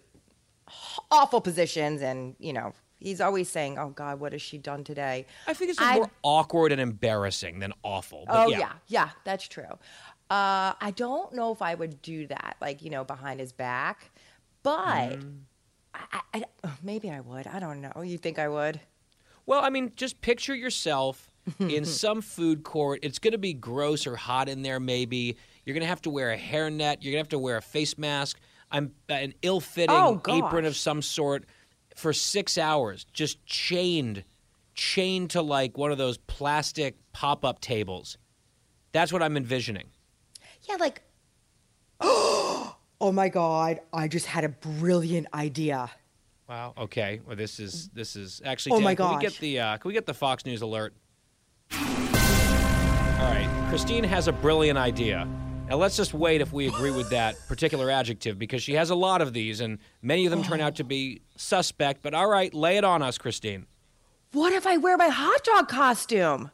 awful 1.10 1.42
positions. 1.42 2.02
And 2.04 2.36
you 2.38 2.54
know, 2.54 2.74
he's 3.00 3.22
always 3.22 3.50
saying, 3.50 3.80
"Oh 3.80 3.90
God, 3.90 4.20
what 4.20 4.34
has 4.34 4.42
she 4.44 4.60
done 4.60 4.84
today?" 4.84 5.26
I 5.48 5.54
think 5.56 5.72
it's 5.72 5.82
more 5.82 6.12
awkward 6.22 6.72
and 6.72 6.80
embarrassing 6.80 7.58
than 7.58 7.74
awful. 7.82 8.26
But 8.28 8.46
Oh 8.46 8.50
yeah. 8.50 8.60
yeah. 8.60 8.72
yeah, 8.88 9.10
that's 9.24 9.48
true. 9.48 9.80
Uh, 10.30 10.74
I 10.80 10.94
don't 10.96 11.34
know 11.34 11.52
if 11.52 11.62
I 11.62 11.74
would 11.76 12.02
do 12.02 12.28
that, 12.28 12.58
like 12.62 12.82
you 12.84 12.90
know, 12.90 13.04
behind 13.04 13.40
his 13.40 13.52
back, 13.52 14.12
but 14.64 15.20
Mm. 15.20 15.40
I, 15.94 16.22
I, 16.34 16.44
I, 16.64 16.70
maybe 16.84 17.10
I 17.10 17.20
would. 17.20 17.48
I 17.48 17.60
don't 17.60 17.82
know. 17.82 18.02
You 18.04 18.18
think 18.18 18.38
I 18.40 18.48
would? 18.48 18.80
Well, 19.46 19.62
I 19.64 19.70
mean, 19.70 19.92
just 19.96 20.22
picture 20.22 20.54
yourself 20.56 21.32
in 21.60 21.84
some 22.04 22.22
food 22.22 22.64
court. 22.64 23.00
It's 23.02 23.18
going 23.18 23.32
to 23.32 23.40
be 23.40 23.54
gross 23.54 24.06
or 24.06 24.16
hot 24.16 24.48
in 24.48 24.62
there, 24.62 24.80
maybe. 24.80 25.38
You're 25.66 25.74
going 25.74 25.82
to 25.82 25.88
have 25.88 26.04
to 26.04 26.12
wear 26.12 26.32
a 26.32 26.38
hairnet. 26.38 26.98
You're 27.02 27.14
going 27.14 27.24
to 27.24 27.26
have 27.26 27.30
to 27.30 27.40
wear 27.40 27.58
a 27.58 27.62
face 27.62 27.98
mask. 27.98 28.40
I'm 28.72 28.92
an 29.08 29.34
ill-fitting 29.42 29.96
Oh, 29.96 30.22
apron 30.30 30.66
of 30.66 30.76
some 30.76 31.02
sort 31.02 31.46
for 31.96 32.14
six 32.14 32.60
hours, 32.60 33.06
just 33.12 33.44
chained, 33.48 34.24
chained 34.76 35.32
to 35.32 35.42
like 35.42 35.76
one 35.76 35.92
of 35.92 35.98
those 35.98 36.20
plastic 36.20 36.96
pop-up 37.12 37.60
tables. 37.62 38.20
That's 38.92 39.12
what 39.12 39.24
I'm 39.24 39.36
envisioning. 39.36 39.88
Yeah, 40.70 40.76
like. 40.76 41.02
oh 42.02 42.76
my 43.02 43.28
God! 43.28 43.80
I 43.92 44.08
just 44.08 44.28
had 44.28 44.44
a 44.44 44.50
brilliant 44.50 45.28
idea. 45.34 45.90
Wow. 46.48 46.74
Okay. 46.78 47.22
Well, 47.26 47.36
this 47.36 47.60
is 47.60 47.90
this 47.90 48.16
is 48.16 48.42
actually. 48.46 48.74
Oh 48.74 48.76
Dan, 48.78 48.84
my 48.84 48.96
Can 48.96 49.16
we 49.16 49.22
get 49.22 49.38
the 49.40 49.60
uh, 49.60 49.78
Can 49.78 49.90
we 49.90 49.94
get 49.94 50.06
the 50.06 50.14
Fox 50.14 50.46
News 50.46 50.62
alert? 50.62 50.94
All 51.74 51.80
right. 51.80 53.66
Christine 53.70 54.04
has 54.04 54.28
a 54.28 54.32
brilliant 54.32 54.78
idea. 54.78 55.28
Now 55.70 55.78
let's 55.78 55.96
just 55.96 56.14
wait 56.16 56.42
if 56.42 56.52
we 56.52 56.68
agree 56.68 56.92
with 56.92 57.10
that 57.12 57.36
particular 57.48 57.92
adjective 57.92 58.40
because 58.40 58.64
she 58.64 58.74
has 58.74 58.90
a 58.90 58.96
lot 58.96 59.22
of 59.22 59.34
these 59.34 59.62
and 59.62 59.78
many 60.02 60.26
of 60.26 60.32
them 60.32 60.44
turn 60.44 60.62
out 60.62 60.76
to 60.76 60.84
be 60.84 61.22
suspect. 61.36 62.02
But 62.02 62.14
all 62.14 62.28
right, 62.28 62.54
lay 62.54 62.78
it 62.78 62.84
on 62.84 63.04
us, 63.04 63.18
Christine. 63.18 63.68
What 64.32 64.54
if 64.54 64.66
I 64.66 64.78
wear 64.78 64.98
my 64.98 65.10
hot 65.10 65.44
dog 65.44 65.68
costume? 65.68 66.52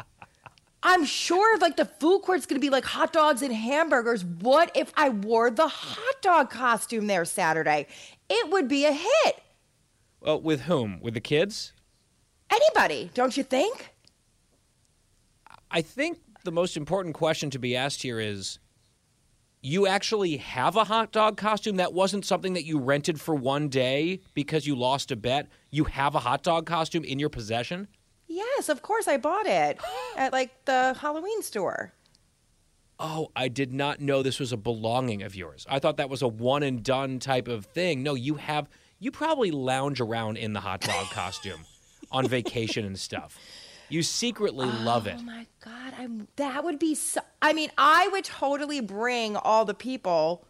I'm 0.83 1.05
sure 1.05 1.59
like 1.59 1.77
the 1.77 1.85
food 1.85 2.23
court's 2.23 2.47
gonna 2.47 2.61
be 2.61 2.71
like 2.71 2.85
hot 2.85 3.12
dogs 3.12 3.42
and 3.42 3.55
hamburgers. 3.55 4.25
What 4.25 4.71
if 4.75 4.92
I 4.97 5.11
wore 5.11 5.51
the 5.51 5.68
hot 5.68 6.23
dog 6.23 6.51
costume 6.51 7.07
there 7.07 7.25
Saturday? 7.25 7.87
It 8.29 8.51
would 8.51 8.68
be 8.68 8.85
a 8.85 8.92
hit. 8.92 9.42
Well, 10.21 10.40
with 10.40 10.62
whom? 10.62 11.01
With 11.01 11.14
the 11.14 11.21
kids? 11.21 11.73
Anybody, 12.51 13.11
don't 13.14 13.37
you 13.37 13.42
think? 13.42 13.90
I 15.71 15.83
think 15.83 16.18
the 16.45 16.53
most 16.53 16.77
important 16.77 17.14
question 17.14 17.51
to 17.51 17.59
be 17.59 17.77
asked 17.77 18.03
here 18.03 18.21
is 18.21 18.59
you 19.62 19.87
actually 19.87 20.37
have 20.38 20.77
a 20.77 20.85
hot 20.85 21.12
dog 21.12 21.37
costume 21.37 21.77
that 21.77 21.92
wasn't 21.92 22.25
something 22.25 22.53
that 22.55 22.64
you 22.64 22.79
rented 22.79 23.21
for 23.21 23.35
one 23.35 23.68
day 23.68 24.21
because 24.35 24.66
you 24.66 24.75
lost 24.75 25.12
a 25.12 25.16
bet. 25.16 25.49
You 25.71 25.85
have 25.85 26.14
a 26.16 26.21
hot 26.21 26.42
dog 26.42 26.66
costume 26.66 27.05
in 27.05 27.18
your 27.18 27.29
possession? 27.29 27.88
Yes, 28.33 28.68
of 28.68 28.81
course 28.83 29.07
I 29.09 29.18
bought 29.18 29.47
it 29.47 29.79
at 30.16 30.33
like 30.33 30.64
the 30.64 30.97
Halloween 31.01 31.42
store. 31.42 31.92
Oh, 32.99 33.31
I 33.35 33.49
did 33.49 33.73
not 33.73 34.01
know 34.01 34.23
this 34.23 34.38
was 34.38 34.53
a 34.53 34.57
belonging 34.57 35.23
of 35.23 35.35
yours. 35.35 35.66
I 35.68 35.79
thought 35.81 35.97
that 35.97 36.09
was 36.09 36.23
a 36.23 36.29
one 36.29 36.62
and 36.62 36.83
done 36.83 37.18
type 37.18 37.49
of 37.49 37.66
thing. 37.66 38.03
No, 38.03 38.14
you 38.14 38.35
have 38.37 38.68
You 39.01 39.11
probably 39.11 39.51
lounge 39.51 40.01
around 40.01 40.37
in 40.38 40.53
the 40.53 40.61
hot 40.61 40.81
dog 40.81 41.07
costume 41.12 41.61
on 42.11 42.27
vacation 42.27 42.85
and 42.85 42.99
stuff. 42.99 43.38
You 43.88 44.03
secretly 44.03 44.66
love 44.66 45.07
it. 45.07 45.16
Oh 45.18 45.23
my 45.23 45.47
god, 45.62 45.92
I'm 45.99 46.29
that 46.37 46.64
would 46.64 46.79
be 46.79 46.95
so 46.95 47.21
I 47.42 47.53
mean, 47.53 47.71
I 47.77 48.09
would 48.12 48.25
totally 48.25 48.81
bring 48.81 49.37
all 49.37 49.64
the 49.66 49.75
people 49.75 50.47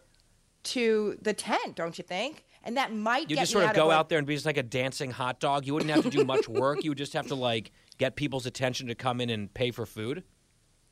to 0.64 1.18
the 1.20 1.32
tent, 1.32 1.74
don't 1.74 1.98
you 1.98 2.04
think? 2.04 2.44
And 2.64 2.76
that 2.76 2.94
might 2.94 3.28
You 3.30 3.36
just 3.36 3.52
sort 3.52 3.64
of 3.64 3.74
go 3.74 3.88
like- 3.88 3.96
out 3.96 4.08
there 4.08 4.18
and 4.18 4.26
be 4.26 4.34
just 4.34 4.46
like 4.46 4.56
a 4.56 4.62
dancing 4.62 5.10
hot 5.10 5.40
dog. 5.40 5.66
You 5.66 5.74
wouldn't 5.74 5.90
have 5.90 6.04
to 6.04 6.10
do 6.10 6.24
much 6.24 6.48
work. 6.48 6.84
You 6.84 6.90
would 6.90 6.98
just 6.98 7.12
have 7.14 7.26
to 7.28 7.34
like 7.34 7.72
get 7.98 8.16
people's 8.16 8.46
attention 8.46 8.86
to 8.88 8.94
come 8.94 9.20
in 9.20 9.30
and 9.30 9.52
pay 9.52 9.70
for 9.70 9.84
food. 9.86 10.22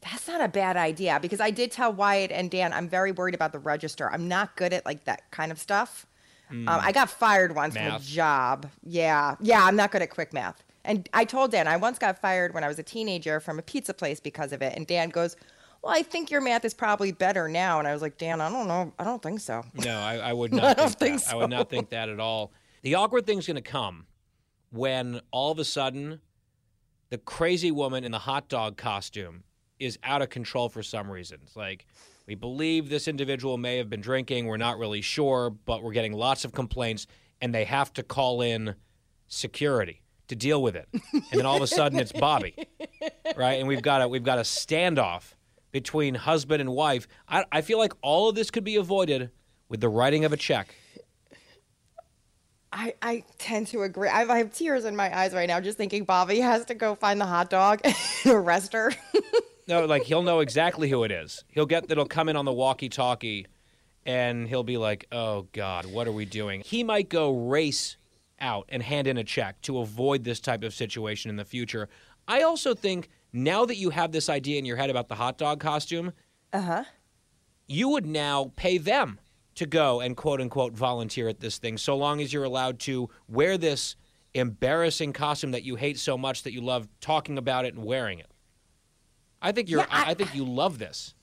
That's 0.02 0.26
not 0.28 0.40
a 0.40 0.48
bad 0.48 0.76
idea 0.76 1.18
because 1.20 1.40
I 1.40 1.50
did 1.50 1.70
tell 1.70 1.92
Wyatt 1.92 2.32
and 2.32 2.50
Dan 2.50 2.72
I'm 2.72 2.88
very 2.88 3.12
worried 3.12 3.34
about 3.34 3.52
the 3.52 3.58
register. 3.58 4.10
I'm 4.10 4.28
not 4.28 4.56
good 4.56 4.72
at 4.72 4.84
like 4.86 5.04
that 5.04 5.30
kind 5.30 5.52
of 5.52 5.58
stuff. 5.58 6.06
Um, 6.50 6.66
I 6.68 6.90
got 6.90 7.08
fired 7.08 7.54
once 7.54 7.74
from 7.76 7.84
Hmm. 7.90 7.96
A 7.96 7.98
job. 8.00 8.66
Yeah, 8.82 9.36
yeah, 9.40 9.64
I'm 9.64 9.76
not 9.76 9.92
good 9.92 10.02
at 10.02 10.10
quick 10.10 10.32
math. 10.32 10.64
And 10.84 11.08
I 11.12 11.24
told 11.24 11.52
Dan 11.52 11.68
I 11.68 11.76
once 11.76 11.96
got 11.98 12.18
fired 12.20 12.54
when 12.54 12.64
I 12.64 12.68
was 12.68 12.76
a 12.78 12.82
teenager 12.82 13.38
from 13.38 13.60
a 13.60 13.62
pizza 13.62 13.94
place 13.94 14.18
because 14.18 14.52
of 14.52 14.60
it. 14.62 14.74
And 14.76 14.84
Dan 14.86 15.10
goes, 15.10 15.36
"Well, 15.82 15.92
I 15.92 16.02
think 16.02 16.30
your 16.30 16.40
math 16.40 16.64
is 16.64 16.74
probably 16.74 17.12
better 17.12 17.48
now." 17.48 17.78
And 17.78 17.88
I 17.88 17.92
was 17.92 18.02
like, 18.02 18.18
"Dan, 18.18 18.40
I 18.40 18.50
don't 18.50 18.68
know. 18.68 18.92
I 18.98 19.04
don't 19.04 19.22
think 19.22 19.40
so." 19.40 19.64
No, 19.74 19.98
I, 19.98 20.16
I 20.16 20.32
would 20.32 20.52
not 20.54 20.76
don't 20.76 20.88
think, 20.88 20.98
think 20.98 21.24
that. 21.24 21.32
I 21.32 21.36
would 21.36 21.50
not 21.50 21.68
think 21.70 21.90
that 21.90 22.08
at 22.08 22.20
all. 22.20 22.52
The 22.82 22.94
awkward 22.94 23.26
thing's 23.26 23.46
going 23.46 23.56
to 23.56 23.62
come 23.62 24.06
when 24.70 25.20
all 25.30 25.50
of 25.50 25.58
a 25.58 25.64
sudden 25.64 26.20
the 27.10 27.18
crazy 27.18 27.70
woman 27.70 28.04
in 28.04 28.12
the 28.12 28.20
hot 28.20 28.48
dog 28.48 28.76
costume 28.76 29.42
is 29.78 29.98
out 30.04 30.22
of 30.22 30.30
control 30.30 30.68
for 30.68 30.82
some 30.82 31.10
reason. 31.10 31.38
It's 31.42 31.56
like 31.56 31.86
we 32.26 32.34
believe 32.34 32.88
this 32.88 33.08
individual 33.08 33.58
may 33.58 33.76
have 33.78 33.90
been 33.90 34.00
drinking. 34.00 34.46
We're 34.46 34.56
not 34.56 34.78
really 34.78 35.00
sure, 35.00 35.50
but 35.50 35.82
we're 35.82 35.92
getting 35.92 36.12
lots 36.12 36.44
of 36.44 36.52
complaints, 36.52 37.06
and 37.40 37.54
they 37.54 37.64
have 37.64 37.92
to 37.94 38.02
call 38.02 38.42
in 38.42 38.76
security 39.26 40.02
to 40.28 40.36
deal 40.36 40.62
with 40.62 40.76
it. 40.76 40.88
And 40.92 41.24
then 41.32 41.46
all 41.46 41.56
of 41.56 41.62
a 41.62 41.66
sudden, 41.66 41.98
it's 41.98 42.12
Bobby, 42.12 42.54
right? 43.36 43.54
And 43.54 43.66
we've 43.66 43.82
got 43.82 44.02
a 44.02 44.08
we've 44.08 44.22
got 44.22 44.38
a 44.38 44.42
standoff 44.42 45.34
between 45.72 46.14
husband 46.14 46.60
and 46.60 46.70
wife. 46.70 47.06
I, 47.28 47.44
I 47.52 47.60
feel 47.60 47.78
like 47.78 47.92
all 48.02 48.28
of 48.28 48.34
this 48.34 48.50
could 48.50 48.64
be 48.64 48.76
avoided 48.76 49.30
with 49.68 49.80
the 49.80 49.88
writing 49.88 50.24
of 50.24 50.32
a 50.32 50.36
check. 50.36 50.74
I, 52.72 52.94
I 53.02 53.24
tend 53.38 53.66
to 53.68 53.82
agree. 53.82 54.08
I, 54.08 54.22
I 54.22 54.38
have 54.38 54.52
tears 54.52 54.84
in 54.84 54.94
my 54.94 55.16
eyes 55.16 55.32
right 55.32 55.48
now 55.48 55.60
just 55.60 55.76
thinking 55.76 56.04
Bobby 56.04 56.38
has 56.40 56.64
to 56.66 56.74
go 56.74 56.94
find 56.94 57.20
the 57.20 57.26
hot 57.26 57.50
dog 57.50 57.80
and 57.84 57.94
arrest 58.26 58.72
her. 58.72 58.92
No, 59.70 59.84
like 59.86 60.02
he'll 60.02 60.22
know 60.24 60.40
exactly 60.40 60.90
who 60.90 61.04
it 61.04 61.12
is. 61.12 61.44
He'll 61.46 61.64
get 61.64 61.86
that'll 61.86 62.04
come 62.04 62.28
in 62.28 62.34
on 62.34 62.44
the 62.44 62.52
walkie-talkie, 62.52 63.46
and 64.04 64.48
he'll 64.48 64.64
be 64.64 64.76
like, 64.76 65.06
"Oh 65.12 65.46
God, 65.52 65.86
what 65.86 66.08
are 66.08 66.12
we 66.12 66.24
doing?" 66.24 66.62
He 66.66 66.82
might 66.82 67.08
go 67.08 67.30
race 67.46 67.96
out 68.40 68.66
and 68.68 68.82
hand 68.82 69.06
in 69.06 69.16
a 69.16 69.22
check 69.22 69.60
to 69.62 69.78
avoid 69.78 70.24
this 70.24 70.40
type 70.40 70.64
of 70.64 70.74
situation 70.74 71.28
in 71.28 71.36
the 71.36 71.44
future. 71.44 71.88
I 72.26 72.42
also 72.42 72.74
think 72.74 73.10
now 73.32 73.64
that 73.64 73.76
you 73.76 73.90
have 73.90 74.12
this 74.12 74.28
idea 74.28 74.58
in 74.58 74.64
your 74.64 74.76
head 74.76 74.90
about 74.90 75.08
the 75.08 75.14
hot 75.14 75.38
dog 75.38 75.60
costume, 75.60 76.12
Uh 76.52 76.60
huh. 76.60 76.84
you 77.66 77.88
would 77.90 78.06
now 78.06 78.52
pay 78.56 78.78
them 78.78 79.18
to 79.56 79.66
go 79.66 80.00
and 80.00 80.16
quote 80.16 80.40
unquote 80.40 80.72
volunteer 80.74 81.28
at 81.28 81.40
this 81.40 81.58
thing, 81.58 81.76
so 81.78 81.96
long 81.96 82.20
as 82.20 82.32
you're 82.32 82.44
allowed 82.44 82.78
to 82.80 83.08
wear 83.28 83.58
this 83.58 83.96
embarrassing 84.34 85.12
costume 85.12 85.50
that 85.50 85.64
you 85.64 85.76
hate 85.76 85.98
so 85.98 86.16
much 86.16 86.44
that 86.44 86.52
you 86.52 86.60
love 86.60 86.88
talking 87.00 87.36
about 87.36 87.64
it 87.64 87.74
and 87.74 87.84
wearing 87.84 88.18
it. 88.20 88.28
I 89.42 89.52
think 89.52 89.68
you're. 89.68 89.80
Yeah, 89.80 89.86
I- 89.90 90.10
I 90.10 90.14
think 90.14 90.34
you 90.34 90.44
love 90.44 90.78
this. 90.78 91.14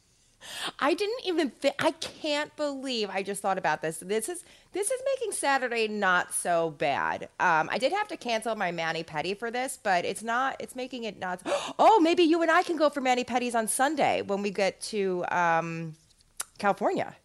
I 0.79 0.93
didn't 0.93 1.25
even 1.25 1.49
think. 1.49 1.75
I 1.83 1.91
can't 1.91 2.55
believe 2.55 3.09
I 3.09 3.23
just 3.23 3.41
thought 3.41 3.57
about 3.57 3.81
this. 3.81 3.97
This 3.97 4.29
is 4.29 4.43
this 4.73 4.91
is 4.91 5.01
making 5.15 5.31
Saturday 5.33 5.87
not 5.87 6.33
so 6.33 6.71
bad. 6.71 7.29
Um, 7.39 7.69
I 7.71 7.77
did 7.77 7.91
have 7.93 8.07
to 8.09 8.17
cancel 8.17 8.55
my 8.55 8.71
mani 8.71 9.03
pedi 9.03 9.37
for 9.37 9.49
this, 9.51 9.79
but 9.81 10.05
it's 10.05 10.23
not. 10.23 10.55
It's 10.59 10.75
making 10.75 11.03
it 11.03 11.19
not. 11.19 11.41
Oh, 11.79 11.99
maybe 11.99 12.23
you 12.23 12.41
and 12.41 12.49
I 12.51 12.63
can 12.63 12.77
go 12.77 12.89
for 12.89 13.01
mani 13.01 13.23
pedis 13.23 13.53
on 13.55 13.67
Sunday 13.67 14.21
when 14.21 14.41
we 14.41 14.51
get 14.51 14.79
to 14.81 15.25
um, 15.31 15.95
California. 16.57 17.15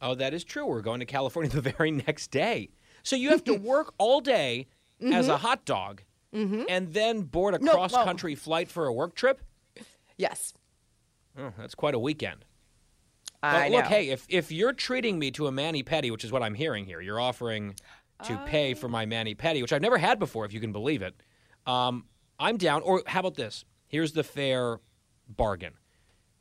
Oh, 0.00 0.14
that 0.14 0.34
is 0.34 0.42
true. 0.44 0.66
We're 0.66 0.80
going 0.80 1.00
to 1.00 1.06
California 1.06 1.50
the 1.60 1.60
very 1.70 1.90
next 1.90 2.30
day. 2.30 2.70
So 3.02 3.16
you 3.16 3.30
have 3.30 3.44
to 3.44 3.54
work 3.72 3.94
all 3.98 4.20
day 4.20 4.68
as 5.00 5.28
a 5.28 5.36
hot 5.36 5.64
dog 5.64 6.02
and 6.32 6.92
then 6.94 7.22
board 7.22 7.54
a 7.54 7.58
Mm-hmm. 7.58 7.66
No, 7.66 7.72
cross 7.72 7.92
well- 7.92 8.04
country 8.04 8.34
flight 8.34 8.68
for 8.68 8.86
a 8.86 8.92
work 8.92 9.14
trip? 9.14 9.40
Yes, 10.16 10.54
Oh, 11.38 11.52
that's 11.58 11.74
quite 11.74 11.94
a 11.94 11.98
weekend. 11.98 12.44
I 13.42 13.68
But 13.68 13.70
look, 13.72 13.84
know. 13.84 13.88
hey, 13.90 14.08
if, 14.10 14.26
if 14.28 14.52
you're 14.52 14.72
treating 14.72 15.18
me 15.18 15.30
to 15.32 15.46
a 15.46 15.52
mani 15.52 15.82
pedi, 15.82 16.10
which 16.10 16.24
is 16.24 16.30
what 16.30 16.42
I'm 16.42 16.54
hearing 16.54 16.84
here, 16.84 17.00
you're 17.00 17.20
offering 17.20 17.74
to 18.24 18.36
pay 18.46 18.74
for 18.74 18.88
my 18.88 19.04
mani 19.04 19.34
pedi, 19.34 19.60
which 19.62 19.72
I've 19.72 19.82
never 19.82 19.98
had 19.98 20.18
before, 20.20 20.44
if 20.44 20.52
you 20.52 20.60
can 20.60 20.70
believe 20.70 21.02
it. 21.02 21.14
Um, 21.66 22.04
I'm 22.38 22.56
down. 22.56 22.82
Or 22.82 23.02
how 23.06 23.20
about 23.20 23.34
this? 23.34 23.64
Here's 23.88 24.12
the 24.12 24.22
fair 24.22 24.78
bargain. 25.28 25.74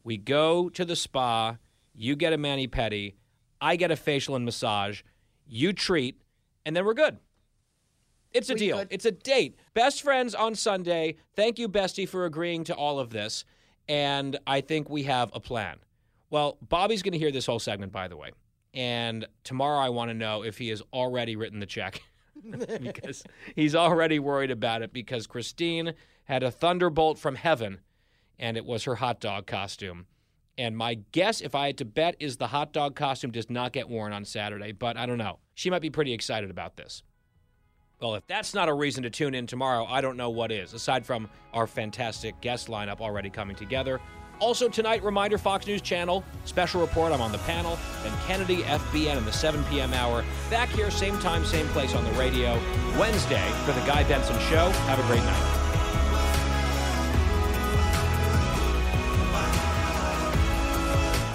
We 0.03 0.17
go 0.17 0.69
to 0.69 0.85
the 0.85 0.95
spa, 0.95 1.57
you 1.93 2.15
get 2.15 2.33
a 2.33 2.37
mani 2.37 2.67
pedi, 2.67 3.15
I 3.59 3.75
get 3.75 3.89
a 3.91 3.95
facial 3.95 4.35
and 4.35 4.45
massage, 4.45 5.01
you 5.47 5.73
treat, 5.73 6.21
and 6.65 6.75
then 6.75 6.85
we're 6.85 6.93
good. 6.93 7.17
It's 8.31 8.49
a 8.49 8.53
We 8.53 8.59
deal. 8.59 8.77
good. 8.77 8.87
It's 8.91 9.05
a 9.05 9.11
date. 9.11 9.55
Best 9.73 10.01
friends 10.01 10.33
on 10.33 10.55
Sunday. 10.55 11.17
Thank 11.35 11.59
you, 11.59 11.67
Bestie, 11.67 12.07
for 12.07 12.25
agreeing 12.25 12.63
to 12.65 12.75
all 12.75 12.99
of 12.99 13.09
this. 13.09 13.43
And 13.87 14.37
I 14.47 14.61
think 14.61 14.89
we 14.89 15.03
have 15.03 15.31
a 15.33 15.39
plan. 15.39 15.77
Well, 16.29 16.57
Bobby's 16.67 17.01
going 17.01 17.13
to 17.13 17.19
hear 17.19 17.31
this 17.31 17.45
whole 17.45 17.59
segment, 17.59 17.91
by 17.91 18.07
the 18.07 18.15
way. 18.15 18.31
And 18.73 19.27
tomorrow 19.43 19.79
I 19.79 19.89
want 19.89 20.09
to 20.09 20.13
know 20.13 20.43
if 20.43 20.57
he 20.57 20.69
has 20.69 20.81
already 20.93 21.35
written 21.35 21.59
the 21.59 21.65
check 21.65 22.01
because 22.81 23.23
he's 23.55 23.75
already 23.75 24.19
worried 24.19 24.51
about 24.51 24.81
it 24.81 24.93
because 24.93 25.27
Christine 25.27 25.93
had 26.25 26.43
a 26.43 26.51
thunderbolt 26.51 27.19
from 27.19 27.35
heaven 27.35 27.79
and 28.39 28.57
it 28.57 28.65
was 28.65 28.85
her 28.85 28.95
hot 28.95 29.19
dog 29.19 29.45
costume. 29.45 30.05
And 30.57 30.77
my 30.77 30.95
guess, 31.11 31.41
if 31.41 31.55
I 31.55 31.67
had 31.67 31.77
to 31.79 31.85
bet, 31.85 32.15
is 32.19 32.37
the 32.37 32.47
hot 32.47 32.73
dog 32.73 32.95
costume 32.95 33.31
does 33.31 33.49
not 33.49 33.73
get 33.73 33.89
worn 33.89 34.13
on 34.13 34.25
Saturday, 34.25 34.71
but 34.71 34.97
I 34.97 35.05
don't 35.05 35.17
know. 35.17 35.39
She 35.53 35.69
might 35.69 35.81
be 35.81 35.89
pretty 35.89 36.13
excited 36.13 36.49
about 36.49 36.77
this. 36.77 37.03
Well, 38.01 38.15
if 38.15 38.25
that's 38.25 38.55
not 38.55 38.67
a 38.67 38.73
reason 38.73 39.03
to 39.03 39.11
tune 39.11 39.35
in 39.35 39.45
tomorrow, 39.45 39.85
I 39.85 40.01
don't 40.01 40.17
know 40.17 40.31
what 40.31 40.51
is, 40.51 40.73
aside 40.73 41.05
from 41.05 41.29
our 41.53 41.67
fantastic 41.67 42.39
guest 42.41 42.67
lineup 42.67 42.99
already 42.99 43.29
coming 43.29 43.55
together. 43.55 44.01
Also, 44.39 44.67
tonight, 44.67 45.03
reminder 45.03 45.37
Fox 45.37 45.67
News 45.67 45.83
Channel, 45.83 46.23
special 46.45 46.81
report. 46.81 47.13
I'm 47.13 47.21
on 47.21 47.31
the 47.31 47.37
panel. 47.39 47.77
and 48.03 48.19
Kennedy, 48.21 48.63
FBN, 48.63 49.17
in 49.17 49.25
the 49.25 49.31
7 49.31 49.63
p.m. 49.65 49.93
hour. 49.93 50.25
Back 50.49 50.69
here, 50.69 50.89
same 50.89 51.19
time, 51.19 51.45
same 51.45 51.67
place 51.67 51.93
on 51.93 52.03
the 52.03 52.09
radio. 52.13 52.59
Wednesday 52.97 53.47
for 53.65 53.71
The 53.73 53.85
Guy 53.85 54.03
Benson 54.05 54.39
Show. 54.49 54.71
Have 54.71 54.97
a 54.97 55.03
great 55.03 55.23
night. 55.23 55.57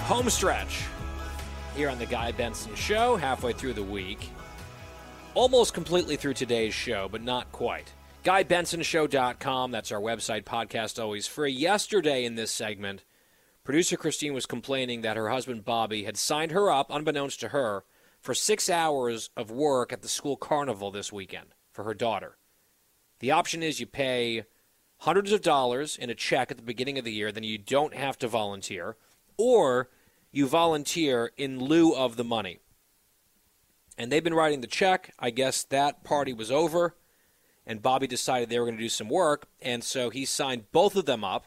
Home 0.08 0.28
stretch 0.28 0.82
here 1.76 1.90
on 1.90 1.98
The 2.00 2.06
Guy 2.06 2.32
Benson 2.32 2.74
Show, 2.74 3.14
halfway 3.14 3.52
through 3.52 3.74
the 3.74 3.84
week 3.84 4.30
almost 5.36 5.74
completely 5.74 6.16
through 6.16 6.32
today's 6.32 6.72
show, 6.72 7.10
but 7.12 7.22
not 7.22 7.52
quite. 7.52 7.92
GuyBensonShow.com, 8.24 9.70
that's 9.70 9.92
our 9.92 10.00
website, 10.00 10.44
podcast 10.44 11.00
always 11.00 11.26
free. 11.26 11.52
Yesterday 11.52 12.24
in 12.24 12.36
this 12.36 12.50
segment, 12.50 13.04
producer 13.62 13.98
Christine 13.98 14.32
was 14.32 14.46
complaining 14.46 15.02
that 15.02 15.18
her 15.18 15.28
husband 15.28 15.66
Bobby 15.66 16.04
had 16.04 16.16
signed 16.16 16.52
her 16.52 16.70
up, 16.70 16.90
unbeknownst 16.90 17.38
to 17.40 17.48
her, 17.48 17.84
for 18.18 18.32
six 18.32 18.70
hours 18.70 19.28
of 19.36 19.50
work 19.50 19.92
at 19.92 20.00
the 20.00 20.08
school 20.08 20.38
carnival 20.38 20.90
this 20.90 21.12
weekend 21.12 21.48
for 21.70 21.84
her 21.84 21.94
daughter. 21.94 22.38
The 23.18 23.30
option 23.30 23.62
is 23.62 23.78
you 23.78 23.86
pay 23.86 24.44
hundreds 25.00 25.32
of 25.32 25.42
dollars 25.42 25.98
in 25.98 26.08
a 26.08 26.14
check 26.14 26.50
at 26.50 26.56
the 26.56 26.62
beginning 26.62 26.96
of 26.96 27.04
the 27.04 27.12
year, 27.12 27.30
then 27.30 27.44
you 27.44 27.58
don't 27.58 27.94
have 27.94 28.16
to 28.20 28.26
volunteer, 28.26 28.96
or 29.36 29.90
you 30.32 30.46
volunteer 30.46 31.30
in 31.36 31.60
lieu 31.60 31.94
of 31.94 32.16
the 32.16 32.24
money 32.24 32.60
and 33.98 34.10
they've 34.10 34.24
been 34.24 34.34
writing 34.34 34.60
the 34.60 34.66
check. 34.66 35.12
I 35.18 35.30
guess 35.30 35.64
that 35.64 36.04
party 36.04 36.32
was 36.32 36.50
over, 36.50 36.96
and 37.66 37.82
Bobby 37.82 38.06
decided 38.06 38.48
they 38.48 38.58
were 38.58 38.66
going 38.66 38.76
to 38.76 38.82
do 38.82 38.88
some 38.88 39.08
work, 39.08 39.46
and 39.60 39.82
so 39.82 40.10
he 40.10 40.24
signed 40.24 40.70
both 40.72 40.96
of 40.96 41.06
them 41.06 41.24
up 41.24 41.46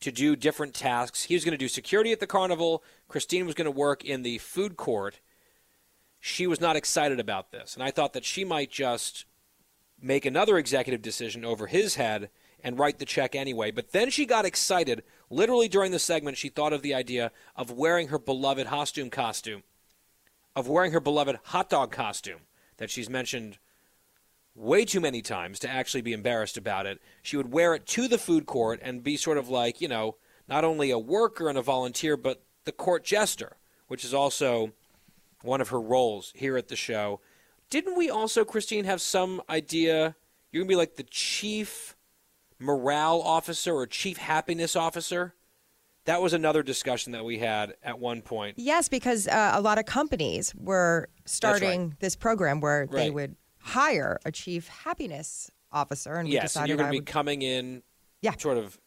to 0.00 0.12
do 0.12 0.36
different 0.36 0.74
tasks. 0.74 1.24
He 1.24 1.34
was 1.34 1.44
going 1.44 1.52
to 1.52 1.58
do 1.58 1.68
security 1.68 2.12
at 2.12 2.20
the 2.20 2.26
carnival. 2.26 2.82
Christine 3.08 3.46
was 3.46 3.54
going 3.54 3.66
to 3.66 3.70
work 3.70 4.04
in 4.04 4.22
the 4.22 4.38
food 4.38 4.76
court. 4.76 5.20
She 6.20 6.46
was 6.46 6.60
not 6.60 6.76
excited 6.76 7.18
about 7.18 7.50
this, 7.50 7.74
and 7.74 7.82
I 7.82 7.90
thought 7.90 8.12
that 8.12 8.24
she 8.24 8.44
might 8.44 8.70
just 8.70 9.24
make 10.00 10.24
another 10.24 10.58
executive 10.58 11.02
decision 11.02 11.44
over 11.44 11.68
his 11.68 11.94
head 11.94 12.30
and 12.64 12.78
write 12.78 12.98
the 12.98 13.04
check 13.04 13.34
anyway. 13.34 13.70
But 13.70 13.92
then 13.92 14.10
she 14.10 14.24
got 14.24 14.44
excited. 14.44 15.02
Literally 15.30 15.68
during 15.68 15.90
the 15.90 15.98
segment, 15.98 16.36
she 16.36 16.48
thought 16.48 16.72
of 16.72 16.82
the 16.82 16.94
idea 16.94 17.32
of 17.56 17.70
wearing 17.70 18.08
her 18.08 18.18
beloved 18.18 18.68
costume 18.68 19.10
costume 19.10 19.64
of 20.54 20.68
wearing 20.68 20.92
her 20.92 21.00
beloved 21.00 21.38
hot 21.44 21.70
dog 21.70 21.90
costume 21.90 22.40
that 22.76 22.90
she's 22.90 23.08
mentioned 23.08 23.58
way 24.54 24.84
too 24.84 25.00
many 25.00 25.22
times 25.22 25.58
to 25.60 25.68
actually 25.68 26.02
be 26.02 26.12
embarrassed 26.12 26.56
about 26.56 26.86
it. 26.86 27.00
She 27.22 27.36
would 27.36 27.52
wear 27.52 27.74
it 27.74 27.86
to 27.86 28.08
the 28.08 28.18
food 28.18 28.46
court 28.46 28.80
and 28.82 29.02
be 29.02 29.16
sort 29.16 29.38
of 29.38 29.48
like, 29.48 29.80
you 29.80 29.88
know, 29.88 30.16
not 30.48 30.64
only 30.64 30.90
a 30.90 30.98
worker 30.98 31.48
and 31.48 31.56
a 31.56 31.62
volunteer, 31.62 32.16
but 32.16 32.42
the 32.64 32.72
court 32.72 33.04
jester, 33.04 33.56
which 33.88 34.04
is 34.04 34.12
also 34.12 34.72
one 35.42 35.60
of 35.60 35.70
her 35.70 35.80
roles 35.80 36.32
here 36.36 36.56
at 36.56 36.68
the 36.68 36.76
show. 36.76 37.20
Didn't 37.70 37.96
we 37.96 38.10
also, 38.10 38.44
Christine, 38.44 38.84
have 38.84 39.00
some 39.00 39.40
idea 39.48 40.14
you're 40.50 40.62
gonna 40.62 40.68
be 40.68 40.76
like 40.76 40.96
the 40.96 41.02
chief 41.04 41.96
morale 42.58 43.22
officer 43.22 43.74
or 43.74 43.86
chief 43.86 44.18
happiness 44.18 44.76
officer? 44.76 45.34
That 46.04 46.20
was 46.20 46.32
another 46.32 46.62
discussion 46.62 47.12
that 47.12 47.24
we 47.24 47.38
had 47.38 47.74
at 47.82 47.98
one 47.98 48.22
point. 48.22 48.58
Yes, 48.58 48.88
because 48.88 49.28
uh, 49.28 49.52
a 49.54 49.60
lot 49.60 49.78
of 49.78 49.86
companies 49.86 50.52
were 50.56 51.08
starting 51.24 51.96
this 52.00 52.16
program 52.16 52.60
where 52.60 52.86
they 52.86 53.10
would 53.10 53.36
hire 53.58 54.18
a 54.24 54.32
chief 54.32 54.66
happiness 54.68 55.50
officer, 55.70 56.14
and 56.14 56.28
we 56.28 56.34
yes, 56.34 56.56
and 56.56 56.66
you're 56.66 56.76
going 56.76 56.88
to 56.88 56.92
be 56.92 56.98
would. 56.98 57.06
coming 57.06 57.42
in, 57.42 57.82
Yeah. 58.20 58.36
sort 58.36 58.58
of 58.58 58.78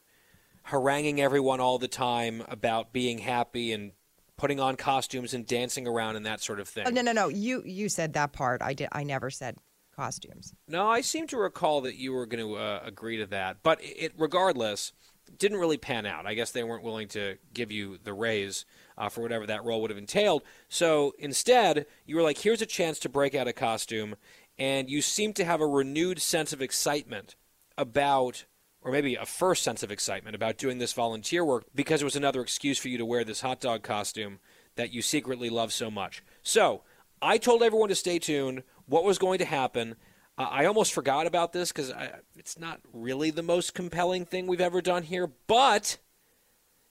haranguing 0.64 1.22
everyone 1.22 1.60
all 1.60 1.78
the 1.78 1.88
time 1.88 2.44
about 2.50 2.92
being 2.92 3.20
happy 3.20 3.72
and 3.72 3.94
putting 4.38 4.60
on 4.60 4.76
costumes 4.76 5.34
and 5.34 5.46
dancing 5.48 5.88
around 5.88 6.18
and 6.18 6.26
that 6.26 6.42
sort 6.42 6.60
of 6.60 6.68
thing. 6.68 6.86
Oh, 6.86 6.90
no, 6.90 7.02
no, 7.02 7.14
no. 7.14 7.30
You 7.30 7.64
you 7.66 7.88
said 7.88 8.14
that 8.14 8.34
part. 8.34 8.62
I 8.62 8.74
did. 8.74 8.90
I 8.92 9.04
never 9.04 9.30
said 9.30 9.56
costumes. 9.96 10.54
No, 10.68 10.88
I 10.90 11.00
seem 11.02 11.28
to 11.28 11.38
recall 11.38 11.82
that 11.82 11.96
you 11.96 12.12
were 12.12 12.26
going 12.26 12.46
to 12.46 12.56
uh, 12.56 12.82
agree 12.84 13.16
to 13.18 13.26
that, 13.28 13.58
but 13.64 13.80
it, 13.82 14.12
regardless, 14.18 14.92
didn't 15.38 15.60
really 15.60 15.78
pan 15.78 16.06
out. 16.06 16.26
I 16.26 16.34
guess 16.34 16.52
they 16.52 16.64
weren't 16.64 16.84
willing 16.84 17.08
to 17.10 17.38
give 17.54 17.72
you 17.72 17.98
the 18.04 18.14
raise 18.14 18.66
uh, 18.98 19.10
for 19.10 19.22
whatever 19.22 19.46
that 19.48 19.64
role 19.64 19.82
would 19.82 19.92
have 19.92 19.98
entailed. 19.98 20.44
So 20.70 21.14
instead, 21.20 21.86
you 22.06 22.16
were 22.16 22.22
like, 22.22 22.40
"Here's 22.40 22.62
a 22.62 22.68
chance 22.68 23.00
to 23.00 23.10
break 23.10 23.36
out 23.36 23.48
a 23.48 23.54
costume," 23.54 24.16
and 24.58 24.90
you 24.90 25.02
seem 25.02 25.34
to 25.34 25.46
have 25.46 25.62
a 25.62 25.68
renewed 25.68 26.22
sense 26.22 26.54
of 26.54 26.62
excitement 26.62 27.36
about, 27.78 28.46
or 28.82 28.92
maybe 28.92 29.16
a 29.16 29.26
first 29.26 29.64
sense 29.64 29.84
of 29.84 29.92
excitement 29.92 30.36
about 30.36 30.58
doing 30.58 30.78
this 30.78 30.94
volunteer 30.94 31.44
work 31.44 31.66
because 31.74 32.02
it 32.02 32.06
was 32.06 32.16
another 32.16 32.42
excuse 32.42 32.78
for 32.78 32.90
you 32.90 32.98
to 32.98 33.06
wear 33.06 33.24
this 33.24 33.42
hot 33.42 33.60
dog 33.60 33.84
costume 33.84 34.40
that 34.76 34.94
you 34.94 35.02
secretly 35.02 35.50
love 35.50 35.74
so 35.74 35.90
much. 35.90 36.24
So 36.42 36.84
I 37.22 37.38
told 37.38 37.64
everyone 37.64 37.90
to 37.90 37.96
stay 37.96 38.20
tuned. 38.20 38.64
What 38.86 39.04
was 39.04 39.18
going 39.18 39.40
to 39.40 39.46
happen? 39.46 39.96
Uh, 40.38 40.48
I 40.50 40.66
almost 40.66 40.94
forgot 40.94 41.28
about 41.28 41.54
this 41.54 41.72
because 41.72 41.94
it's 42.36 42.60
not 42.60 42.82
really 42.94 43.32
the 43.32 43.44
most 43.44 43.74
compelling 43.74 44.26
thing 44.26 44.48
we've 44.48 44.62
ever 44.62 44.82
done 44.82 45.04
here. 45.04 45.32
But 45.48 45.98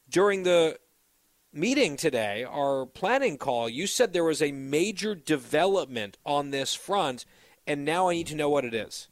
during 0.09 0.45
the 0.45 0.79
meeting 1.53 1.97
today, 1.97 2.45
our 2.45 2.87
planning 2.87 3.39
call, 3.39 3.69
you 3.69 3.87
said 3.87 4.13
there 4.13 4.25
was 4.25 4.43
a 4.43 4.53
major 4.53 5.15
development 5.15 6.19
on 6.25 6.51
this 6.51 6.75
front, 6.75 7.27
and 7.67 7.85
now 7.85 8.09
I 8.09 8.15
need 8.15 8.27
to 8.29 8.35
know 8.35 8.49
what 8.49 8.65
it 8.65 8.75
is. 8.75 9.09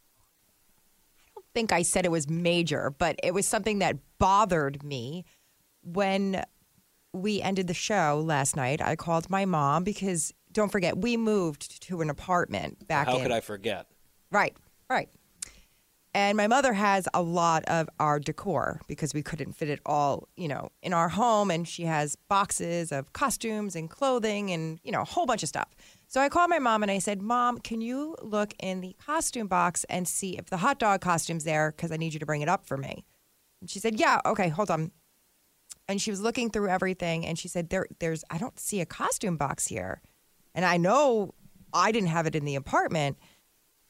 I 1.26 1.30
don't 1.34 1.46
think 1.54 1.72
I 1.72 1.82
said 1.82 2.04
it 2.04 2.10
was 2.10 2.28
major, 2.28 2.94
but 2.96 3.16
it 3.22 3.34
was 3.34 3.46
something 3.46 3.80
that 3.80 3.96
bothered 4.18 4.82
me 4.82 5.24
when 5.82 6.42
we 7.12 7.42
ended 7.42 7.66
the 7.66 7.74
show 7.74 8.22
last 8.24 8.56
night. 8.56 8.80
I 8.80 8.96
called 8.96 9.28
my 9.28 9.44
mom 9.44 9.84
because 9.84 10.32
don't 10.50 10.72
forget 10.72 10.96
we 10.98 11.16
moved 11.16 11.82
to 11.82 12.00
an 12.00 12.10
apartment 12.10 12.86
back 12.86 13.06
How 13.06 13.16
in 13.16 13.22
could 13.22 13.32
I 13.32 13.40
forget? 13.40 13.86
Right, 14.32 14.56
right. 14.88 15.08
And 16.14 16.36
my 16.36 16.46
mother 16.46 16.74
has 16.74 17.08
a 17.14 17.22
lot 17.22 17.64
of 17.66 17.88
our 17.98 18.18
decor 18.18 18.80
because 18.86 19.14
we 19.14 19.22
couldn't 19.22 19.54
fit 19.54 19.70
it 19.70 19.80
all, 19.86 20.28
you 20.36 20.46
know, 20.46 20.70
in 20.82 20.92
our 20.92 21.08
home. 21.08 21.50
And 21.50 21.66
she 21.66 21.84
has 21.84 22.16
boxes 22.16 22.92
of 22.92 23.14
costumes 23.14 23.74
and 23.74 23.88
clothing 23.88 24.50
and, 24.50 24.78
you 24.82 24.92
know, 24.92 25.00
a 25.02 25.06
whole 25.06 25.24
bunch 25.24 25.42
of 25.42 25.48
stuff. 25.48 25.68
So 26.08 26.20
I 26.20 26.28
called 26.28 26.50
my 26.50 26.58
mom 26.58 26.82
and 26.82 26.92
I 26.92 26.98
said, 26.98 27.22
Mom, 27.22 27.58
can 27.58 27.80
you 27.80 28.14
look 28.20 28.52
in 28.60 28.82
the 28.82 28.94
costume 29.02 29.46
box 29.46 29.84
and 29.84 30.06
see 30.06 30.36
if 30.36 30.46
the 30.46 30.58
hot 30.58 30.78
dog 30.78 31.00
costume's 31.00 31.44
there? 31.44 31.72
Because 31.74 31.90
I 31.90 31.96
need 31.96 32.12
you 32.12 32.20
to 32.20 32.26
bring 32.26 32.42
it 32.42 32.48
up 32.48 32.66
for 32.66 32.76
me. 32.76 33.06
And 33.62 33.70
she 33.70 33.78
said, 33.78 33.98
Yeah, 33.98 34.20
okay, 34.26 34.50
hold 34.50 34.70
on. 34.70 34.90
And 35.88 36.00
she 36.00 36.10
was 36.10 36.20
looking 36.20 36.50
through 36.50 36.68
everything 36.68 37.24
and 37.24 37.38
she 37.38 37.48
said, 37.48 37.70
there, 37.70 37.86
There's, 38.00 38.22
I 38.28 38.36
don't 38.36 38.60
see 38.60 38.82
a 38.82 38.86
costume 38.86 39.38
box 39.38 39.66
here. 39.66 40.02
And 40.54 40.66
I 40.66 40.76
know 40.76 41.32
I 41.72 41.90
didn't 41.90 42.10
have 42.10 42.26
it 42.26 42.36
in 42.36 42.44
the 42.44 42.56
apartment. 42.56 43.16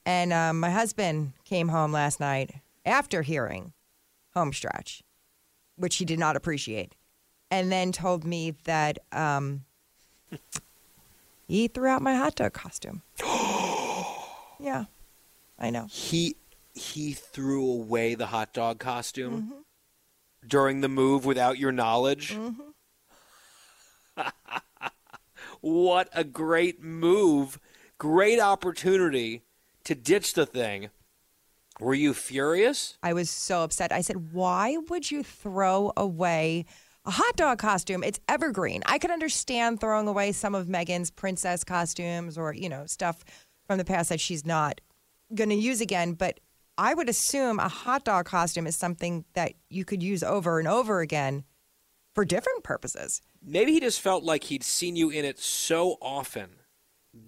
And 0.05 0.33
um, 0.33 0.59
my 0.61 0.71
husband 0.71 1.33
came 1.45 1.69
home 1.69 1.93
last 1.93 2.19
night 2.19 2.57
after 2.85 3.23
hearing 3.23 3.73
Homestretch, 4.35 5.03
which 5.77 5.97
he 5.97 6.05
did 6.05 6.19
not 6.19 6.37
appreciate, 6.37 6.95
and 7.51 7.71
then 7.71 7.93
told 7.93 8.25
me 8.25 8.55
that 8.65 8.99
um, 9.13 9.65
he 11.47 11.69
threw 11.69 11.89
out 11.89 12.03
my 12.03 12.15
hot 12.15 12.35
dog 12.35 12.53
costume. 12.53 13.03
yeah, 14.59 14.87
I 15.59 15.71
know. 15.71 15.87
He 15.91 16.37
he 16.75 17.13
threw 17.13 17.71
away 17.71 18.15
the 18.15 18.27
hot 18.27 18.53
dog 18.53 18.79
costume 18.79 19.65
during 20.47 20.81
the 20.81 20.89
move 20.89 21.25
without 21.25 21.59
your 21.59 21.71
knowledge. 21.71 22.37
what 25.61 26.09
a 26.13 26.25
great 26.25 26.83
move! 26.83 27.61
Great 27.99 28.41
opportunity 28.41 29.43
to 29.85 29.95
ditch 29.95 30.35
the 30.35 30.47
thing. 30.47 30.91
Were 31.81 31.95
you 31.95 32.15
furious? 32.15 32.97
I 33.03 33.13
was 33.13 33.31
so 33.31 33.63
upset. 33.63 33.93
I 33.93 34.03
said, 34.03 34.33
Why 34.33 34.77
would 34.89 35.11
you 35.11 35.23
throw 35.23 35.93
away 35.97 36.67
a 37.05 37.11
hot 37.11 37.37
dog 37.37 37.59
costume? 37.59 38.05
It's 38.05 38.21
evergreen. 38.29 38.83
I 38.87 38.99
could 38.99 39.11
understand 39.11 39.81
throwing 39.81 40.07
away 40.07 40.33
some 40.33 40.55
of 40.55 40.69
Megan's 40.69 41.11
princess 41.11 41.65
costumes 41.65 42.37
or, 42.37 42.55
you 42.55 42.69
know, 42.69 42.87
stuff 42.87 43.25
from 43.67 43.79
the 43.79 43.85
past 43.85 44.11
that 44.11 44.21
she's 44.21 44.45
not 44.45 44.81
going 45.35 45.51
to 45.51 45.57
use 45.57 45.81
again. 45.81 46.13
But 46.13 46.41
I 46.79 46.95
would 46.95 47.09
assume 47.09 47.59
a 47.59 47.69
hot 47.69 48.05
dog 48.05 48.27
costume 48.27 48.67
is 48.67 48.77
something 48.77 49.25
that 49.35 49.55
you 49.69 49.85
could 49.85 50.03
use 50.03 50.23
over 50.23 50.59
and 50.59 50.69
over 50.69 51.01
again 51.01 51.45
for 52.15 52.25
different 52.25 52.63
purposes. 52.63 53.23
Maybe 53.43 53.73
he 53.73 53.81
just 53.81 54.01
felt 54.01 54.25
like 54.25 54.45
he'd 54.45 54.63
seen 54.63 54.97
you 54.97 55.11
in 55.11 55.25
it 55.25 55.39
so 55.39 55.97
often 56.01 56.51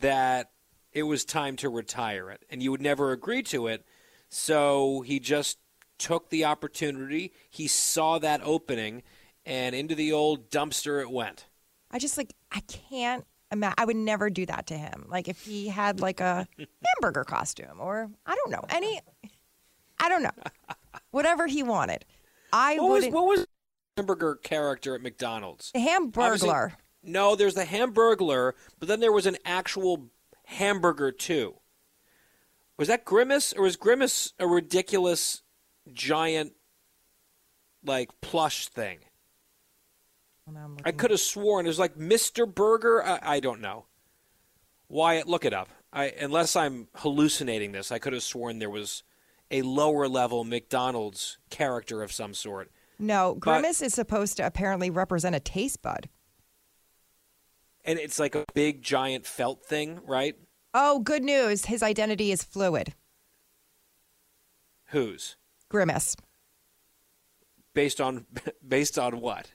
that 0.01 0.51
it 0.95 1.03
was 1.03 1.25
time 1.25 1.57
to 1.57 1.69
retire 1.69 2.31
it, 2.31 2.45
and 2.49 2.63
you 2.63 2.71
would 2.71 2.81
never 2.81 3.13
agree 3.13 3.43
to 3.43 3.67
it. 3.67 3.85
So 4.29 5.03
he 5.03 5.21
just 5.21 5.59
took 5.99 6.31
the 6.31 6.45
opportunity. 6.45 7.33
He 7.51 7.67
saw 7.67 8.19
that 8.21 8.41
opening, 8.45 9.03
and 9.45 9.75
into 9.75 9.95
the 9.95 10.13
old 10.13 10.51
dumpster 10.51 11.03
it 11.03 11.11
went. 11.11 11.47
I 11.91 11.99
just 11.99 12.17
like, 12.17 12.33
I 12.51 12.61
can't 12.61 13.25
imagine. 13.53 13.75
I 13.77 13.85
would 13.85 13.97
never 13.97 14.31
do 14.31 14.47
that 14.47 14.69
to 14.69 14.79
him. 14.79 15.07
Like 15.09 15.29
if 15.29 15.45
he 15.45 15.69
had 15.69 16.01
like 16.01 16.21
a 16.21 16.47
hamburger 16.97 17.25
costume 17.25 17.81
or 17.81 18.11
I 18.25 18.35
don't 18.35 18.51
know, 18.51 18.65
any, 18.71 19.01
I 20.01 20.09
don't 20.09 20.23
know, 20.23 20.33
whatever 21.11 21.47
he 21.47 21.63
wanted. 21.63 22.05
I 22.53 22.77
What 22.79 22.91
was 22.91 23.07
what 23.07 23.27
was 23.27 23.41
the 23.41 23.47
hamburger 24.03 24.37
character 24.37 24.95
at 24.95 25.03
McDonald's? 25.03 25.71
The 25.73 25.81
Obviously- 25.81 26.49
Hamburglar. 26.49 26.73
No, 27.07 27.37
there's 27.37 27.53
the 27.55 27.65
Hamburglar, 27.65 28.55
but 28.79 28.89
then 28.89 29.01
there 29.01 29.13
was 29.13 29.27
an 29.27 29.37
actual 29.45 30.09
hamburger 30.45 31.13
too. 31.13 31.57
Was 32.77 32.89
that 32.89 33.05
Grimace, 33.05 33.53
or 33.53 33.63
was 33.63 33.77
Grimace 33.77 34.33
a 34.39 34.47
ridiculous, 34.47 35.43
giant, 35.93 36.53
like 37.85 38.11
plush 38.21 38.69
thing? 38.69 38.99
I 40.85 40.93
could 40.93 41.11
have 41.11 41.21
sworn 41.21 41.65
it 41.65 41.69
was 41.69 41.79
like 41.79 41.97
Mr. 41.97 42.53
Burger. 42.53 43.03
I, 43.03 43.19
I 43.23 43.41
don't 43.41 43.61
know. 43.61 43.87
Wyatt, 44.89 45.27
look 45.27 45.45
it 45.45 45.55
up. 45.55 45.69
I, 45.93 46.07
unless 46.21 46.55
I'm 46.57 46.89
hallucinating 46.97 47.73
this, 47.73 47.91
I 47.91 47.99
could 47.99 48.13
have 48.13 48.23
sworn 48.23 48.59
there 48.59 48.69
was 48.69 49.05
a 49.51 49.63
lower 49.63 50.09
level 50.09 50.45
McDonald's 50.45 51.39
character 51.49 52.03
of 52.03 52.13
some 52.13 52.35
sort. 52.35 52.71
No, 52.99 53.35
But- 53.35 53.41
Grimace 53.41 53.81
is 53.81 53.95
supposed 53.95 54.37
to 54.37 54.47
apparently 54.47 54.91
represent 54.91 55.35
a 55.35 55.41
taste 55.41 55.81
bud. 55.81 56.09
And 57.85 57.99
it's 57.99 58.19
like 58.19 58.35
a 58.35 58.45
big 58.55 58.83
giant 58.83 59.27
felt 59.27 59.65
thing, 59.65 60.01
right? 60.07 60.37
Oh, 60.73 61.01
good 61.01 61.23
news. 61.23 61.67
His 61.67 61.83
identity 61.83 62.33
is 62.33 62.43
fluid. 62.43 62.95
Whose? 64.89 65.37
Grimace. 65.69 66.17
Based 67.75 68.01
on 68.01 68.27
based 68.67 68.99
on 68.99 69.21
what? 69.21 69.53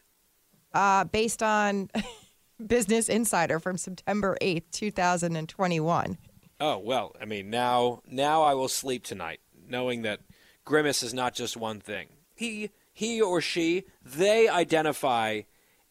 Uh, 0.73 1.05
based 1.05 1.41
on 1.41 1.89
Business 2.65 3.09
Insider 3.09 3.59
from 3.59 3.77
September 3.77 4.37
8th, 4.41 4.71
2021. 4.71 6.17
Oh 6.59 6.77
well, 6.77 7.15
I 7.19 7.25
mean 7.25 7.49
now 7.49 8.01
now 8.05 8.41
I 8.43 8.53
will 8.53 8.67
sleep 8.67 9.03
tonight, 9.03 9.39
knowing 9.67 10.01
that 10.03 10.19
Grimace 10.65 11.03
is 11.03 11.13
not 11.13 11.33
just 11.33 11.55
one 11.55 11.79
thing. 11.79 12.07
He 12.35 12.69
he 12.91 13.21
or 13.21 13.39
she 13.41 13.85
they 14.03 14.49
identify 14.49 15.41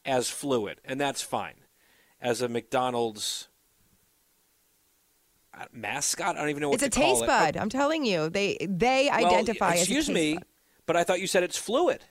as 0.05 0.29
fluid, 0.29 0.81
and 0.85 1.01
that's 1.01 1.23
fine. 1.23 1.55
As 2.21 2.43
a 2.43 2.49
McDonald's 2.49 3.49
uh, 5.55 5.67
mascot, 5.73 6.37
I 6.37 6.41
don't 6.41 6.49
even 6.51 6.61
know 6.63 6.69
what 6.71 6.75
It's 6.83 6.97
a 6.97 7.01
taste 7.01 7.23
it. 7.23 7.27
bud. 7.27 7.57
I'm 7.57 7.69
telling 7.69 8.05
you. 8.05 8.29
They 8.29 8.57
they 8.61 9.09
Well, 9.11 9.27
identify 9.27 9.75
as 9.75 9.79
a 9.79 9.83
excuse 9.83 10.09
me, 10.11 10.35
bud. 10.35 10.45
but 10.87 10.97
I 10.97 11.05
thought 11.05 11.21
you 11.21 11.27
said 11.27 11.43
it's 11.43 11.57
fluid. 11.57 12.05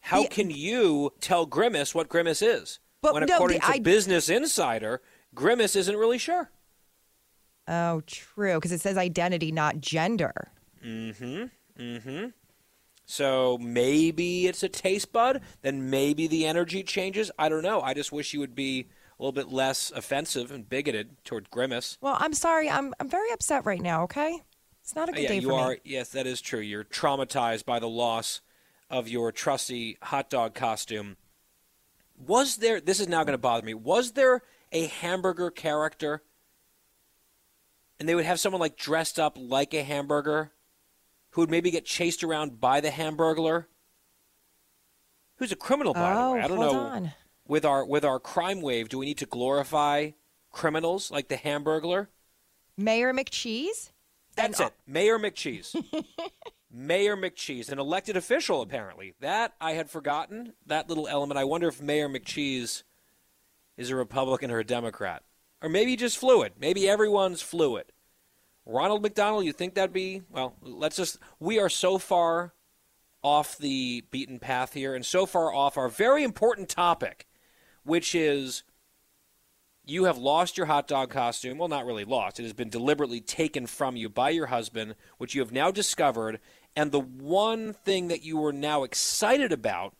How 0.00 0.22
The- 0.22 0.28
can 0.28 0.50
you 0.50 1.12
tell 1.20 1.46
Grimace 1.46 1.94
what 1.94 2.08
Grimace 2.08 2.42
is? 2.42 2.78
But 3.02 3.14
when 3.14 3.26
no, 3.26 3.34
according 3.36 3.58
the 3.58 3.66
to 3.66 3.72
I- 3.72 3.78
Business 3.78 4.28
Insider, 4.28 5.02
Grimace 5.34 5.76
isn't 5.76 5.96
really 5.96 6.18
sure. 6.18 6.50
Oh, 7.68 8.00
true. 8.06 8.54
Because 8.54 8.72
it 8.72 8.80
says 8.80 8.96
identity, 8.96 9.50
not 9.52 9.78
gender. 9.80 10.52
Mm-hmm. 10.84 11.44
Mm-hmm. 11.80 12.26
So 13.06 13.56
maybe 13.58 14.48
it's 14.48 14.64
a 14.64 14.68
taste 14.68 15.12
bud. 15.12 15.40
Then 15.62 15.88
maybe 15.88 16.26
the 16.26 16.44
energy 16.44 16.82
changes. 16.82 17.30
I 17.38 17.48
don't 17.48 17.62
know. 17.62 17.80
I 17.80 17.94
just 17.94 18.10
wish 18.10 18.34
you 18.34 18.40
would 18.40 18.56
be 18.56 18.88
a 19.18 19.22
little 19.22 19.32
bit 19.32 19.50
less 19.50 19.92
offensive 19.92 20.50
and 20.50 20.68
bigoted 20.68 21.24
toward 21.24 21.48
Grimace. 21.50 21.96
Well, 22.00 22.16
I'm 22.18 22.34
sorry. 22.34 22.68
I'm 22.68 22.92
I'm 23.00 23.08
very 23.08 23.30
upset 23.32 23.64
right 23.64 23.80
now. 23.80 24.02
Okay, 24.02 24.42
it's 24.82 24.94
not 24.94 25.08
a 25.08 25.12
good 25.12 25.22
yeah, 25.22 25.28
day 25.28 25.38
you 25.38 25.48
for 25.48 25.60
are. 25.60 25.70
me. 25.70 25.76
Yes, 25.84 26.10
that 26.10 26.26
is 26.26 26.40
true. 26.40 26.60
You're 26.60 26.84
traumatized 26.84 27.64
by 27.64 27.78
the 27.78 27.88
loss 27.88 28.40
of 28.90 29.08
your 29.08 29.32
trusty 29.32 29.98
hot 30.02 30.28
dog 30.28 30.54
costume. 30.54 31.16
Was 32.18 32.56
there? 32.56 32.80
This 32.80 33.00
is 33.00 33.08
now 33.08 33.22
going 33.22 33.32
to 33.32 33.38
bother 33.38 33.64
me. 33.64 33.74
Was 33.74 34.12
there 34.12 34.42
a 34.72 34.86
hamburger 34.86 35.50
character? 35.50 36.22
And 37.98 38.06
they 38.06 38.14
would 38.14 38.26
have 38.26 38.40
someone 38.40 38.60
like 38.60 38.76
dressed 38.76 39.18
up 39.18 39.38
like 39.40 39.72
a 39.72 39.82
hamburger, 39.82 40.50
who 41.36 41.42
would 41.42 41.50
maybe 41.50 41.70
get 41.70 41.84
chased 41.84 42.24
around 42.24 42.62
by 42.62 42.80
the 42.80 42.88
hamburglar. 42.88 43.66
Who's 45.36 45.52
a 45.52 45.56
criminal, 45.56 45.92
by 45.92 46.14
the 46.14 46.18
Oh, 46.18 46.32
way? 46.32 46.40
I 46.40 46.48
don't 46.48 46.58
know. 46.58 46.78
on. 46.78 47.12
With 47.46 47.66
our 47.66 47.84
with 47.84 48.06
our 48.06 48.18
crime 48.18 48.62
wave, 48.62 48.88
do 48.88 48.96
we 48.96 49.04
need 49.04 49.18
to 49.18 49.26
glorify 49.26 50.12
criminals 50.50 51.10
like 51.10 51.28
the 51.28 51.36
hamburglar? 51.36 52.06
Mayor 52.78 53.12
McCheese. 53.12 53.90
That's 54.34 54.58
it. 54.60 54.72
Mayor 54.86 55.18
McCheese. 55.18 55.76
Mayor 56.70 57.16
McCheese, 57.18 57.70
an 57.70 57.78
elected 57.78 58.16
official, 58.16 58.62
apparently. 58.62 59.12
That 59.20 59.52
I 59.60 59.72
had 59.72 59.90
forgotten. 59.90 60.54
That 60.64 60.88
little 60.88 61.06
element. 61.06 61.38
I 61.38 61.44
wonder 61.44 61.68
if 61.68 61.82
Mayor 61.82 62.08
McCheese 62.08 62.82
is 63.76 63.90
a 63.90 63.96
Republican 63.96 64.50
or 64.50 64.58
a 64.60 64.64
Democrat. 64.64 65.22
Or 65.60 65.68
maybe 65.68 65.96
just 65.96 66.16
fluid. 66.16 66.54
Maybe 66.58 66.88
everyone's 66.88 67.42
fluid. 67.42 67.92
Ronald 68.66 69.02
McDonald, 69.02 69.44
you 69.44 69.52
think 69.52 69.74
that'd 69.74 69.92
be. 69.92 70.22
Well, 70.28 70.56
let's 70.60 70.96
just. 70.96 71.18
We 71.38 71.60
are 71.60 71.68
so 71.68 71.98
far 71.98 72.52
off 73.22 73.56
the 73.56 74.04
beaten 74.10 74.38
path 74.38 74.72
here 74.74 74.94
and 74.94 75.06
so 75.06 75.24
far 75.24 75.54
off 75.54 75.76
our 75.76 75.88
very 75.88 76.24
important 76.24 76.68
topic, 76.68 77.26
which 77.84 78.14
is 78.14 78.64
you 79.84 80.04
have 80.04 80.18
lost 80.18 80.56
your 80.56 80.66
hot 80.66 80.88
dog 80.88 81.10
costume. 81.10 81.58
Well, 81.58 81.68
not 81.68 81.86
really 81.86 82.04
lost. 82.04 82.40
It 82.40 82.42
has 82.42 82.52
been 82.52 82.68
deliberately 82.68 83.20
taken 83.20 83.66
from 83.66 83.96
you 83.96 84.08
by 84.08 84.30
your 84.30 84.46
husband, 84.46 84.96
which 85.18 85.34
you 85.34 85.40
have 85.40 85.52
now 85.52 85.70
discovered. 85.70 86.40
And 86.74 86.90
the 86.90 87.00
one 87.00 87.72
thing 87.72 88.08
that 88.08 88.24
you 88.24 88.36
were 88.36 88.52
now 88.52 88.82
excited 88.82 89.52
about 89.52 89.94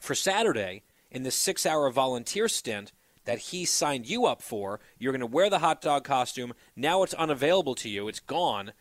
for 0.00 0.16
Saturday 0.16 0.82
in 1.10 1.22
this 1.22 1.36
six 1.36 1.64
hour 1.64 1.88
volunteer 1.90 2.48
stint 2.48 2.92
that 3.24 3.38
he 3.38 3.64
signed 3.64 4.06
you 4.06 4.26
up 4.26 4.42
for, 4.42 4.80
you're 4.98 5.12
going 5.12 5.20
to 5.20 5.26
wear 5.26 5.50
the 5.50 5.60
hot 5.60 5.80
dog 5.80 6.04
costume. 6.04 6.54
Now 6.76 7.02
it's 7.02 7.14
unavailable 7.14 7.74
to 7.76 7.88
you, 7.88 8.08
it's 8.08 8.20
gone. 8.20 8.72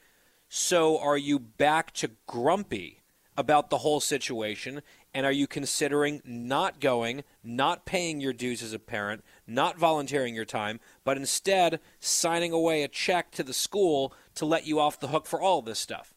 So 0.50 1.00
are 1.00 1.18
you 1.18 1.40
back 1.40 1.92
to 1.94 2.12
grumpy 2.28 3.02
about 3.36 3.70
the 3.70 3.80
whole 3.80 4.00
situation? 4.00 4.82
And 5.14 5.26
are 5.26 5.32
you 5.32 5.48
considering 5.48 6.22
not 6.26 6.80
going, 6.80 7.24
not 7.44 7.86
paying 7.86 8.20
your 8.20 8.34
dues 8.34 8.62
as 8.62 8.74
a 8.74 8.80
parent, 8.80 9.24
not 9.48 9.78
volunteering 9.78 10.36
your 10.36 10.46
time, 10.46 10.80
but 11.04 11.18
instead 11.18 11.80
signing 12.00 12.52
away 12.52 12.84
a 12.84 12.88
check 12.88 13.32
to 13.32 13.44
the 13.44 13.54
school 13.54 14.14
to 14.36 14.46
let 14.46 14.66
you 14.68 14.80
off 14.80 15.00
the 15.00 15.08
hook 15.08 15.26
for 15.26 15.42
all 15.42 15.62
this 15.62 15.80
stuff? 15.80 16.14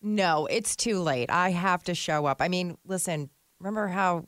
No, 0.00 0.46
it's 0.46 0.76
too 0.76 1.00
late. 1.00 1.30
I 1.30 1.50
have 1.50 1.82
to 1.84 1.94
show 1.94 2.26
up. 2.26 2.40
I 2.40 2.48
mean, 2.48 2.78
listen, 2.86 3.30
remember 3.58 3.88
how 3.88 4.26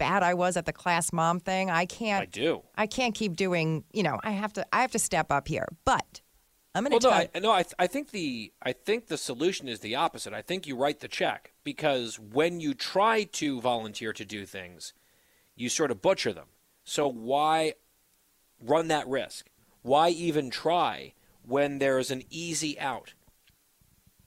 bad 0.00 0.24
I 0.24 0.34
was 0.34 0.56
at 0.56 0.66
the 0.66 0.72
class 0.72 1.12
mom 1.12 1.38
thing? 1.38 1.70
I 1.70 1.84
can't 1.86 2.22
I 2.22 2.26
do. 2.26 2.62
I 2.76 2.86
can't 2.88 3.14
keep 3.14 3.36
doing, 3.36 3.84
you 3.92 4.02
know, 4.02 4.18
I 4.24 4.32
have 4.32 4.52
to 4.54 4.66
I 4.74 4.80
have 4.80 4.90
to 4.92 4.98
step 4.98 5.30
up 5.30 5.46
here. 5.46 5.68
But 5.84 6.20
I'm 6.74 6.82
going 6.84 6.92
Well, 6.92 7.00
to 7.00 7.06
no, 7.06 7.10
tell 7.12 7.28
I, 7.34 7.38
no, 7.40 7.52
I, 7.52 7.62
th- 7.62 7.74
I 7.78 7.86
think 7.86 8.10
the 8.10 8.52
I 8.62 8.72
think 8.72 9.06
the 9.06 9.16
solution 9.18 9.68
is 9.68 9.80
the 9.80 9.94
opposite. 9.94 10.32
I 10.32 10.42
think 10.42 10.66
you 10.66 10.76
write 10.76 11.00
the 11.00 11.08
check 11.08 11.52
because 11.62 12.18
when 12.18 12.58
you 12.58 12.74
try 12.74 13.24
to 13.24 13.60
volunteer 13.60 14.12
to 14.12 14.24
do 14.24 14.44
things, 14.44 14.92
you 15.54 15.68
sort 15.68 15.90
of 15.90 16.02
butcher 16.02 16.32
them. 16.32 16.48
So 16.84 17.06
why 17.08 17.74
run 18.60 18.88
that 18.88 19.06
risk? 19.06 19.48
Why 19.82 20.08
even 20.08 20.50
try 20.50 21.14
when 21.46 21.78
there's 21.78 22.10
an 22.10 22.22
easy 22.30 22.78
out? 22.80 23.14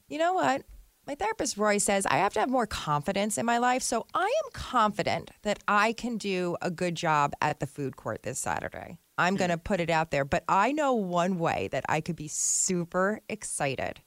You 0.08 0.20
know 0.20 0.34
what? 0.34 0.64
My 1.06 1.16
therapist 1.16 1.58
Roy 1.58 1.80
says 1.80 2.06
I 2.06 2.18
have 2.18 2.34
to 2.34 2.40
have 2.40 2.50
more 2.50 2.66
confidence 2.68 3.38
in 3.38 3.46
my 3.46 3.58
life, 3.58 3.84
so 3.84 4.06
I 4.14 4.24
am 4.24 4.52
confident 4.54 5.32
that 5.42 5.60
I 5.68 5.94
can 5.94 6.18
do 6.18 6.56
a 6.62 6.72
good 6.72 6.96
job 6.96 7.34
at 7.42 7.60
the 7.60 7.68
food 7.68 7.98
court 7.98 8.24
this 8.24 8.40
Saturday. 8.40 9.00
I'm 9.18 9.36
going 9.36 9.50
to 9.52 9.58
put 9.58 9.80
it 9.80 9.90
out 9.90 10.12
there, 10.12 10.26
but 10.26 10.44
I 10.48 10.72
know 10.72 10.94
one 10.94 11.38
way 11.38 11.68
that 11.72 11.84
I 11.90 12.00
could 12.02 12.16
be 12.16 12.30
super 12.30 13.20
excited 13.30 14.00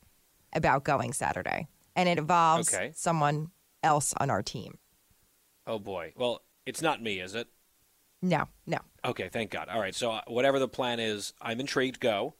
about 0.54 0.85
going 0.85 1.12
Saturday, 1.12 1.68
and 1.94 2.09
it 2.09 2.18
involves 2.18 2.74
Okay. 2.74 2.92
someone 2.94 3.50
else 3.82 4.14
on 4.18 4.30
our 4.30 4.42
team. 4.42 4.78
Oh 5.66 5.78
boy. 5.78 6.12
Well, 6.16 6.42
it's 6.64 6.80
not 6.80 7.02
me, 7.02 7.20
is 7.20 7.35
it? 7.35 7.48
No, 8.22 8.48
no. 8.66 8.78
Okay, 9.04 9.28
thank 9.30 9.50
God. 9.50 9.68
All 9.68 9.80
right. 9.80 9.94
So 9.94 10.11
uh, 10.12 10.22
whatever 10.26 10.59
the 10.59 10.66
plan 10.68 10.98
is, 10.98 11.35
I'm 11.42 11.61
intrigued. 11.61 12.00
Go. 12.00 12.35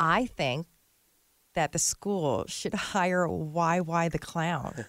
I 0.00 0.26
think 0.26 0.66
that 1.58 1.72
the 1.72 1.78
school 1.80 2.44
should 2.46 2.72
hire 2.72 3.26
YY 3.26 4.12
the 4.12 4.18
clown 4.20 4.84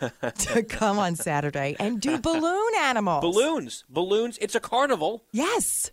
to 0.38 0.62
come 0.62 0.96
on 0.96 1.16
Saturday 1.16 1.74
and 1.80 2.00
do 2.00 2.18
balloon 2.22 2.70
animals. 2.78 3.20
Balloons, 3.20 3.82
balloons. 3.88 4.38
It's 4.40 4.54
a 4.54 4.60
carnival. 4.60 5.24
Yes. 5.32 5.90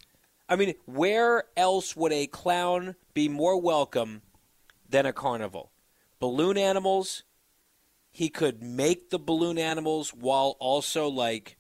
I 0.48 0.58
mean, 0.58 0.76
where 0.86 1.46
else 1.58 1.96
would 1.96 2.14
a 2.14 2.28
clown 2.28 2.98
be 3.16 3.30
more 3.30 3.60
welcome 3.60 4.22
than 4.88 5.08
a 5.08 5.12
carnival? 5.12 5.72
Balloon 6.20 6.56
animals. 6.56 7.24
He 8.12 8.30
could 8.30 8.62
make 8.62 9.10
the 9.10 9.18
balloon 9.18 9.58
animals 9.58 10.14
while 10.14 10.56
also 10.60 11.08
like 11.08 11.58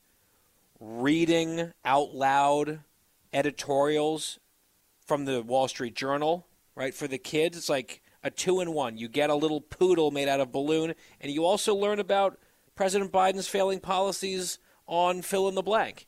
reading 0.79 1.71
out 1.83 2.13
loud 2.13 2.81
editorials 3.33 4.37
from 5.03 5.25
the 5.25 5.41
Wall 5.41 5.67
Street 5.67 5.95
Journal, 5.95 6.45
right? 6.75 6.93
For 6.93 7.07
the 7.07 7.17
kids, 7.17 7.57
it's 7.57 7.69
like 7.69 8.03
a 8.23 8.29
two 8.29 8.61
in 8.61 8.73
one. 8.73 8.97
You 8.97 9.07
get 9.07 9.29
a 9.29 9.35
little 9.35 9.61
poodle 9.61 10.11
made 10.11 10.27
out 10.27 10.39
of 10.39 10.51
balloon, 10.51 10.95
and 11.19 11.31
you 11.31 11.45
also 11.45 11.75
learn 11.75 11.99
about 11.99 12.37
President 12.75 13.11
Biden's 13.11 13.47
failing 13.47 13.79
policies 13.79 14.59
on 14.87 15.21
fill 15.21 15.47
in 15.47 15.55
the 15.55 15.61
blank. 15.61 16.07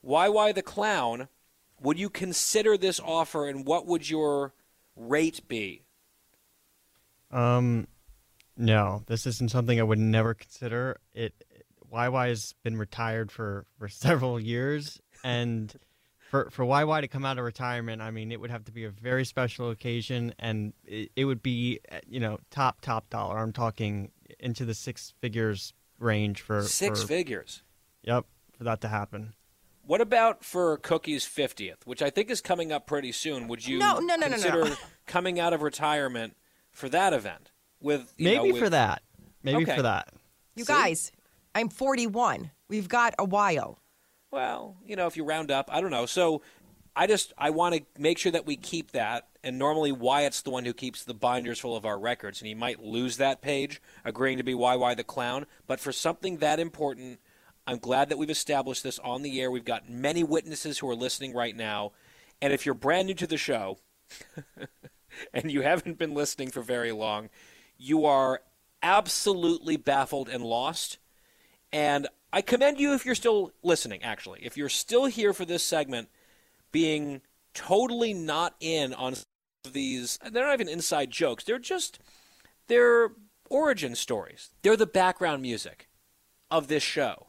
Why, 0.00 0.28
why 0.28 0.52
the 0.52 0.62
clown? 0.62 1.28
Would 1.80 1.98
you 1.98 2.10
consider 2.10 2.76
this 2.76 3.00
offer, 3.00 3.48
and 3.48 3.64
what 3.64 3.86
would 3.86 4.10
your 4.10 4.52
rate 4.96 5.46
be? 5.48 5.82
Um, 7.30 7.86
no, 8.56 9.04
this 9.06 9.26
isn't 9.26 9.50
something 9.50 9.78
I 9.78 9.84
would 9.84 9.98
never 9.98 10.34
consider. 10.34 10.98
It 11.14 11.44
YY 11.92 12.28
has 12.28 12.54
been 12.62 12.76
retired 12.76 13.30
for 13.30 13.64
for 13.78 13.88
several 13.88 14.40
years, 14.40 15.00
and 15.22 15.74
for 16.28 16.50
for 16.50 16.64
YY 16.64 17.00
to 17.00 17.08
come 17.08 17.24
out 17.24 17.38
of 17.38 17.44
retirement, 17.44 18.02
I 18.02 18.10
mean, 18.10 18.30
it 18.32 18.40
would 18.40 18.50
have 18.50 18.64
to 18.66 18.72
be 18.72 18.84
a 18.84 18.90
very 18.90 19.24
special 19.24 19.70
occasion, 19.70 20.34
and 20.38 20.72
it, 20.84 21.10
it 21.16 21.24
would 21.24 21.42
be 21.42 21.80
uh, 21.90 21.98
you 22.06 22.20
know 22.20 22.38
top 22.50 22.80
top 22.80 23.08
dollar. 23.10 23.38
I'm 23.38 23.52
talking 23.52 24.10
into 24.38 24.64
the 24.64 24.74
six 24.74 25.14
figures 25.20 25.72
range 25.98 26.40
for 26.42 26.62
Six 26.62 27.02
for- 27.02 27.08
figures. 27.08 27.62
Yep, 28.02 28.26
for 28.56 28.64
that 28.64 28.80
to 28.82 28.88
happen. 28.88 29.34
What 29.84 30.02
about 30.02 30.44
for 30.44 30.76
Cookie's 30.76 31.24
50th, 31.24 31.78
which 31.86 32.02
I 32.02 32.10
think 32.10 32.28
is 32.30 32.42
coming 32.42 32.70
up 32.72 32.86
pretty 32.86 33.10
soon? 33.10 33.48
Would 33.48 33.66
you 33.66 33.78
No, 33.78 33.98
no, 34.00 34.16
no, 34.16 34.16
no, 34.16 34.26
no. 34.26 34.28
consider 34.34 34.76
coming 35.06 35.40
out 35.40 35.54
of 35.54 35.62
retirement 35.62 36.36
for 36.70 36.90
that 36.90 37.14
event? 37.14 37.50
With 37.80 38.12
you 38.18 38.26
know, 38.34 38.42
Maybe 38.42 38.52
with- 38.52 38.62
for 38.62 38.68
that. 38.70 39.02
Maybe 39.42 39.62
Okay. 39.62 39.76
for 39.76 39.82
that. 39.82 40.12
You 40.56 40.64
See? 40.64 40.72
guys, 40.74 41.10
I'm 41.54 41.70
41. 41.70 42.50
We've 42.68 42.88
got 42.88 43.14
a 43.18 43.24
while. 43.24 43.78
Well, 44.30 44.76
you 44.84 44.96
know, 44.96 45.06
if 45.06 45.16
you 45.16 45.24
round 45.24 45.50
up, 45.50 45.68
I 45.72 45.80
don't 45.80 45.90
know. 45.90 46.06
So 46.06 46.42
I 46.94 47.06
just 47.06 47.32
I 47.38 47.50
want 47.50 47.74
to 47.74 47.82
make 47.98 48.18
sure 48.18 48.32
that 48.32 48.46
we 48.46 48.56
keep 48.56 48.92
that. 48.92 49.28
And 49.42 49.58
normally 49.58 49.92
Wyatt's 49.92 50.42
the 50.42 50.50
one 50.50 50.64
who 50.64 50.74
keeps 50.74 51.04
the 51.04 51.14
binders 51.14 51.60
full 51.60 51.76
of 51.76 51.86
our 51.86 51.98
records, 51.98 52.40
and 52.40 52.48
he 52.48 52.54
might 52.54 52.82
lose 52.82 53.16
that 53.16 53.40
page, 53.40 53.80
agreeing 54.04 54.38
to 54.38 54.44
be 54.44 54.52
YY 54.52 54.96
the 54.96 55.04
clown. 55.04 55.46
But 55.66 55.80
for 55.80 55.92
something 55.92 56.38
that 56.38 56.58
important, 56.58 57.20
I'm 57.66 57.78
glad 57.78 58.08
that 58.08 58.18
we've 58.18 58.28
established 58.28 58.82
this 58.82 58.98
on 58.98 59.22
the 59.22 59.40
air. 59.40 59.50
We've 59.50 59.64
got 59.64 59.88
many 59.88 60.24
witnesses 60.24 60.78
who 60.78 60.90
are 60.90 60.96
listening 60.96 61.34
right 61.34 61.54
now. 61.54 61.92
And 62.42 62.52
if 62.52 62.66
you're 62.66 62.74
brand 62.74 63.06
new 63.06 63.14
to 63.14 63.26
the 63.26 63.36
show 63.36 63.78
and 65.34 65.50
you 65.52 65.62
haven't 65.62 65.98
been 65.98 66.14
listening 66.14 66.50
for 66.50 66.62
very 66.62 66.92
long, 66.92 67.30
you 67.76 68.06
are 68.06 68.40
absolutely 68.82 69.76
baffled 69.76 70.28
and 70.28 70.42
lost. 70.42 70.98
And 71.72 72.08
I 72.32 72.42
commend 72.42 72.78
you 72.78 72.94
if 72.94 73.06
you're 73.06 73.14
still 73.14 73.52
listening, 73.62 74.02
actually. 74.02 74.40
If 74.42 74.56
you're 74.56 74.68
still 74.68 75.06
here 75.06 75.32
for 75.32 75.44
this 75.44 75.62
segment, 75.62 76.08
being 76.72 77.22
totally 77.54 78.12
not 78.12 78.54
in 78.60 78.94
on 78.94 79.14
these, 79.70 80.18
they're 80.30 80.46
not 80.46 80.54
even 80.54 80.68
inside 80.68 81.10
jokes. 81.10 81.44
They're 81.44 81.58
just, 81.58 81.98
they're 82.66 83.12
origin 83.50 83.94
stories. 83.94 84.50
They're 84.62 84.76
the 84.76 84.86
background 84.86 85.42
music 85.42 85.88
of 86.50 86.68
this 86.68 86.82
show. 86.82 87.28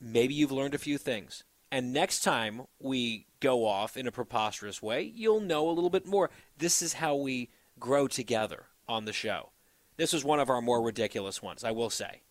Maybe 0.00 0.34
you've 0.34 0.52
learned 0.52 0.74
a 0.74 0.78
few 0.78 0.98
things. 0.98 1.44
And 1.72 1.92
next 1.92 2.20
time 2.20 2.62
we 2.80 3.26
go 3.38 3.64
off 3.64 3.96
in 3.96 4.06
a 4.06 4.12
preposterous 4.12 4.82
way, 4.82 5.02
you'll 5.02 5.40
know 5.40 5.68
a 5.68 5.72
little 5.72 5.90
bit 5.90 6.06
more. 6.06 6.30
This 6.58 6.82
is 6.82 6.94
how 6.94 7.14
we 7.14 7.50
grow 7.78 8.08
together 8.08 8.66
on 8.88 9.04
the 9.04 9.12
show. 9.12 9.50
This 9.96 10.12
was 10.12 10.24
one 10.24 10.40
of 10.40 10.50
our 10.50 10.60
more 10.60 10.82
ridiculous 10.82 11.42
ones, 11.42 11.62
I 11.62 11.70
will 11.70 11.90
say 11.90 12.22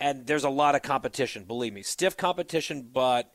and 0.00 0.26
there's 0.26 0.44
a 0.44 0.50
lot 0.50 0.74
of 0.74 0.82
competition. 0.82 1.44
Believe 1.44 1.72
me, 1.72 1.82
stiff 1.82 2.16
competition, 2.16 2.88
but 2.92 3.30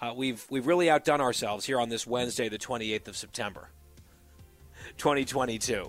Uh, 0.00 0.12
we've 0.12 0.44
we've 0.50 0.66
really 0.66 0.90
outdone 0.90 1.20
ourselves 1.20 1.64
here 1.64 1.80
on 1.80 1.88
this 1.88 2.04
Wednesday, 2.06 2.48
the 2.48 2.58
28th 2.58 3.06
of 3.08 3.16
September, 3.16 3.70
2022. 4.98 5.88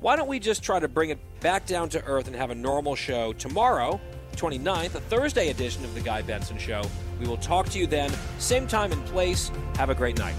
Why 0.00 0.16
don't 0.16 0.26
we 0.28 0.38
just 0.38 0.62
try 0.62 0.80
to 0.80 0.88
bring 0.88 1.10
it 1.10 1.18
back 1.40 1.66
down 1.66 1.90
to 1.90 2.02
earth 2.06 2.26
and 2.26 2.34
have 2.34 2.50
a 2.50 2.54
normal 2.54 2.96
show 2.96 3.34
tomorrow, 3.34 4.00
29th, 4.36 4.94
a 4.94 5.00
Thursday 5.00 5.50
edition 5.50 5.84
of 5.84 5.94
the 5.94 6.00
Guy 6.00 6.22
Benson 6.22 6.56
Show. 6.56 6.82
We 7.20 7.28
will 7.28 7.36
talk 7.36 7.68
to 7.68 7.78
you 7.78 7.86
then, 7.86 8.10
same 8.38 8.66
time 8.66 8.92
and 8.92 9.04
place. 9.06 9.52
Have 9.76 9.90
a 9.90 9.94
great 9.94 10.18
night. 10.18 10.34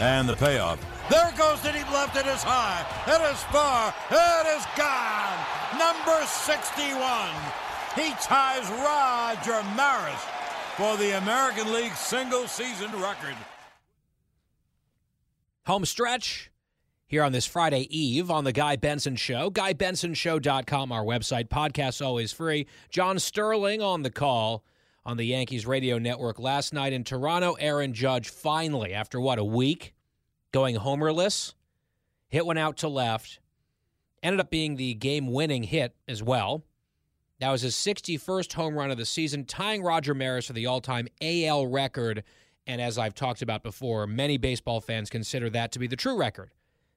And 0.00 0.28
the 0.28 0.34
payoff. 0.34 0.84
There 1.10 1.32
goes 1.36 1.60
the 1.62 1.72
deep 1.72 1.90
left. 1.92 2.16
It 2.16 2.26
is 2.26 2.42
high. 2.42 2.84
It 3.06 3.20
is 3.32 3.42
far. 3.44 3.94
It 4.10 4.46
is 4.56 4.64
gone. 4.76 5.38
Number 5.78 6.24
61. 6.26 7.30
He 7.94 8.14
ties 8.22 8.68
Roger 8.70 9.62
Maris 9.76 10.24
for 10.76 10.96
the 10.96 11.18
American 11.18 11.72
League 11.72 11.94
single 11.94 12.46
season 12.46 12.90
record. 13.00 13.36
Home 15.66 15.84
stretch 15.84 16.50
here 17.06 17.22
on 17.22 17.32
this 17.32 17.46
Friday 17.46 17.82
Eve 17.96 18.30
on 18.30 18.44
the 18.44 18.52
Guy 18.52 18.76
Benson 18.76 19.16
Show. 19.16 19.50
GuyBensonShow.com, 19.50 20.90
our 20.90 21.04
website. 21.04 21.48
Podcast 21.48 22.04
always 22.04 22.32
free. 22.32 22.66
John 22.90 23.18
Sterling 23.18 23.82
on 23.82 24.02
the 24.02 24.10
call 24.10 24.64
on 25.04 25.18
the 25.18 25.26
Yankees 25.26 25.66
radio 25.66 25.98
network 25.98 26.38
last 26.38 26.72
night 26.72 26.92
in 26.92 27.04
Toronto. 27.04 27.52
Aaron 27.60 27.92
Judge 27.92 28.30
finally, 28.30 28.94
after 28.94 29.20
what, 29.20 29.38
a 29.38 29.44
week, 29.44 29.92
going 30.52 30.76
homerless, 30.76 31.54
hit 32.28 32.46
one 32.46 32.58
out 32.58 32.76
to 32.78 32.88
left. 32.88 33.40
Ended 34.22 34.40
up 34.40 34.50
being 34.50 34.76
the 34.76 34.94
game 34.94 35.32
winning 35.32 35.64
hit 35.64 35.96
as 36.06 36.22
well. 36.22 36.62
That 37.40 37.50
was 37.50 37.62
his 37.62 37.74
61st 37.74 38.52
home 38.52 38.76
run 38.76 38.92
of 38.92 38.98
the 38.98 39.04
season, 39.04 39.44
tying 39.44 39.82
Roger 39.82 40.14
Maris 40.14 40.46
for 40.46 40.52
the 40.52 40.66
all 40.66 40.80
time 40.80 41.08
AL 41.20 41.66
record. 41.66 42.22
And 42.68 42.80
as 42.80 42.98
I've 42.98 43.14
talked 43.14 43.42
about 43.42 43.64
before, 43.64 44.06
many 44.06 44.36
baseball 44.36 44.80
fans 44.80 45.10
consider 45.10 45.50
that 45.50 45.72
to 45.72 45.80
be 45.80 45.88
the 45.88 45.96
true 45.96 46.16
record 46.16 46.52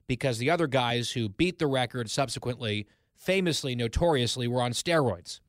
because 0.06 0.38
the 0.38 0.52
other 0.52 0.68
guys 0.68 1.12
who 1.12 1.30
beat 1.30 1.58
the 1.58 1.66
record 1.66 2.12
subsequently, 2.12 2.86
famously, 3.16 3.76
notoriously, 3.76 4.48
were 4.48 4.62
on 4.62 4.72
steroids, 4.72 5.40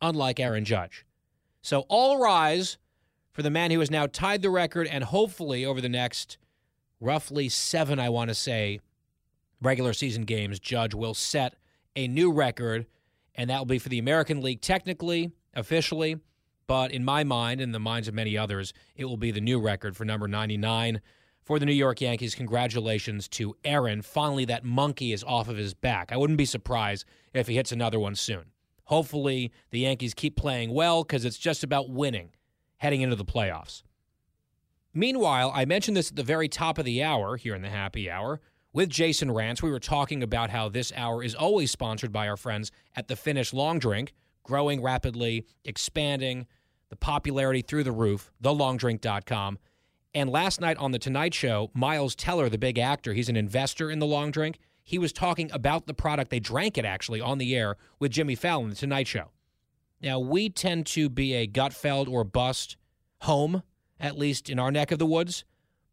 unlike 0.00 0.38
Aaron 0.38 0.64
Judge. 0.64 1.04
So 1.60 1.80
all 1.88 2.20
rise 2.20 2.78
for 3.32 3.42
the 3.42 3.50
man 3.50 3.70
who 3.70 3.80
has 3.80 3.90
now 3.90 4.06
tied 4.06 4.42
the 4.42 4.50
record 4.50 4.86
and 4.86 5.04
hopefully 5.04 5.64
over 5.64 5.80
the 5.80 5.88
next 5.88 6.38
roughly 7.00 7.48
seven, 7.48 7.98
I 7.98 8.08
want 8.08 8.28
to 8.28 8.34
say, 8.34 8.80
regular 9.60 9.92
season 9.92 10.22
games, 10.22 10.58
Judge 10.58 10.94
will 10.94 11.14
set 11.14 11.56
a 11.96 12.06
new 12.06 12.30
record, 12.30 12.86
and 13.34 13.50
that 13.50 13.58
will 13.58 13.66
be 13.66 13.78
for 13.78 13.88
the 13.88 13.98
American 13.98 14.40
League 14.40 14.60
technically, 14.60 15.32
officially, 15.54 16.18
but 16.66 16.92
in 16.92 17.04
my 17.04 17.24
mind 17.24 17.60
and 17.60 17.74
the 17.74 17.80
minds 17.80 18.06
of 18.06 18.14
many 18.14 18.38
others, 18.38 18.72
it 18.94 19.06
will 19.06 19.16
be 19.16 19.30
the 19.30 19.40
new 19.40 19.58
record 19.58 19.96
for 19.96 20.04
number 20.04 20.28
99 20.28 21.00
for 21.42 21.58
the 21.58 21.66
New 21.66 21.72
York 21.72 22.00
Yankees. 22.00 22.34
Congratulations 22.34 23.26
to 23.28 23.56
Aaron. 23.64 24.02
Finally, 24.02 24.44
that 24.44 24.64
monkey 24.64 25.12
is 25.12 25.24
off 25.24 25.48
of 25.48 25.56
his 25.56 25.74
back. 25.74 26.12
I 26.12 26.16
wouldn't 26.16 26.36
be 26.36 26.44
surprised 26.44 27.04
if 27.34 27.48
he 27.48 27.56
hits 27.56 27.72
another 27.72 27.98
one 27.98 28.14
soon. 28.14 28.44
Hopefully, 28.84 29.50
the 29.70 29.80
Yankees 29.80 30.14
keep 30.14 30.36
playing 30.36 30.72
well 30.72 31.02
because 31.02 31.24
it's 31.24 31.38
just 31.38 31.64
about 31.64 31.90
winning 31.90 32.30
heading 32.80 33.02
into 33.02 33.16
the 33.16 33.24
playoffs. 33.24 33.82
Meanwhile, 34.92 35.52
I 35.54 35.64
mentioned 35.64 35.96
this 35.96 36.10
at 36.10 36.16
the 36.16 36.22
very 36.22 36.48
top 36.48 36.78
of 36.78 36.84
the 36.84 37.02
hour 37.02 37.36
here 37.36 37.54
in 37.54 37.62
the 37.62 37.70
happy 37.70 38.10
hour 38.10 38.40
with 38.72 38.88
Jason 38.90 39.30
Rantz. 39.30 39.62
We 39.62 39.70
were 39.70 39.78
talking 39.78 40.22
about 40.22 40.50
how 40.50 40.68
this 40.68 40.92
hour 40.96 41.22
is 41.22 41.34
always 41.34 41.70
sponsored 41.70 42.12
by 42.12 42.28
our 42.28 42.36
friends 42.36 42.72
at 42.96 43.08
the 43.08 43.16
Finnish 43.16 43.52
Long 43.52 43.78
Drink, 43.78 44.12
growing 44.42 44.82
rapidly, 44.82 45.46
expanding, 45.64 46.46
the 46.88 46.96
popularity 46.96 47.62
through 47.62 47.84
the 47.84 47.92
roof, 47.92 48.32
thelongdrink.com. 48.42 49.58
And 50.12 50.28
last 50.28 50.60
night 50.60 50.76
on 50.78 50.90
The 50.90 50.98
Tonight 50.98 51.34
Show, 51.34 51.70
Miles 51.72 52.16
Teller, 52.16 52.48
the 52.48 52.58
big 52.58 52.78
actor, 52.78 53.12
he's 53.12 53.28
an 53.28 53.36
investor 53.36 53.90
in 53.90 54.00
the 54.00 54.06
long 54.06 54.32
drink. 54.32 54.58
He 54.82 54.98
was 54.98 55.12
talking 55.12 55.52
about 55.52 55.86
the 55.86 55.94
product. 55.94 56.32
They 56.32 56.40
drank 56.40 56.76
it 56.76 56.84
actually 56.84 57.20
on 57.20 57.38
the 57.38 57.54
air 57.54 57.76
with 58.00 58.10
Jimmy 58.10 58.34
Fallon, 58.34 58.70
The 58.70 58.74
Tonight 58.74 59.06
Show. 59.06 59.30
Now, 60.02 60.18
we 60.18 60.48
tend 60.48 60.86
to 60.86 61.08
be 61.08 61.34
a 61.34 61.46
Gutfeld 61.46 62.08
or 62.08 62.24
bust 62.24 62.76
home, 63.20 63.62
at 64.00 64.18
least 64.18 64.50
in 64.50 64.58
our 64.58 64.72
neck 64.72 64.90
of 64.90 64.98
the 64.98 65.06
woods. 65.06 65.44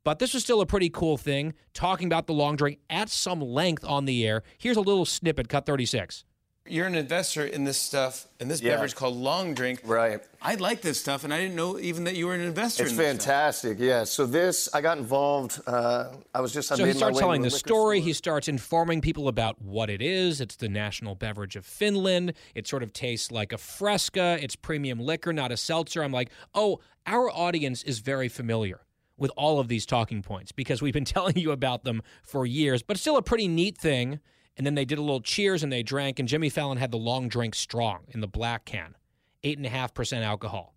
But 0.04 0.20
this 0.20 0.34
was 0.34 0.44
still 0.44 0.62
a 0.62 0.66
pretty 0.66 0.90
cool 0.90 1.18
thing, 1.18 1.54
talking 1.74 2.08
about 2.08 2.28
the 2.28 2.34
long 2.34 2.56
drink 2.56 2.80
at 2.90 3.10
some 3.10 3.42
length 3.42 3.84
on 3.84 4.06
the 4.06 4.26
air. 4.26 4.42
Here's 4.58 4.78
a 4.78 4.82
little 4.82 5.06
snippet, 5.06 5.50
cut 5.50 5.66
36. 5.66 6.24
You're 6.70 6.86
an 6.88 6.96
investor 6.96 7.46
in 7.46 7.64
this 7.64 7.78
stuff, 7.78 8.28
in 8.40 8.48
this 8.48 8.62
Yeah. 8.62 8.72
beverage 8.72 8.96
called 8.96 9.16
long 9.16 9.54
drink. 9.54 9.82
Right. 9.84 10.22
I 10.42 10.56
like 10.56 10.82
this 10.82 11.00
stuff, 11.00 11.24
and 11.24 11.34
I 11.34 11.40
didn't 11.42 11.56
know 11.56 11.80
even 11.80 12.04
that 12.06 12.16
you 12.16 12.28
were 12.28 12.34
an 12.34 12.42
investor 12.42 12.84
It's 12.84 12.92
in 12.92 12.98
this 12.98 13.08
stuff. 13.08 13.26
fantastic. 13.26 13.78
Yeah. 13.80 14.04
So 14.04 14.26
this, 14.26 14.70
I 14.74 14.82
got 14.82 14.98
involved. 14.98 15.60
Uh, 15.66 16.10
I 16.34 16.42
was 16.42 16.54
just. 16.54 16.72
I 16.72 16.76
So 16.76 16.84
he 16.84 16.88
made 16.90 16.96
my 16.96 16.98
starts 17.00 17.16
way 17.16 17.20
telling 17.22 17.38
into 17.44 17.50
the 17.50 17.56
liquor 17.56 17.68
story. 17.68 18.00
He 18.02 18.14
starts 18.14 18.48
informing 18.48 19.02
people 19.02 19.28
about 19.28 19.62
what 19.62 19.90
it 19.90 20.02
is. 20.02 20.40
It's 20.42 20.56
the 20.56 20.70
national 20.70 21.16
beverage 21.16 21.56
of 21.56 21.66
Finland. 21.66 22.34
It 22.56 22.68
sort 22.68 22.84
of 22.84 22.94
tastes 22.94 23.32
like 23.32 23.52
a 23.54 23.58
fresca. 23.58 24.38
It's 24.42 24.56
premium 24.56 25.00
liquor, 25.00 25.34
not 25.34 25.52
a 25.52 25.58
seltzer. 25.58 26.04
I'm 26.04 26.12
like, 26.12 26.30
oh, 26.54 26.80
our 27.06 27.30
audience 27.30 27.84
is 27.84 28.00
very 28.00 28.28
familiar 28.30 28.82
with 29.18 29.32
all 29.36 29.60
of 29.60 29.68
these 29.68 29.86
talking 29.86 30.22
points 30.22 30.52
because 30.52 30.82
we've 30.82 30.94
been 30.94 31.06
telling 31.16 31.38
you 31.38 31.52
about 31.52 31.84
them 31.84 32.04
for 32.22 32.46
years. 32.46 32.84
But 32.84 32.96
it's 32.98 33.02
still 33.02 33.18
a 33.18 33.22
pretty 33.24 33.48
neat 33.48 33.78
thing. 33.78 34.20
And 34.58 34.66
then 34.66 34.76
they 34.76 34.86
did 34.86 34.98
a 34.98 35.02
little 35.02 35.22
cheers 35.22 35.64
and 35.64 35.72
they 35.72 35.84
drank, 35.84 36.20
and 36.20 36.28
Jimmy 36.28 36.50
Fallon 36.50 36.80
had 36.80 36.92
the 36.92 36.98
long 36.98 37.30
drink 37.30 37.54
strong 37.54 38.06
in 38.10 38.20
the 38.22 38.28
black 38.28 38.66
can, 38.66 38.96
8.5% 39.44 40.24
alcohol. 40.24 40.74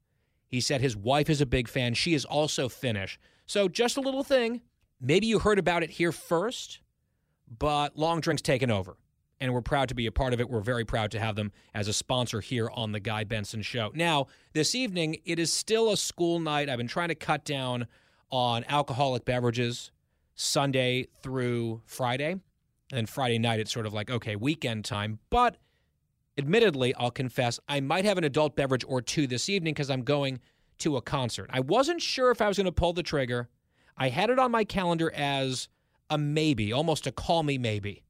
He 0.47 0.61
said 0.61 0.81
his 0.81 0.97
wife 0.97 1.31
is 1.31 1.41
a 1.41 1.47
big 1.47 1.67
fan. 1.67 1.95
She 1.95 2.13
is 2.13 2.25
also 2.25 2.69
Finnish. 2.69 3.19
So 3.47 3.69
just 3.69 3.97
a 3.97 4.01
little 4.01 4.23
thing. 4.23 4.61
Maybe 5.01 5.27
you 5.27 5.39
heard 5.39 5.59
about 5.59 5.83
it 5.83 5.91
here 5.91 6.13
first, 6.13 6.81
but 7.59 7.97
Long 7.97 8.21
Drink's 8.21 8.43
taken 8.43 8.71
over. 8.71 8.97
And 9.41 9.55
we're 9.55 9.63
proud 9.63 9.89
to 9.89 9.95
be 9.95 10.05
a 10.05 10.13
part 10.13 10.35
of 10.35 10.41
it. 10.41 10.51
We're 10.51 10.61
very 10.61 10.85
proud 10.85 11.11
to 11.13 11.19
have 11.19 11.35
them 11.35 11.51
as 11.73 11.89
a 11.89 11.95
sponsor 11.95 12.43
here 12.43 12.69
on 12.75 12.93
the 12.93 13.01
Guy 13.01 13.25
Benson 13.25 13.63
Show. 13.63 13.91
Now, 13.95 14.27
this 14.53 14.75
evening, 14.75 15.17
it 15.25 15.39
is 15.39 15.51
still 15.51 15.91
a 15.93 15.97
school 15.97 16.39
night. 16.39 16.69
I've 16.69 16.77
been 16.77 16.87
trying 16.87 17.09
to 17.09 17.15
cut 17.15 17.47
down 17.47 17.87
on 18.31 18.65
alcoholic 18.69 19.25
beverages 19.25 19.93
Sunday 20.35 21.07
through 21.23 21.81
Friday. 21.87 22.37
And 22.93 23.09
Friday 23.09 23.39
night, 23.39 23.61
it's 23.61 23.73
sort 23.73 23.87
of 23.87 23.93
like, 23.93 24.11
okay, 24.11 24.37
weekend 24.37 24.85
time. 24.85 25.21
But 25.31 25.57
admittedly, 26.37 26.95
I'll 26.95 27.11
confess, 27.11 27.61
I 27.69 27.81
might 27.81 28.05
have 28.05 28.19
an 28.19 28.25
adult 28.25 28.57
beverage 28.57 28.85
or 28.87 29.01
two 29.01 29.27
this 29.27 29.49
evening 29.49 29.75
because 29.75 29.91
I'm 29.91 30.03
going 30.03 30.41
to 30.79 30.97
a 30.97 31.03
concert. 31.03 31.51
I 31.53 31.61
wasn't 31.61 32.03
sure 32.03 32.31
if 32.31 32.41
I 32.41 32.49
was 32.49 32.57
going 32.57 32.67
to 32.67 32.73
pull 32.73 32.93
the 32.93 33.03
trigger. 33.03 33.49
I 33.97 34.09
had 34.09 34.31
it 34.31 34.39
on 34.39 34.51
my 34.51 34.65
calendar 34.65 35.13
as 35.15 35.69
a 36.09 36.19
maybe, 36.19 36.73
almost 36.73 37.07
a 37.07 37.13
call 37.13 37.43
me 37.43 37.59
maybe. 37.59 38.03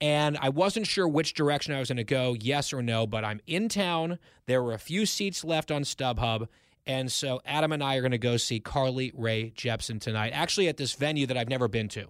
And 0.00 0.36
I 0.40 0.48
wasn't 0.50 0.86
sure 0.86 1.08
which 1.08 1.34
direction 1.34 1.74
I 1.74 1.80
was 1.80 1.88
going 1.88 1.96
to 1.96 2.04
go, 2.04 2.36
yes 2.38 2.72
or 2.72 2.82
no, 2.82 3.06
but 3.06 3.24
I'm 3.24 3.40
in 3.46 3.68
town. 3.68 4.18
There 4.46 4.62
were 4.62 4.74
a 4.74 4.78
few 4.78 5.06
seats 5.06 5.44
left 5.44 5.70
on 5.70 5.82
StubHub. 5.82 6.48
And 6.86 7.10
so 7.10 7.40
Adam 7.44 7.72
and 7.72 7.82
I 7.82 7.96
are 7.96 8.00
going 8.00 8.12
to 8.12 8.18
go 8.18 8.36
see 8.36 8.60
Carly 8.60 9.12
Rae 9.14 9.50
Jepsen 9.50 10.00
tonight, 10.00 10.30
actually 10.30 10.68
at 10.68 10.76
this 10.76 10.94
venue 10.94 11.26
that 11.26 11.36
I've 11.36 11.48
never 11.48 11.68
been 11.68 11.88
to 11.88 12.08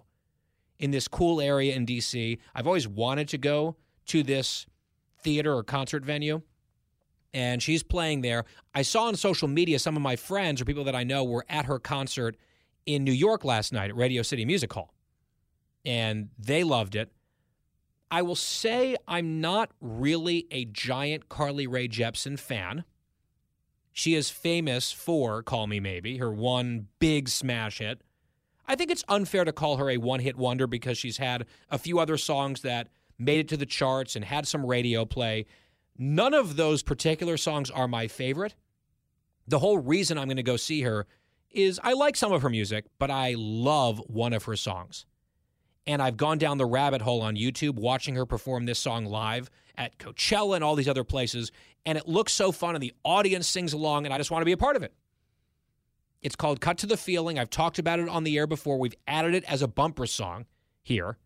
in 0.79 0.91
this 0.91 1.07
cool 1.07 1.41
area 1.41 1.75
in 1.75 1.85
DC. 1.85 2.39
I've 2.55 2.67
always 2.67 2.87
wanted 2.87 3.27
to 3.29 3.37
go 3.37 3.75
to 4.07 4.23
this 4.23 4.65
theater 5.21 5.53
or 5.53 5.63
concert 5.63 6.03
venue, 6.03 6.41
and 7.33 7.61
she's 7.61 7.83
playing 7.83 8.21
there. 8.21 8.45
I 8.73 8.81
saw 8.81 9.03
on 9.03 9.15
social 9.15 9.47
media 9.47 9.77
some 9.77 9.95
of 9.95 10.01
my 10.01 10.15
friends 10.15 10.61
or 10.61 10.65
people 10.65 10.85
that 10.85 10.95
I 10.95 11.03
know 11.03 11.23
were 11.23 11.45
at 11.49 11.65
her 11.65 11.79
concert 11.79 12.37
in 12.85 13.03
New 13.03 13.11
York 13.11 13.43
last 13.43 13.71
night 13.73 13.89
at 13.89 13.95
Radio 13.95 14.23
City 14.23 14.45
Music 14.45 14.71
Hall, 14.73 14.93
and 15.85 16.29
they 16.39 16.63
loved 16.63 16.95
it. 16.95 17.11
I 18.11 18.23
will 18.23 18.35
say 18.35 18.95
I'm 19.07 19.39
not 19.39 19.69
really 19.79 20.47
a 20.49 20.65
giant 20.65 21.29
Carly 21.29 21.67
Rae 21.67 21.87
Jepsen 21.87 22.39
fan. 22.39 22.83
She 23.91 24.15
is 24.15 24.29
famous 24.29 24.91
for 24.91 25.43
Call 25.43 25.67
Me 25.67 25.79
Maybe, 25.79 26.17
her 26.17 26.31
one 26.31 26.87
big 26.99 27.29
smash 27.29 27.79
hit. 27.79 28.01
I 28.69 28.75
think 28.75 28.91
it's 28.91 29.03
unfair 29.09 29.45
to 29.45 29.51
call 29.51 29.77
her 29.77 29.89
a 29.89 29.97
one 29.97 30.19
hit 30.19 30.37
wonder 30.37 30.67
because 30.67 30.95
she's 30.95 31.17
had 31.17 31.47
a 31.71 31.79
few 31.79 31.97
other 31.97 32.17
songs 32.17 32.61
that 32.61 32.87
made 33.17 33.39
it 33.39 33.47
to 33.49 33.57
the 33.57 33.65
charts 33.65 34.15
and 34.15 34.23
had 34.23 34.47
some 34.47 34.63
radio 34.63 35.05
play. 35.05 35.47
None 35.97 36.35
of 36.35 36.55
those 36.55 36.83
particular 36.83 37.35
songs 37.35 37.71
are 37.71 37.87
my 37.87 38.07
favorite. 38.07 38.53
The 39.47 39.57
whole 39.57 39.79
reason 39.79 40.19
I'm 40.19 40.27
going 40.27 40.37
to 40.37 40.43
go 40.43 40.55
see 40.55 40.83
her 40.83 41.07
is 41.49 41.79
I 41.83 41.93
like 41.93 42.15
some 42.15 42.31
of 42.31 42.43
her 42.43 42.49
music, 42.49 42.85
but 42.99 43.09
I 43.09 43.33
love 43.35 44.03
one 44.05 44.33
of 44.33 44.43
her 44.43 44.55
songs. 44.55 45.07
And 45.87 45.99
I've 45.99 46.15
gone 46.15 46.37
down 46.37 46.59
the 46.59 46.67
rabbit 46.67 47.01
hole 47.01 47.23
on 47.23 47.35
YouTube 47.35 47.73
watching 47.73 48.13
her 48.13 48.27
perform 48.27 48.67
this 48.67 48.77
song 48.77 49.05
live 49.05 49.49
at 49.79 49.97
Coachella 49.97 50.53
and 50.53 50.63
all 50.63 50.75
these 50.75 50.87
other 50.87 51.03
places. 51.03 51.51
And 51.87 51.97
it 51.97 52.07
looks 52.07 52.33
so 52.33 52.51
fun, 52.51 52.75
and 52.75 52.83
the 52.83 52.93
audience 53.03 53.47
sings 53.47 53.73
along, 53.73 54.05
and 54.05 54.13
I 54.13 54.19
just 54.19 54.29
want 54.29 54.43
to 54.43 54.45
be 54.45 54.51
a 54.51 54.57
part 54.57 54.75
of 54.75 54.83
it. 54.83 54.93
It's 56.21 56.35
called 56.35 56.59
Cut 56.59 56.77
to 56.79 56.87
the 56.87 56.97
Feeling. 56.97 57.39
I've 57.39 57.49
talked 57.49 57.79
about 57.79 57.99
it 57.99 58.09
on 58.09 58.23
the 58.23 58.37
air 58.37 58.47
before. 58.47 58.77
We've 58.77 58.95
added 59.07 59.33
it 59.33 59.43
as 59.45 59.61
a 59.61 59.67
bumper 59.67 60.05
song 60.05 60.45
here. 60.81 61.17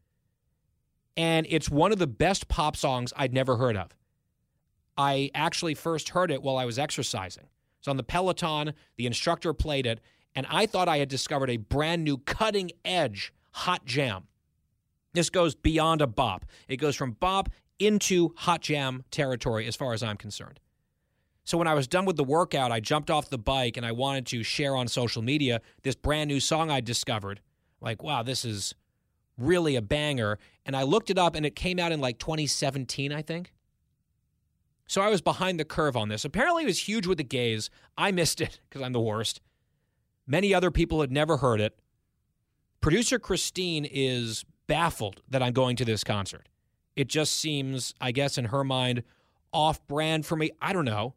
And 1.17 1.47
it's 1.49 1.69
one 1.69 1.91
of 1.91 1.99
the 1.99 2.07
best 2.07 2.47
pop 2.47 2.75
songs 2.75 3.13
I'd 3.15 3.33
never 3.33 3.57
heard 3.57 3.77
of. 3.77 3.91
I 4.97 5.31
actually 5.33 5.73
first 5.73 6.09
heard 6.09 6.31
it 6.31 6.43
while 6.43 6.57
I 6.57 6.65
was 6.65 6.77
exercising. 6.77 7.47
So 7.81 7.91
on 7.91 7.97
the 7.97 8.03
Peloton, 8.03 8.73
the 8.95 9.05
instructor 9.05 9.53
played 9.53 9.85
it, 9.85 9.99
and 10.35 10.45
I 10.49 10.65
thought 10.65 10.87
I 10.87 10.97
had 10.97 11.09
discovered 11.09 11.49
a 11.49 11.57
brand 11.57 12.03
new 12.03 12.17
cutting 12.17 12.71
edge 12.85 13.33
hot 13.51 13.85
jam. 13.85 14.27
This 15.13 15.29
goes 15.29 15.53
beyond 15.53 16.01
a 16.01 16.07
bop. 16.07 16.45
It 16.67 16.77
goes 16.77 16.95
from 16.95 17.11
bop 17.11 17.49
into 17.79 18.33
hot 18.37 18.61
jam 18.61 19.03
territory 19.11 19.67
as 19.67 19.75
far 19.75 19.93
as 19.93 20.01
I'm 20.01 20.17
concerned. 20.17 20.59
So 21.45 21.57
when 21.57 21.67
I 21.67 21.73
was 21.73 21.87
done 21.87 22.05
with 22.05 22.15
the 22.15 22.23
workout, 22.23 22.71
I 22.71 22.79
jumped 22.79 23.11
off 23.11 23.29
the 23.29 23.37
bike 23.37 23.75
and 23.75 23.85
I 23.85 23.91
wanted 23.91 24.25
to 24.27 24.43
share 24.43 24.75
on 24.75 24.87
social 24.87 25.21
media 25.21 25.61
this 25.83 25.95
brand 25.95 26.29
new 26.29 26.39
song 26.39 26.71
I 26.71 26.79
discovered. 26.79 27.41
Like, 27.81 28.01
wow, 28.01 28.23
this 28.23 28.45
is 28.45 28.73
really 29.37 29.75
a 29.75 29.81
banger. 29.81 30.39
And 30.65 30.75
I 30.75 30.83
looked 30.83 31.09
it 31.09 31.17
up 31.17 31.35
and 31.35 31.45
it 31.45 31.55
came 31.55 31.79
out 31.79 31.91
in 31.91 31.99
like 31.99 32.17
2017, 32.17 33.11
I 33.11 33.21
think. 33.21 33.51
So 34.87 35.01
I 35.01 35.09
was 35.09 35.21
behind 35.21 35.59
the 35.59 35.65
curve 35.65 35.97
on 35.97 36.09
this. 36.09 36.23
Apparently, 36.25 36.63
it 36.63 36.67
was 36.67 36.87
huge 36.87 37.07
with 37.07 37.17
the 37.17 37.23
gays. 37.23 37.69
I 37.97 38.11
missed 38.11 38.41
it 38.41 38.59
because 38.69 38.81
I'm 38.81 38.93
the 38.93 39.01
worst. 39.01 39.41
Many 40.25 40.53
other 40.53 40.71
people 40.71 41.01
had 41.01 41.11
never 41.11 41.37
heard 41.37 41.59
it. 41.59 41.77
Producer 42.79 43.19
Christine 43.19 43.85
is 43.85 44.45
baffled 44.67 45.21
that 45.29 45.41
I'm 45.41 45.53
going 45.53 45.75
to 45.77 45.85
this 45.85 46.03
concert. 46.03 46.47
It 46.95 47.07
just 47.07 47.33
seems, 47.33 47.93
I 47.99 48.11
guess, 48.11 48.37
in 48.37 48.45
her 48.45 48.63
mind, 48.63 49.03
off 49.51 49.85
brand 49.87 50.25
for 50.25 50.35
me. 50.35 50.51
I 50.61 50.73
don't 50.73 50.85
know. 50.85 51.15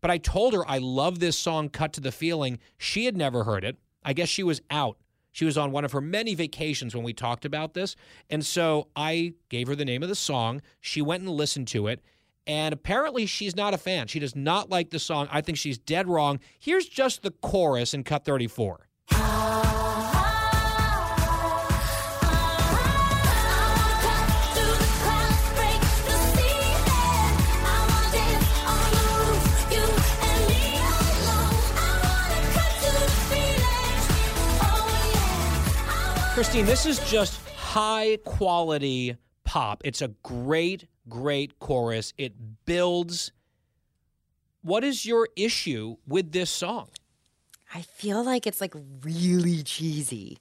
But 0.00 0.10
I 0.10 0.18
told 0.18 0.54
her 0.54 0.68
I 0.68 0.78
love 0.78 1.18
this 1.18 1.38
song, 1.38 1.68
Cut 1.68 1.92
to 1.94 2.00
the 2.00 2.12
Feeling. 2.12 2.58
She 2.78 3.04
had 3.04 3.16
never 3.16 3.44
heard 3.44 3.64
it. 3.64 3.76
I 4.02 4.12
guess 4.12 4.28
she 4.28 4.42
was 4.42 4.60
out. 4.70 4.96
She 5.32 5.44
was 5.44 5.56
on 5.56 5.70
one 5.70 5.84
of 5.84 5.92
her 5.92 6.00
many 6.00 6.34
vacations 6.34 6.94
when 6.94 7.04
we 7.04 7.12
talked 7.12 7.44
about 7.44 7.74
this. 7.74 7.94
And 8.28 8.44
so 8.44 8.88
I 8.96 9.34
gave 9.48 9.68
her 9.68 9.76
the 9.76 9.84
name 9.84 10.02
of 10.02 10.08
the 10.08 10.14
song. 10.14 10.60
She 10.80 11.02
went 11.02 11.22
and 11.22 11.30
listened 11.30 11.68
to 11.68 11.86
it. 11.86 12.02
And 12.46 12.72
apparently 12.72 13.26
she's 13.26 13.54
not 13.54 13.74
a 13.74 13.78
fan. 13.78 14.08
She 14.08 14.18
does 14.18 14.34
not 14.34 14.70
like 14.70 14.90
the 14.90 14.98
song. 14.98 15.28
I 15.30 15.40
think 15.40 15.56
she's 15.56 15.78
dead 15.78 16.08
wrong. 16.08 16.40
Here's 16.58 16.86
just 16.86 17.22
the 17.22 17.30
chorus 17.30 17.94
in 17.94 18.02
Cut 18.02 18.24
34. 18.24 18.88
Christine, 36.40 36.64
this 36.64 36.86
is 36.86 36.98
just 37.10 37.38
high 37.50 38.16
quality 38.24 39.14
pop. 39.44 39.82
It's 39.84 40.00
a 40.00 40.08
great, 40.22 40.86
great 41.06 41.58
chorus. 41.58 42.14
It 42.16 42.32
builds. 42.64 43.32
What 44.62 44.82
is 44.82 45.04
your 45.04 45.28
issue 45.36 45.96
with 46.08 46.32
this 46.32 46.48
song? 46.48 46.88
I 47.74 47.82
feel 47.82 48.24
like 48.24 48.46
it's 48.46 48.62
like 48.62 48.72
really 49.02 49.62
cheesy, 49.62 50.38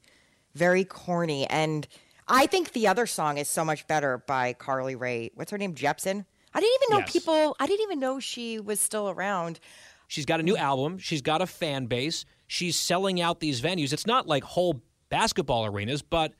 very 0.55 0.85
corny. 0.85 1.45
And 1.47 1.85
I 2.29 2.45
think 2.45 2.71
the 2.71 2.87
other 2.87 3.05
song 3.05 3.37
is 3.37 3.49
so 3.49 3.65
much 3.65 3.85
better 3.85 4.19
by 4.19 4.53
Carly 4.53 4.95
Rae. 4.95 5.31
What's 5.35 5.51
her 5.51 5.57
name? 5.57 5.75
Jepsen? 5.75 6.23
I 6.53 6.61
didn't 6.61 6.79
even 6.81 6.93
know 6.95 6.99
Yes. 6.99 7.11
people, 7.11 7.57
I 7.59 7.67
didn't 7.67 7.83
even 7.83 7.99
know 7.99 8.21
she 8.21 8.57
was 8.57 8.79
still 8.79 9.09
around. 9.09 9.59
She's 10.07 10.25
got 10.25 10.39
a 10.39 10.43
new 10.43 10.55
album. 10.55 10.97
She's 10.97 11.21
got 11.21 11.41
a 11.41 11.45
fan 11.45 11.87
base. 11.87 12.23
She's 12.47 12.79
selling 12.79 13.19
out 13.19 13.41
these 13.41 13.59
venues. 13.59 13.91
It's 13.91 14.07
not 14.07 14.27
like 14.27 14.45
whole 14.45 14.81
basketball 15.09 15.65
arenas, 15.65 16.01
but 16.01 16.33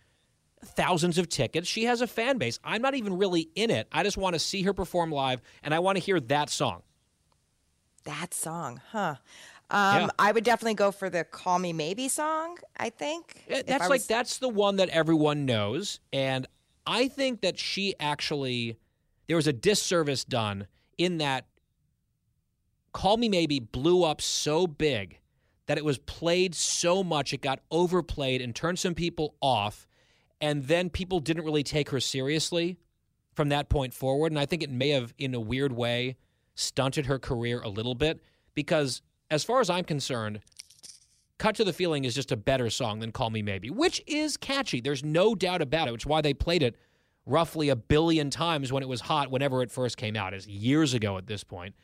thousands 0.63 1.17
of 1.17 1.29
tickets. 1.29 1.67
She 1.67 1.85
has 1.85 2.01
a 2.01 2.07
fan 2.07 2.37
base. 2.37 2.59
I'm 2.63 2.81
not 2.81 2.95
even 2.95 3.17
really 3.17 3.49
in 3.55 3.69
it. 3.69 3.87
I 3.91 4.03
just 4.03 4.17
want 4.17 4.33
to 4.35 4.39
see 4.39 4.63
her 4.63 4.73
perform 4.73 5.11
live, 5.11 5.41
and 5.63 5.73
I 5.73 5.79
want 5.79 5.97
to 5.97 6.03
hear 6.03 6.19
that 6.19 6.49
song. 6.49 6.83
That 8.03 8.33
song, 8.33 8.81
huh? 8.91 9.15
Um, 9.71 10.01
Yeah. 10.01 10.07
I 10.17 10.31
would 10.31 10.43
definitely 10.43 10.73
go 10.73 10.91
for 10.91 11.09
the 11.09 11.23
"Call 11.23 11.59
Me 11.59 11.73
Maybe" 11.73 12.07
song. 12.09 12.57
I 12.77 12.89
think 12.89 13.43
If 13.47 13.67
That's 13.67 13.83
I 13.83 13.87
like 13.87 13.99
was- 13.99 14.07
that's 14.07 14.37
the 14.37 14.49
one 14.49 14.77
that 14.77 14.89
everyone 14.89 15.45
knows, 15.45 15.99
and 16.11 16.47
I 16.87 17.07
think 17.07 17.41
that 17.41 17.59
she 17.59 17.93
actually 17.99 18.77
there 19.27 19.35
was 19.35 19.45
a 19.47 19.53
disservice 19.53 20.25
done 20.25 20.67
in 20.97 21.19
that 21.19 21.45
"Call 22.93 23.17
Me 23.17 23.29
Maybe" 23.29 23.59
blew 23.59 24.03
up 24.03 24.21
so 24.21 24.65
big 24.65 25.18
that 25.69 25.77
it 25.77 25.85
was 25.85 25.99
played 25.99 26.55
so 26.55 27.03
much 27.03 27.31
it 27.31 27.41
got 27.43 27.59
overplayed 27.69 28.41
and 28.41 28.55
turned 28.55 28.79
some 28.79 28.95
people 28.95 29.35
off, 29.39 29.87
and 30.41 30.63
then 30.63 30.89
people 30.89 31.19
didn't 31.19 31.45
really 31.45 31.61
take 31.61 31.91
her 31.91 31.99
seriously 31.99 32.79
from 33.35 33.49
that 33.49 33.69
point 33.69 33.93
forward, 33.93 34.31
and 34.31 34.39
I 34.39 34.47
think 34.47 34.63
it 34.63 34.71
may 34.71 34.89
have, 34.89 35.13
in 35.19 35.35
a 35.35 35.39
weird 35.39 35.71
way, 35.71 36.17
stunted 36.55 37.05
her 37.05 37.19
career 37.19 37.61
a 37.61 37.69
little 37.69 37.93
bit 37.93 38.19
because, 38.55 39.03
as 39.29 39.43
far 39.43 39.59
as 39.61 39.69
I'm 39.69 39.83
concerned. 39.83 40.39
Cut 41.37 41.55
to 41.55 41.63
the 41.63 41.71
Feeling 41.71 42.03
is 42.03 42.15
just 42.15 42.31
a 42.31 42.35
better 42.35 42.71
song 42.71 42.99
than 42.99 43.11
Call 43.11 43.29
Me 43.29 43.43
Maybe, 43.43 43.69
which 43.69 44.01
is 44.07 44.37
catchy. 44.37 44.81
There's 44.81 45.03
no 45.03 45.35
doubt 45.35 45.61
about 45.61 45.87
it, 45.87 45.91
which 45.91 46.01
is 46.01 46.07
why 46.07 46.21
they 46.21 46.33
played 46.33 46.63
it 46.63 46.75
roughly 47.27 47.69
a 47.69 47.75
billion 47.75 48.31
times 48.31 48.73
when 48.73 48.81
it 48.81 48.89
was 48.89 49.01
hot, 49.01 49.29
whenever 49.29 49.61
it 49.61 49.71
first 49.71 49.97
came 49.97 50.15
out, 50.17 50.33
is 50.33 50.47
years 50.47 50.95
ago 50.95 51.15
at 51.17 51.27
this 51.27 51.43
point. 51.43 51.75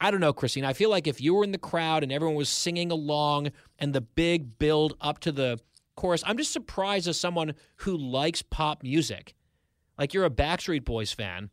I 0.00 0.10
don't 0.10 0.20
know, 0.20 0.32
Christine. 0.32 0.64
I 0.64 0.72
feel 0.72 0.88
like 0.88 1.06
if 1.06 1.20
you 1.20 1.34
were 1.34 1.44
in 1.44 1.52
the 1.52 1.58
crowd 1.58 2.02
and 2.02 2.10
everyone 2.10 2.36
was 2.36 2.48
singing 2.48 2.90
along 2.90 3.50
and 3.78 3.92
the 3.92 4.00
big 4.00 4.58
build 4.58 4.96
up 5.00 5.18
to 5.20 5.32
the 5.32 5.60
chorus, 5.94 6.22
I'm 6.26 6.38
just 6.38 6.52
surprised 6.52 7.06
as 7.06 7.20
someone 7.20 7.54
who 7.76 7.96
likes 7.96 8.40
pop 8.40 8.82
music. 8.82 9.34
Like 9.98 10.14
you're 10.14 10.24
a 10.24 10.30
Backstreet 10.30 10.84
Boys 10.84 11.12
fan. 11.12 11.50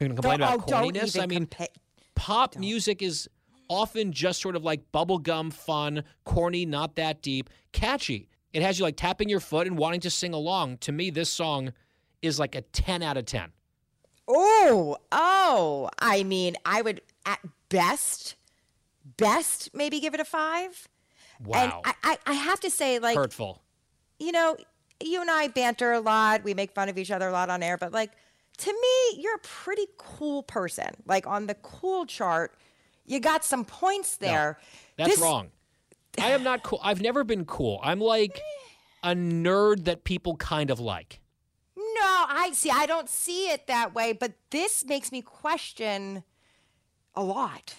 You're 0.00 0.08
going 0.08 0.16
to 0.16 0.22
complain 0.22 0.40
Don't- 0.40 0.54
about 0.54 0.72
oh, 0.72 0.88
corniness? 0.88 1.20
I 1.22 1.26
mean, 1.26 1.46
compa- 1.46 1.68
pop 2.16 2.56
music 2.56 3.02
is 3.02 3.28
often 3.68 4.12
just 4.12 4.40
sort 4.40 4.56
of 4.56 4.64
like 4.64 4.80
bubblegum 4.92 5.52
fun, 5.52 6.02
corny, 6.24 6.66
not 6.66 6.96
that 6.96 7.22
deep, 7.22 7.50
catchy. 7.72 8.28
It 8.52 8.62
has 8.62 8.78
you 8.78 8.84
like 8.84 8.96
tapping 8.96 9.28
your 9.28 9.40
foot 9.40 9.66
and 9.66 9.78
wanting 9.78 10.00
to 10.00 10.10
sing 10.10 10.34
along. 10.34 10.78
To 10.78 10.92
me, 10.92 11.10
this 11.10 11.30
song 11.30 11.72
is 12.22 12.38
like 12.38 12.54
a 12.54 12.62
10 12.62 13.02
out 13.02 13.16
of 13.16 13.26
10. 13.26 13.50
Oh, 14.28 14.96
oh. 15.12 15.90
I 15.98 16.24
mean, 16.24 16.56
I 16.64 16.82
would 16.82 17.00
at 17.24 17.38
best, 17.68 18.36
best 19.16 19.70
maybe 19.74 20.00
give 20.00 20.14
it 20.14 20.20
a 20.20 20.24
five. 20.24 20.88
And 21.38 21.46
Wow. 21.48 21.82
I, 21.84 21.94
I, 22.02 22.18
I 22.26 22.32
have 22.32 22.60
to 22.60 22.70
say, 22.70 22.98
like, 22.98 23.16
Hurtful. 23.16 23.62
you 24.18 24.32
know, 24.32 24.56
you 25.02 25.20
and 25.20 25.30
I 25.30 25.48
banter 25.48 25.92
a 25.92 26.00
lot. 26.00 26.42
We 26.44 26.54
make 26.54 26.70
fun 26.72 26.88
of 26.88 26.96
each 26.96 27.10
other 27.10 27.28
a 27.28 27.32
lot 27.32 27.50
on 27.50 27.62
air, 27.62 27.76
but 27.76 27.92
like 27.92 28.12
to 28.58 28.72
me, 28.72 29.20
you're 29.20 29.34
a 29.34 29.40
pretty 29.40 29.86
cool 29.98 30.42
person. 30.42 30.88
Like 31.06 31.26
on 31.26 31.46
the 31.46 31.54
cool 31.56 32.06
chart, 32.06 32.54
you 33.04 33.20
got 33.20 33.44
some 33.44 33.64
points 33.66 34.16
there. 34.16 34.58
That's 34.96 35.10
This- 35.10 35.20
wrong. 35.20 35.50
I 36.18 36.30
am 36.30 36.42
not 36.42 36.62
cool. 36.62 36.80
I've 36.82 37.02
never 37.02 37.24
been 37.24 37.44
cool. 37.44 37.78
I'm 37.82 38.00
like 38.00 38.40
a 39.02 39.10
nerd 39.10 39.84
that 39.84 40.04
people 40.04 40.36
kind 40.36 40.70
of 40.70 40.80
like. 40.80 41.20
No, 41.76 41.84
I 42.02 42.52
see. 42.54 42.70
I 42.70 42.86
don't 42.86 43.10
see 43.10 43.50
it 43.50 43.66
that 43.66 43.94
way, 43.94 44.14
but 44.14 44.32
this 44.50 44.82
makes 44.86 45.12
me 45.12 45.20
question 45.20 46.24
a 47.16 47.22
lot. 47.22 47.74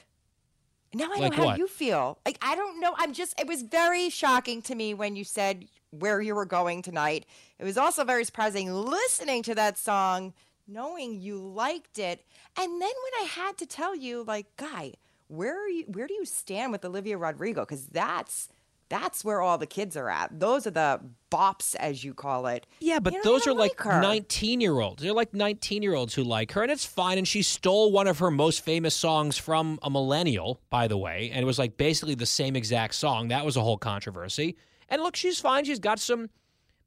Now 0.93 1.09
I 1.13 1.19
Like 1.19 1.31
know 1.31 1.38
how 1.38 1.45
what? 1.45 1.57
you 1.57 1.67
feel. 1.67 2.17
Like 2.25 2.38
I 2.41 2.55
don't 2.55 2.79
know. 2.79 2.93
I'm 2.97 3.13
just. 3.13 3.39
It 3.39 3.47
was 3.47 3.61
very 3.61 4.09
shocking 4.09 4.61
to 4.63 4.75
me 4.75 4.93
when 4.93 5.15
you 5.15 5.23
said 5.23 5.65
where 5.91 6.21
you 6.21 6.33
were 6.33 6.45
going 6.45 6.81
tonight. 6.81 7.25
It 7.59 7.63
was 7.63 7.77
also 7.77 8.03
very 8.03 8.23
surprising 8.23 8.73
listening 8.73 9.43
to 9.43 9.55
that 9.55 9.77
song, 9.77 10.33
knowing 10.67 11.19
you 11.19 11.38
liked 11.38 11.99
it, 11.99 12.25
and 12.57 12.71
then 12.71 12.79
when 12.81 13.21
I 13.21 13.25
had 13.29 13.57
to 13.57 13.65
tell 13.65 13.95
you, 13.95 14.23
like, 14.23 14.47
guy, 14.57 14.93
where 15.27 15.63
are 15.63 15.69
you? 15.69 15.83
Where 15.88 16.07
do 16.07 16.13
you 16.13 16.25
stand 16.25 16.71
with 16.71 16.83
Olivia 16.85 17.17
Rodrigo? 17.17 17.61
Because 17.61 17.85
that's 17.88 18.49
that's 18.89 19.25
where 19.25 19.41
all 19.41 19.57
the 19.57 19.67
kids 19.67 19.97
are 19.97 20.09
at. 20.09 20.39
Those 20.39 20.65
are 20.65 20.71
the 20.71 21.01
bops, 21.29 21.75
as 21.75 22.03
you 22.03 22.13
call 22.13 22.47
it. 22.47 22.65
Yeah, 22.79 22.99
but 22.99 23.13
You 23.13 23.23
those 23.23 23.45
are 23.47 23.53
like 23.53 23.83
19 23.83 24.61
year 24.61 24.79
olds. 24.79 25.03
They're 25.03 25.13
like 25.13 25.33
19 25.33 25.83
year 25.83 25.93
olds 25.93 26.13
who 26.13 26.23
like 26.23 26.51
her, 26.53 26.63
and 26.63 26.71
it's 26.71 26.85
fine. 26.85 27.17
And 27.17 27.27
she 27.27 27.41
stole 27.41 27.91
one 27.91 28.07
of 28.07 28.19
her 28.19 28.31
most 28.31 28.63
famous 28.63 28.95
songs 28.95 29.38
from 29.38 29.79
a 29.81 29.89
millennial, 29.89 30.61
by 30.69 30.88
the 30.88 30.97
way, 30.97 31.29
and 31.33 31.41
it 31.41 31.45
was 31.45 31.59
like 31.59 31.77
basically 31.77 32.15
the 32.15 32.25
same 32.25 32.55
exact 32.55 32.95
song. 32.95 33.27
That 33.29 33.45
was 33.45 33.57
a 33.57 33.61
whole 33.61 33.77
controversy. 33.77 34.55
And 34.89 35.01
look, 35.01 35.15
she's 35.15 35.39
fine. 35.39 35.65
She's 35.65 35.79
got 35.79 35.99
some 35.99 36.29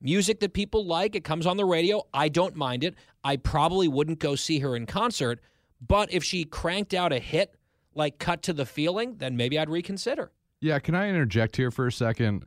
music 0.01 0.41
that 0.41 0.55
people 0.55 0.87
like. 0.87 1.15
It 1.15 1.25
comes 1.25 1.47
on 1.47 1.57
the 1.59 1.67
radio. 1.67 2.07
I 2.15 2.29
don't 2.29 2.57
mind 2.57 2.85
it. 2.85 2.95
I 3.23 3.37
probably 3.37 3.89
wouldn't 3.89 4.19
go 4.19 4.35
see 4.35 4.61
her 4.61 4.75
in 4.75 4.87
concert, 4.87 5.41
but 5.87 6.11
if 6.13 6.25
she 6.25 6.45
cranked 6.45 6.95
out 6.95 7.13
a 7.13 7.19
hit 7.19 7.57
like 7.95 8.19
Cut 8.19 8.43
to 8.45 8.53
the 8.55 8.65
Feeling, 8.65 9.17
then 9.19 9.37
maybe 9.37 9.59
I'd 9.59 9.69
reconsider. 9.69 10.31
Yeah, 10.61 10.79
can 10.79 10.95
I 10.95 11.09
interject 11.09 11.57
here 11.57 11.71
for 11.71 11.87
a 11.87 11.93
second? 11.93 12.45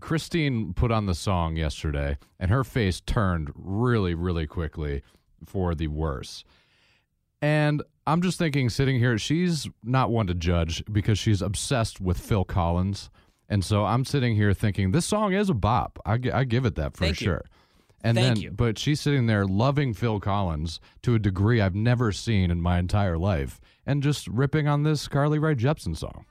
Christine 0.00 0.72
put 0.74 0.92
on 0.92 1.06
the 1.06 1.14
song 1.14 1.56
yesterday, 1.56 2.18
and 2.38 2.50
her 2.50 2.64
face 2.64 3.00
turned 3.00 3.50
really, 3.54 4.14
really 4.14 4.46
quickly 4.46 5.02
for 5.44 5.74
the 5.74 5.88
worse. 5.88 6.44
And 7.42 7.82
I'm 8.06 8.22
just 8.22 8.38
thinking, 8.38 8.70
sitting 8.70 8.98
here, 8.98 9.18
she's 9.18 9.68
not 9.82 10.10
one 10.10 10.26
to 10.28 10.34
judge 10.34 10.84
because 10.90 11.18
she's 11.18 11.42
obsessed 11.42 12.00
with 12.00 12.18
Phil 12.18 12.44
Collins. 12.44 13.10
And 13.48 13.64
so 13.64 13.84
I'm 13.84 14.04
sitting 14.04 14.36
here 14.36 14.52
thinking, 14.52 14.92
this 14.92 15.06
song 15.06 15.32
is 15.32 15.48
a 15.50 15.54
bop. 15.54 15.98
I, 16.06 16.18
I 16.32 16.44
give 16.44 16.66
it 16.66 16.74
that 16.76 16.96
for 16.96 17.04
Thank 17.04 17.20
you. 17.20 17.26
sure. 17.26 17.44
And 18.02 18.16
Thank 18.16 18.34
then, 18.36 18.42
you. 18.42 18.50
but 18.50 18.78
she's 18.78 19.00
sitting 19.00 19.26
there 19.26 19.44
loving 19.44 19.92
Phil 19.92 20.20
Collins 20.20 20.78
to 21.02 21.14
a 21.14 21.18
degree 21.18 21.60
I've 21.60 21.74
never 21.74 22.12
seen 22.12 22.50
in 22.50 22.60
my 22.60 22.78
entire 22.78 23.18
life, 23.18 23.60
and 23.84 24.02
just 24.02 24.28
ripping 24.28 24.68
on 24.68 24.82
this 24.82 25.08
Carly 25.08 25.38
Rae 25.38 25.54
Jepsen 25.54 25.96
song. 25.96 26.26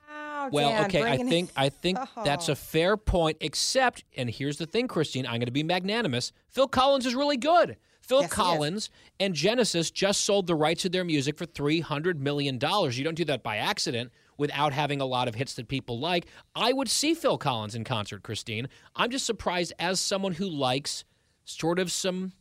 Well, 0.52 0.70
Dan, 0.70 0.84
okay, 0.86 1.02
I 1.02 1.16
think 1.18 1.50
I 1.56 1.68
think 1.82 1.98
that's 2.24 2.48
Oh. 2.48 2.52
a 2.52 2.56
fair 2.56 2.96
point. 2.96 3.36
Except, 3.40 4.04
and 4.16 4.28
here's 4.30 4.56
the 4.58 4.66
thing, 4.66 4.88
Christine, 4.88 5.26
I'm 5.26 5.34
going 5.34 5.46
to 5.46 5.50
be 5.52 5.62
magnanimous. 5.62 6.32
Phil 6.48 6.68
Collins 6.68 7.06
is 7.06 7.14
really 7.14 7.36
good. 7.36 7.76
Phil 8.00 8.20
Yes. 8.20 8.32
Collins 8.32 8.90
and 9.18 9.34
Genesis 9.34 9.90
just 9.90 10.20
sold 10.20 10.46
the 10.46 10.54
rights 10.54 10.82
to 10.82 10.88
their 10.88 11.02
music 11.04 11.36
for 11.36 11.44
three 11.44 11.80
hundred 11.80 12.20
million 12.20 12.56
dollars. 12.58 12.96
You 12.96 13.04
don't 13.04 13.16
do 13.16 13.24
that 13.24 13.42
by 13.42 13.56
accident 13.56 14.12
without 14.38 14.72
having 14.72 15.00
a 15.00 15.04
lot 15.06 15.26
of 15.26 15.34
hits 15.34 15.54
that 15.54 15.66
people 15.66 15.98
like. 15.98 16.26
I 16.54 16.72
would 16.72 16.88
see 16.88 17.14
Phil 17.14 17.36
Collins 17.38 17.74
in 17.74 17.82
concert, 17.82 18.22
Christine. 18.22 18.68
I'm 18.94 19.10
just 19.10 19.26
surprised 19.26 19.72
as 19.80 19.98
someone 19.98 20.32
who 20.34 20.46
likes 20.48 21.04
sort 21.44 21.78
of 21.80 21.90
some, 21.90 22.32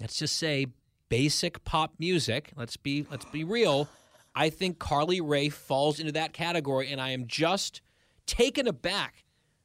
let's 0.00 0.18
just 0.18 0.36
say, 0.36 0.66
basic 1.08 1.64
pop 1.64 1.94
music. 1.98 2.52
Let's 2.56 2.76
be 2.76 3.04
let's 3.10 3.24
be 3.24 3.42
real. 3.44 3.88
I 4.34 4.50
think 4.50 4.78
Carly 4.78 5.20
Rae 5.20 5.48
falls 5.48 6.00
into 6.00 6.12
that 6.12 6.32
category, 6.32 6.90
and 6.90 7.00
I 7.00 7.10
am 7.10 7.26
just 7.26 7.82
taken 8.26 8.66
aback 8.66 9.24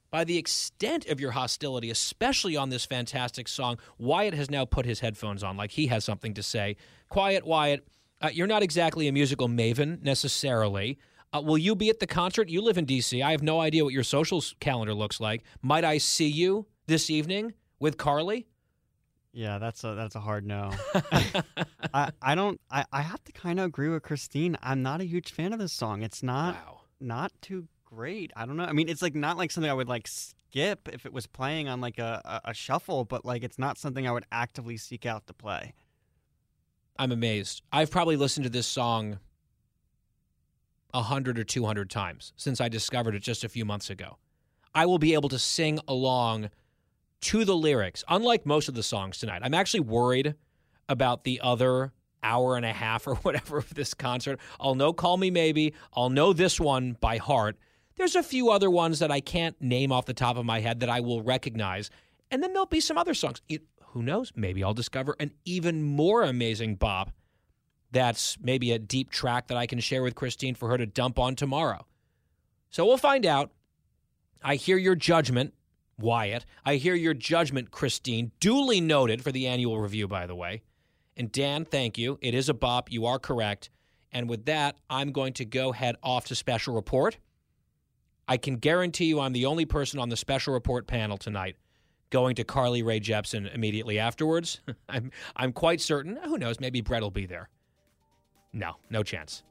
by 0.09 0.23
the 0.23 0.37
extent 0.37 1.07
of 1.07 1.19
your 1.19 1.31
hostility, 1.31 1.89
especially 1.89 2.55
on 2.55 2.69
this 2.69 2.85
fantastic 2.85 3.47
song. 3.47 3.77
Wyatt 3.97 4.33
has 4.33 4.49
now 4.49 4.65
put 4.65 4.85
his 4.85 4.99
headphones 4.99 5.43
on, 5.43 5.57
like 5.57 5.71
he 5.71 5.87
has 5.87 6.03
something 6.05 6.33
to 6.33 6.43
say. 6.43 6.77
Quiet, 7.09 7.45
Wyatt. 7.45 7.87
Uh, 8.19 8.29
you're 8.33 8.47
not 8.47 8.63
exactly 8.63 9.07
a 9.07 9.11
musical 9.11 9.47
maven 9.47 10.01
necessarily. 10.01 10.97
Uh, 11.33 11.41
will 11.41 11.57
you 11.57 11.75
be 11.75 11.89
at 11.89 11.99
the 11.99 12.07
concert? 12.07 12.49
You 12.49 12.61
live 12.61 12.77
in 12.77 12.85
D.C. 12.85 13.21
I 13.21 13.31
have 13.31 13.43
no 13.43 13.59
idea 13.59 13.83
what 13.83 13.93
your 13.93 14.03
social 14.03 14.41
calendar 14.59 14.93
looks 14.93 15.19
like. 15.19 15.43
Might 15.61 15.83
I 15.83 15.97
see 15.97 16.27
you 16.27 16.65
this 16.87 17.09
evening 17.09 17.53
with 17.79 17.97
Carly? 17.97 18.47
Yeah, 19.33 19.59
that's 19.59 19.83
a 19.83 19.93
that's 19.93 20.15
a 20.15 20.19
hard 20.19 20.45
no. 20.45 20.71
I, 21.93 22.11
I 22.21 22.35
don't 22.35 22.59
I, 22.71 22.85
I 22.91 23.01
have 23.01 23.23
to 23.25 23.31
kind 23.31 23.59
of 23.59 23.65
agree 23.65 23.89
with 23.89 24.03
Christine. 24.03 24.57
I'm 24.61 24.81
not 24.81 25.01
a 25.01 25.05
huge 25.05 25.31
fan 25.31 25.53
of 25.53 25.59
this 25.59 25.73
song. 25.73 26.01
It's 26.01 26.23
not 26.23 26.57
not 26.99 27.31
too 27.41 27.67
great. 27.85 28.31
I 28.35 28.45
don't 28.45 28.57
know. 28.57 28.65
I 28.65 28.73
mean, 28.73 28.89
it's 28.89 29.01
like 29.01 29.15
not 29.15 29.37
like 29.37 29.51
something 29.51 29.69
I 29.69 29.73
would 29.73 29.87
like 29.87 30.07
skip 30.07 30.89
if 30.91 31.05
it 31.05 31.13
was 31.13 31.27
playing 31.27 31.67
on 31.67 31.81
like 31.81 31.99
a, 31.99 32.41
a, 32.45 32.49
a 32.49 32.53
shuffle, 32.53 33.05
but 33.05 33.25
like 33.25 33.43
it's 33.43 33.59
not 33.59 33.77
something 33.77 34.07
I 34.07 34.11
would 34.11 34.25
actively 34.31 34.77
seek 34.77 35.05
out 35.05 35.27
to 35.27 35.33
play. 35.33 35.73
I'm 36.99 37.11
amazed. 37.11 37.61
I've 37.71 37.91
probably 37.91 38.15
listened 38.15 38.45
to 38.45 38.49
this 38.49 38.67
song 38.67 39.19
a 40.93 41.03
hundred 41.03 41.37
or 41.37 41.43
two 41.43 41.65
hundred 41.65 41.89
times 41.89 42.33
since 42.37 42.59
I 42.59 42.69
discovered 42.69 43.13
it 43.13 43.21
just 43.21 43.43
a 43.43 43.49
few 43.49 43.65
months 43.65 43.89
ago. 43.89 44.17
I 44.73 44.85
will 44.85 44.99
be 44.99 45.13
able 45.13 45.29
to 45.29 45.39
sing 45.39 45.79
along 45.87 46.49
to 47.21 47.45
the 47.45 47.55
lyrics, 47.55 48.03
unlike 48.07 48.45
most 48.45 48.69
of 48.69 48.75
the 48.75 48.83
songs 48.83 49.17
tonight. 49.17 49.41
I'm 49.43 49.53
actually 49.53 49.81
worried 49.81 50.35
about 50.89 51.23
the 51.23 51.41
other 51.41 51.93
hour 52.23 52.55
and 52.55 52.65
a 52.65 52.73
half 52.73 53.07
or 53.07 53.15
whatever 53.23 53.57
of 53.57 53.73
this 53.73 53.93
concert. 53.93 54.39
I'll 54.59 54.75
know 54.75 54.93
Call 54.93 55.17
Me 55.17 55.31
Maybe. 55.31 55.73
I'll 55.93 56.09
know 56.09 56.33
this 56.33 56.59
one 56.59 56.97
by 56.99 57.17
heart. 57.17 57.57
There's 57.95 58.15
a 58.15 58.23
few 58.23 58.51
other 58.51 58.69
ones 58.69 58.99
that 58.99 59.11
I 59.11 59.19
can't 59.19 59.59
name 59.59 59.91
off 59.91 60.05
the 60.05 60.13
top 60.13 60.37
of 60.37 60.45
my 60.45 60.59
head 60.59 60.81
that 60.81 60.89
I 60.89 60.99
will 60.99 61.23
recognize. 61.23 61.89
And 62.29 62.43
then 62.43 62.53
there'll 62.53 62.67
be 62.67 62.79
some 62.79 62.97
other 62.97 63.15
songs. 63.15 63.41
It, 63.49 63.63
who 63.87 64.03
knows? 64.03 64.31
Maybe 64.35 64.63
I'll 64.63 64.73
discover 64.73 65.15
an 65.19 65.33
even 65.45 65.81
more 65.81 66.23
amazing 66.23 66.75
bop 66.75 67.11
that's 67.91 68.37
maybe 68.41 68.71
a 68.71 68.79
deep 68.79 69.09
track 69.09 69.47
that 69.47 69.57
I 69.57 69.65
can 69.65 69.79
share 69.79 70.03
with 70.03 70.13
Christine 70.13 70.55
for 70.55 70.69
her 70.69 70.77
to 70.77 70.85
dump 70.85 71.17
on 71.17 71.35
tomorrow. 71.35 71.85
So 72.69 72.85
we'll 72.85 72.97
find 72.97 73.25
out. 73.25 73.51
I 74.43 74.55
hear 74.55 74.77
your 74.77 74.95
judgment, 74.95 75.53
Wyatt. 75.99 76.45
I 76.65 76.75
hear 76.75 76.95
your 76.95 77.13
judgment, 77.13 77.71
Christine. 77.71 78.31
Duly 78.39 78.81
noted 78.81 79.23
for 79.23 79.31
the 79.31 79.47
annual 79.47 79.79
review, 79.79 80.07
by 80.07 80.27
the 80.27 80.35
way. 80.35 80.61
And 81.15 81.31
Dan, 81.31 81.65
thank 81.65 81.97
you. 81.97 82.19
It 82.21 82.33
is 82.35 82.49
a 82.49 82.53
bop. 82.53 82.91
You 82.91 83.05
are 83.05 83.19
correct. 83.19 83.69
And 84.11 84.29
with 84.29 84.45
that, 84.45 84.77
I'm 84.89 85.11
going 85.11 85.33
to 85.33 85.45
go 85.45 85.71
head 85.71 85.95
off 86.03 86.25
to 86.25 86.35
special 86.35 86.73
report. 86.75 87.17
I 88.27 88.37
can 88.37 88.57
guarantee 88.57 89.05
you 89.05 89.19
I'm 89.19 89.33
the 89.33 89.45
only 89.45 89.65
person 89.65 89.99
on 89.99 90.09
the 90.09 90.17
special 90.17 90.53
report 90.53 90.85
panel 90.85 91.17
tonight 91.17 91.55
going 92.09 92.35
to 92.35 92.43
Carly 92.43 92.83
Rae 92.83 92.99
Jepsen 92.99 93.53
immediately 93.53 93.99
afterwards. 93.99 94.61
I'm 94.89 95.11
I'm 95.35 95.51
quite 95.51 95.81
certain. 95.81 96.17
Who 96.23 96.37
knows? 96.37 96.59
Maybe 96.59 96.81
Bret 96.81 97.01
will 97.01 97.11
be 97.11 97.25
there. 97.25 97.49
No, 98.53 98.75
no 98.89 99.03
chance. 99.03 99.43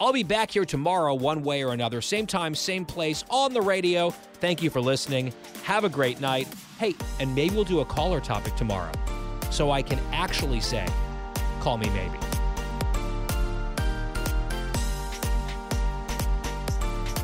I'll 0.00 0.12
be 0.12 0.24
back 0.24 0.50
here 0.50 0.64
tomorrow, 0.64 1.14
one 1.14 1.42
way 1.42 1.62
or 1.62 1.72
another. 1.72 2.00
Same 2.00 2.26
time, 2.26 2.54
same 2.54 2.84
place, 2.84 3.24
on 3.30 3.52
the 3.52 3.62
radio. 3.62 4.10
Thank 4.10 4.62
you 4.62 4.68
for 4.68 4.80
listening. 4.80 5.32
Have 5.62 5.84
a 5.84 5.88
great 5.88 6.20
night. 6.20 6.48
Hey, 6.78 6.94
and 7.20 7.32
maybe 7.34 7.54
we'll 7.54 7.64
do 7.64 7.80
a 7.80 7.84
caller 7.84 8.20
topic 8.20 8.56
tomorrow 8.56 8.92
so 9.50 9.70
I 9.70 9.82
can 9.82 10.00
actually 10.12 10.60
say, 10.60 10.84
call 11.60 11.78
me 11.78 11.88
maybe. 11.90 12.18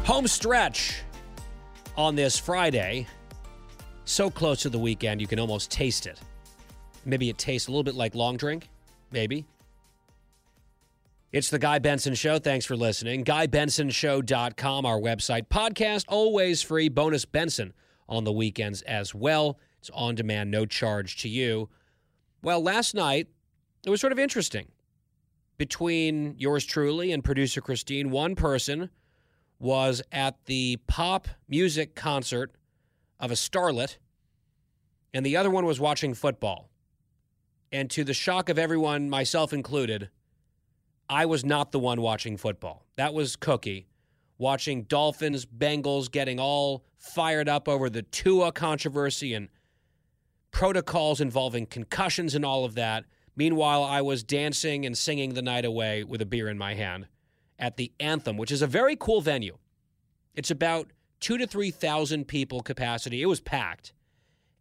Home 0.05 0.29
stretch 0.29 1.03
on 1.97 2.15
this 2.15 2.39
Friday. 2.39 3.07
So 4.05 4.31
close 4.31 4.63
to 4.63 4.69
the 4.69 4.79
weekend, 4.79 5.21
you 5.21 5.27
can 5.27 5.41
almost 5.41 5.71
taste 5.71 6.07
it. 6.07 6.21
Maybe 7.05 7.29
it 7.29 7.39
tastes 7.39 7.69
a 7.69 7.71
little 7.71 7.83
bit 7.83 7.95
like 7.95 8.15
long 8.15 8.37
drink. 8.37 8.69
Maybe. 9.11 9.45
It's 11.33 11.49
the 11.49 11.61
Guy 11.61 11.79
Benson 11.79 12.15
Show. 12.15 12.41
Thanks 12.41 12.67
for 12.67 12.77
listening. 12.77 13.25
GuyBensonShow.com, 13.25 14.85
our 14.85 14.99
website. 14.99 15.47
Podcast, 15.47 16.07
always 16.09 16.61
free. 16.61 16.89
Bonus 16.89 17.25
Benson 17.25 17.73
on 18.09 18.25
the 18.25 18.33
weekends 18.33 18.83
as 18.83 19.15
well. 19.15 19.57
It's 19.79 19.91
on 19.95 20.17
demand, 20.17 20.51
no 20.51 20.67
charge 20.67 21.19
to 21.19 21.29
you. 21.29 21.69
Well, 22.43 22.61
last 22.61 22.97
night, 22.97 23.29
it 23.87 23.91
was 23.91 24.01
sort 24.01 24.13
of 24.13 24.19
interesting. 24.19 24.73
Between 25.57 26.35
yours 26.37 26.65
truly 26.65 27.13
and 27.13 27.23
producer 27.23 27.61
Christine, 27.61 28.11
one 28.11 28.35
person 28.35 28.91
was 29.61 30.03
at 30.11 30.47
the 30.47 30.79
pop 30.89 31.29
music 31.49 31.95
concert 31.95 32.51
of 33.21 33.31
a 33.31 33.35
starlet, 33.35 33.99
and 35.15 35.25
the 35.25 35.37
other 35.37 35.51
one 35.51 35.65
was 35.65 35.79
watching 35.79 36.13
football. 36.13 36.71
And 37.71 37.89
to 37.91 38.03
the 38.03 38.15
shock 38.15 38.49
of 38.49 38.59
everyone, 38.59 39.09
myself 39.09 39.53
included, 39.53 40.11
I 41.11 41.27
was 41.27 41.45
not 41.45 41.73
the 41.73 41.81
one 41.81 42.01
watching 42.01 42.37
football. 42.37 42.87
That 42.95 43.13
was 43.13 43.35
Cookie 43.35 43.89
watching 44.39 44.85
Dolphins, 44.85 45.45
Bengals 45.45 46.11
getting 46.11 46.39
all 46.39 46.85
fired 46.99 47.49
up 47.49 47.69
over 47.69 47.91
the 47.91 48.03
Tua 48.03 48.53
controversy 48.53 49.35
and 49.35 49.49
protocols 50.53 51.21
involving 51.21 51.67
concussions 51.67 52.35
and 52.35 52.45
all 52.45 52.65
of 52.65 52.75
that. 52.77 53.05
Meanwhile, 53.35 53.83
I 53.83 54.03
was 54.03 54.23
dancing 54.23 54.87
and 54.87 54.97
singing 54.97 55.35
the 55.35 55.43
night 55.43 55.65
away 55.65 56.05
with 56.05 56.23
a 56.23 56.27
beer 56.27 56.49
in 56.49 56.57
my 56.57 56.75
hand 56.75 57.09
at 57.59 57.77
the 57.77 57.93
Anthem, 57.99 58.37
which 58.37 58.53
is 58.53 58.63
a 58.63 58.67
very 58.69 58.97
cool 58.97 59.21
venue. 59.21 59.59
It's 60.35 60.51
about 60.51 60.93
two 61.19 61.39
to 61.39 61.47
3,000 61.47 62.27
people 62.29 62.61
capacity. 62.61 63.21
It 63.21 63.27
was 63.27 63.41
packed. 63.41 63.93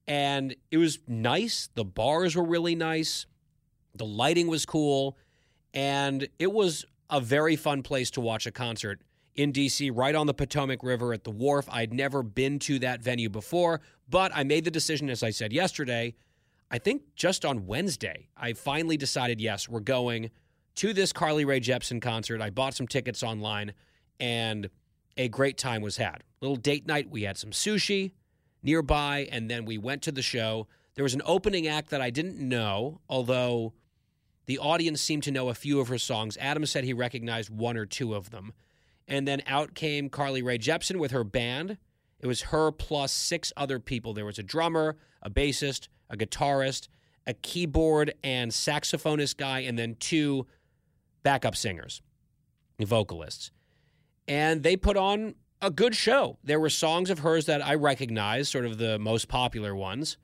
And 0.07 0.55
it 0.71 0.77
was 0.77 0.97
nice. 1.07 1.69
The 1.75 1.85
bars 1.85 2.35
were 2.35 2.43
really 2.43 2.75
nice. 2.75 3.27
The 3.93 4.05
lighting 4.05 4.47
was 4.47 4.65
cool. 4.65 5.15
And 5.73 6.27
it 6.39 6.51
was 6.51 6.85
a 7.09 7.21
very 7.21 7.55
fun 7.55 7.83
place 7.83 8.11
to 8.11 8.21
watch 8.21 8.45
a 8.45 8.51
concert 8.51 9.01
in 9.35 9.53
DC, 9.53 9.91
right 9.93 10.15
on 10.15 10.27
the 10.27 10.33
Potomac 10.33 10.83
River 10.83 11.13
at 11.13 11.23
the 11.23 11.31
wharf. 11.31 11.67
I'd 11.71 11.93
never 11.93 12.23
been 12.23 12.59
to 12.59 12.79
that 12.79 13.01
venue 13.01 13.29
before, 13.29 13.79
but 14.09 14.31
I 14.35 14.43
made 14.43 14.65
the 14.65 14.71
decision, 14.71 15.09
as 15.09 15.23
I 15.23 15.29
said 15.29 15.53
yesterday, 15.53 16.15
I 16.71 16.77
think 16.77 17.03
just 17.15 17.45
on 17.45 17.65
Wednesday, 17.65 18.27
I 18.35 18.53
finally 18.53 18.97
decided 18.97 19.39
yes, 19.39 19.69
we're 19.69 19.79
going 19.79 20.29
to 20.75 20.93
this 20.93 21.13
Carly 21.13 21.45
Rae 21.45 21.59
Jepsen 21.59 22.01
concert. 22.01 22.41
I 22.41 22.49
bought 22.49 22.73
some 22.73 22.87
tickets 22.87 23.23
online 23.23 23.73
and 24.19 24.69
a 25.17 25.27
great 25.27 25.57
time 25.57 25.81
was 25.81 25.97
had. 25.97 26.23
Little 26.41 26.55
date 26.55 26.87
night. 26.87 27.09
We 27.09 27.23
had 27.23 27.37
some 27.37 27.51
sushi 27.51 28.13
nearby, 28.63 29.27
and 29.31 29.49
then 29.49 29.65
we 29.65 29.77
went 29.77 30.01
to 30.03 30.11
the 30.11 30.21
show. 30.21 30.67
There 30.95 31.03
was 31.03 31.13
an 31.13 31.21
opening 31.25 31.67
act 31.67 31.89
that 31.89 32.01
I 32.01 32.09
didn't 32.09 32.37
know, 32.39 33.01
although 33.09 33.73
the 34.49 34.57
audience 34.57 34.99
seemed 34.99 35.21
to 35.21 35.31
know 35.31 35.49
a 35.49 35.53
few 35.53 35.79
of 35.79 35.89
her 35.89 35.99
songs. 35.99 36.35
Adam 36.41 36.65
said 36.65 36.83
he 36.83 36.91
recognized 36.91 37.51
one 37.51 37.77
or 37.77 37.85
two 37.85 38.15
of 38.15 38.31
them. 38.31 38.51
And 39.07 39.27
then 39.27 39.43
out 39.45 39.75
came 39.75 40.09
Carly 40.09 40.41
Rae 40.41 40.57
Jepsen 40.57 40.97
with 40.97 41.11
her 41.11 41.23
band. 41.23 41.77
It 42.19 42.25
was 42.25 42.41
her 42.41 42.71
plus 42.71 43.11
six 43.11 43.53
other 43.55 43.77
people. 43.77 44.15
There 44.15 44.25
was 44.25 44.39
a 44.39 44.43
drummer, 44.43 44.97
a 45.21 45.29
bassist, 45.29 45.87
a 46.09 46.17
guitarist, 46.17 46.87
a 47.27 47.35
keyboard 47.35 48.15
and 48.23 48.51
saxophonist 48.51 49.37
guy, 49.37 49.59
and 49.59 49.77
then 49.77 49.95
two 49.99 50.47
backup 51.21 51.55
singers, 51.55 52.01
vocalists. 52.79 53.51
And 54.27 54.63
they 54.63 54.75
put 54.75 54.97
on 54.97 55.35
a 55.61 55.69
good 55.69 55.93
show. 55.93 56.39
There 56.43 56.59
were 56.59 56.71
songs 56.71 57.11
of 57.11 57.19
hers 57.19 57.45
that 57.45 57.63
I 57.63 57.75
recognized, 57.75 58.51
sort 58.51 58.65
of 58.65 58.79
the 58.79 58.97
most 58.97 59.27
popular 59.27 59.75
ones. 59.75 60.17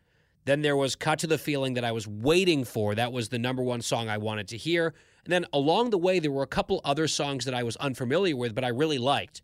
Then 0.45 0.61
there 0.61 0.75
was 0.75 0.95
Cut 0.95 1.19
to 1.19 1.27
the 1.27 1.37
Feeling 1.37 1.73
that 1.73 1.83
I 1.83 1.91
was 1.91 2.07
waiting 2.07 2.63
for. 2.63 2.95
That 2.95 3.11
was 3.11 3.29
the 3.29 3.39
number 3.39 3.63
one 3.63 3.81
song 3.81 4.09
I 4.09 4.17
wanted 4.17 4.47
to 4.49 4.57
hear. 4.57 4.93
And 5.23 5.33
then 5.33 5.45
along 5.51 5.89
the 5.89 5.97
way, 5.97 6.19
there 6.19 6.31
were 6.31 6.43
a 6.43 6.47
couple 6.47 6.81
other 6.83 7.07
songs 7.07 7.45
that 7.45 7.55
I 7.55 7.63
was 7.63 7.75
unfamiliar 7.77 8.35
with, 8.35 8.53
but 8.53 8.63
I 8.63 8.69
really 8.69 8.99
liked. 8.99 9.41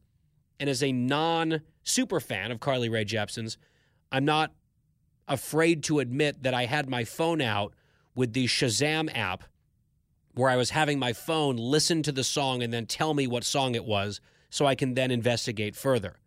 And 0.60 0.70
as 0.70 0.84
a 0.84 0.92
non 0.92 1.62
super 1.84 2.20
fan 2.20 2.52
of 2.52 2.60
Carly 2.60 2.88
Rae 2.88 3.04
Jepsen's, 3.04 3.58
I'm 4.12 4.26
not 4.26 4.54
afraid 5.28 5.84
to 5.84 6.00
admit 6.00 6.44
that 6.44 6.54
I 6.54 6.66
had 6.66 6.88
my 6.88 7.04
phone 7.04 7.42
out 7.42 7.74
with 8.14 8.34
the 8.34 8.46
Shazam 8.46 9.10
app 9.18 9.44
where 10.36 10.50
I 10.50 10.56
was 10.56 10.70
having 10.70 11.00
my 11.00 11.14
phone 11.14 11.58
listen 11.58 12.04
to 12.04 12.12
the 12.12 12.24
song 12.24 12.62
and 12.62 12.72
then 12.72 12.86
tell 12.86 13.14
me 13.14 13.26
what 13.28 13.44
song 13.44 13.74
it 13.74 13.86
was 13.86 14.22
so 14.50 14.66
I 14.66 14.76
can 14.76 14.94
then 14.94 15.10
investigate 15.10 15.76
further. 15.76 16.18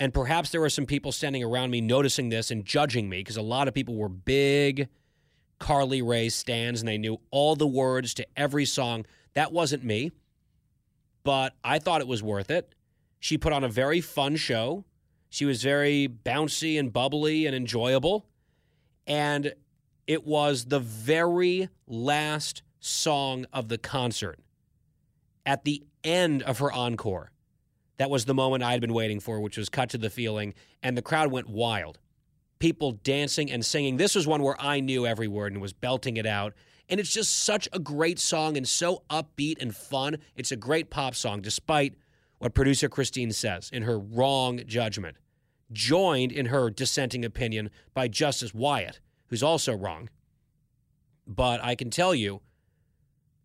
And 0.00 0.14
perhaps 0.14 0.50
there 0.50 0.62
were 0.62 0.70
some 0.70 0.86
people 0.86 1.12
standing 1.12 1.44
around 1.44 1.70
me 1.70 1.82
noticing 1.82 2.30
this 2.30 2.50
and 2.50 2.64
judging 2.64 3.08
me 3.08 3.18
because 3.18 3.36
a 3.36 3.42
lot 3.42 3.68
of 3.68 3.74
people 3.74 3.94
were 3.94 4.08
big 4.08 4.88
Carly 5.60 6.00
Rae 6.00 6.30
stands 6.30 6.80
and 6.80 6.88
they 6.88 6.98
knew 6.98 7.20
all 7.30 7.54
the 7.54 7.66
words 7.66 8.14
to 8.14 8.26
every 8.36 8.64
song. 8.64 9.06
That 9.34 9.52
wasn't 9.52 9.84
me, 9.84 10.10
but 11.22 11.54
I 11.62 11.78
thought 11.78 12.00
it 12.00 12.08
was 12.08 12.22
worth 12.22 12.50
it. 12.50 12.74
She 13.20 13.36
put 13.38 13.52
on 13.52 13.62
a 13.62 13.68
very 13.68 14.00
fun 14.00 14.36
show. 14.36 14.84
She 15.28 15.44
was 15.44 15.62
very 15.62 16.08
bouncy 16.08 16.78
and 16.78 16.92
bubbly 16.92 17.46
and 17.46 17.54
enjoyable. 17.54 18.26
And 19.06 19.52
it 20.06 20.26
was 20.26 20.64
the 20.64 20.80
very 20.80 21.68
last 21.86 22.62
song 22.80 23.44
of 23.52 23.68
the 23.68 23.78
concert. 23.78 24.40
At 25.44 25.64
the 25.64 25.84
end 26.02 26.42
of 26.42 26.58
her 26.58 26.72
encore, 26.72 27.32
that 28.00 28.08
was 28.08 28.24
the 28.24 28.32
moment 28.32 28.62
I 28.62 28.72
had 28.72 28.80
been 28.80 28.94
waiting 28.94 29.20
for, 29.20 29.40
which 29.40 29.58
was 29.58 29.68
cut 29.68 29.90
to 29.90 29.98
the 29.98 30.08
feeling, 30.08 30.54
and 30.82 30.96
the 30.96 31.02
crowd 31.02 31.30
went 31.30 31.50
wild. 31.50 31.98
People 32.58 32.92
dancing 32.92 33.52
and 33.52 33.62
singing. 33.62 33.98
This 33.98 34.14
was 34.14 34.26
one 34.26 34.42
where 34.42 34.58
I 34.58 34.80
knew 34.80 35.06
every 35.06 35.28
word 35.28 35.52
and 35.52 35.60
was 35.60 35.74
belting 35.74 36.16
it 36.16 36.24
out. 36.24 36.54
And 36.88 36.98
it's 36.98 37.12
just 37.12 37.44
such 37.44 37.68
a 37.74 37.78
great 37.78 38.18
song 38.18 38.56
and 38.56 38.66
so 38.66 39.02
upbeat 39.10 39.60
and 39.60 39.76
fun. 39.76 40.16
It's 40.34 40.50
a 40.50 40.56
great 40.56 40.88
pop 40.88 41.14
song, 41.14 41.42
despite 41.42 41.92
what 42.38 42.54
producer 42.54 42.88
Christine 42.88 43.32
says 43.32 43.68
in 43.70 43.82
her 43.82 43.98
wrong 43.98 44.62
judgment, 44.66 45.18
joined 45.70 46.32
in 46.32 46.46
her 46.46 46.70
dissenting 46.70 47.22
opinion 47.22 47.68
by 47.92 48.08
Justice 48.08 48.54
Wyatt, 48.54 48.98
who's 49.26 49.42
also 49.42 49.76
wrong. 49.76 50.08
But 51.26 51.62
I 51.62 51.74
can 51.74 51.90
tell 51.90 52.14
you, 52.14 52.40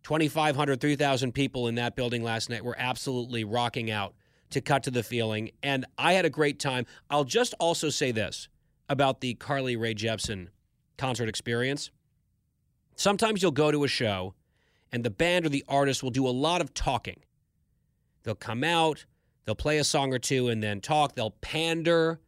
2,500, 0.04 0.80
3,000 0.80 1.32
people 1.32 1.68
in 1.68 1.74
that 1.74 1.94
building 1.94 2.22
last 2.22 2.48
night 2.48 2.64
were 2.64 2.76
absolutely 2.78 3.44
rocking 3.44 3.90
out 3.90 4.14
to 4.50 4.60
cut 4.60 4.82
to 4.84 4.90
the 4.90 5.02
feeling. 5.02 5.50
And 5.62 5.84
I 5.98 6.12
had 6.12 6.24
a 6.24 6.30
great 6.30 6.58
time. 6.58 6.86
I'll 7.10 7.24
just 7.24 7.54
also 7.58 7.90
say 7.90 8.12
this 8.12 8.48
about 8.88 9.20
the 9.20 9.34
Carly 9.34 9.76
Rae 9.76 9.94
Jepsen 9.94 10.48
concert 10.96 11.28
experience. 11.28 11.90
Sometimes 12.94 13.42
you'll 13.42 13.50
go 13.50 13.70
to 13.70 13.84
a 13.84 13.88
show 13.88 14.34
and 14.92 15.04
the 15.04 15.10
band 15.10 15.46
or 15.46 15.48
the 15.48 15.64
artist 15.68 16.02
will 16.02 16.10
do 16.10 16.26
a 16.26 16.30
lot 16.30 16.60
of 16.60 16.72
talking. 16.72 17.20
They'll 18.22 18.34
come 18.34 18.64
out, 18.64 19.04
they'll 19.44 19.54
play 19.54 19.78
a 19.78 19.84
song 19.84 20.12
or 20.12 20.18
two 20.18 20.48
and 20.48 20.62
then 20.62 20.80
talk. 20.80 21.14
They'll 21.14 21.32
pander 21.42 22.20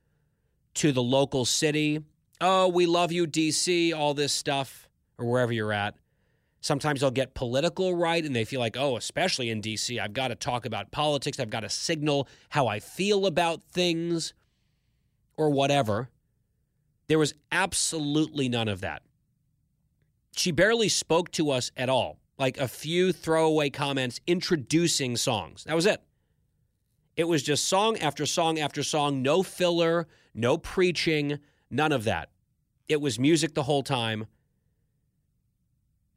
to 0.75 0.93
the 0.93 1.03
local 1.03 1.45
city. 1.45 2.05
Oh, 2.41 2.69
we 2.69 2.87
love 2.87 3.11
you, 3.11 3.27
DC, 3.27 3.97
all 3.97 4.15
this 4.15 4.33
stuff, 4.33 4.89
or 5.19 5.27
wherever 5.27 5.53
you're 5.53 5.73
at. 5.73 5.97
Sometimes 6.61 7.01
they'll 7.01 7.11
get 7.11 7.35
political 7.35 7.95
right 7.95 8.25
and 8.25 8.35
they 8.35 8.45
feel 8.45 8.61
like, 8.61 8.77
oh, 8.77 8.97
especially 8.97 9.51
in 9.51 9.63
DC, 9.63 10.01
I've 10.01 10.13
got 10.13 10.29
to 10.29 10.35
talk 10.35 10.67
about 10.67 10.91
politics. 10.91 11.39
I've 11.39 11.51
got 11.51 11.61
to 11.61 11.69
signal 11.69 12.29
how 12.51 12.67
I 12.67 12.81
feel 12.81 13.27
about 13.27 13.63
things 13.71 14.35
or 15.37 15.51
whatever. 15.51 16.11
There 17.07 17.19
was 17.19 17.35
absolutely 17.53 18.49
none 18.49 18.69
of 18.69 18.81
that. 18.81 19.03
She 20.37 20.51
barely 20.51 20.89
spoke 20.89 21.31
to 21.33 21.51
us 21.51 21.71
at 21.77 21.89
all, 21.89 22.19
like 22.39 22.59
a 22.59 22.69
few 22.69 23.13
throwaway 23.13 23.71
comments 23.71 24.21
introducing 24.27 25.17
songs. 25.17 25.65
That 25.65 25.77
was 25.77 25.87
it. 25.87 26.03
It 27.17 27.27
was 27.27 27.43
just 27.43 27.67
song 27.67 27.99
after 27.99 28.27
song 28.27 28.59
after 28.59 28.83
song, 28.83 29.23
no 29.23 29.43
filler, 29.43 30.07
no 30.35 30.59
preaching, 30.59 31.39
none 31.71 31.93
of 31.93 32.05
that. 32.05 32.31
It 32.89 33.01
was 33.01 33.19
music 33.19 33.55
the 33.55 33.65
whole 33.65 33.83
time 33.83 34.27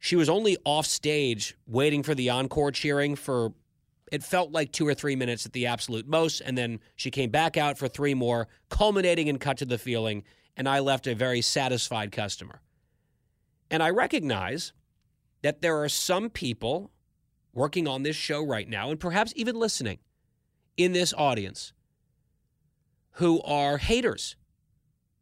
she 0.02 0.16
was 0.16 0.28
only 0.28 0.56
off 0.64 0.84
stage 0.84 1.56
waiting 1.64 2.02
for 2.02 2.12
the 2.12 2.28
encore 2.28 2.72
cheering 2.72 3.14
for 3.14 3.52
it 4.10 4.22
felt 4.22 4.50
like 4.50 4.72
two 4.72 4.86
or 4.86 4.94
three 4.94 5.14
minutes 5.14 5.46
at 5.46 5.52
the 5.52 5.66
absolute 5.66 6.06
most 6.08 6.40
and 6.40 6.58
then 6.58 6.80
she 6.96 7.10
came 7.10 7.30
back 7.30 7.56
out 7.56 7.78
for 7.78 7.86
three 7.86 8.12
more 8.12 8.48
culminating 8.68 9.28
in 9.28 9.38
cut 9.38 9.56
to 9.58 9.64
the 9.64 9.78
feeling 9.78 10.24
and 10.56 10.68
i 10.68 10.80
left 10.80 11.06
a 11.06 11.14
very 11.14 11.40
satisfied 11.40 12.10
customer. 12.12 12.60
And 13.70 13.82
i 13.82 13.90
recognize 13.90 14.72
that 15.42 15.62
there 15.62 15.82
are 15.82 15.88
some 15.88 16.28
people 16.28 16.90
working 17.54 17.86
on 17.86 18.02
this 18.02 18.16
show 18.16 18.44
right 18.44 18.68
now 18.68 18.90
and 18.90 18.98
perhaps 18.98 19.32
even 19.36 19.56
listening 19.56 19.98
in 20.76 20.92
this 20.92 21.14
audience 21.16 21.72
who 23.12 23.40
are 23.42 23.78
haters 23.78 24.36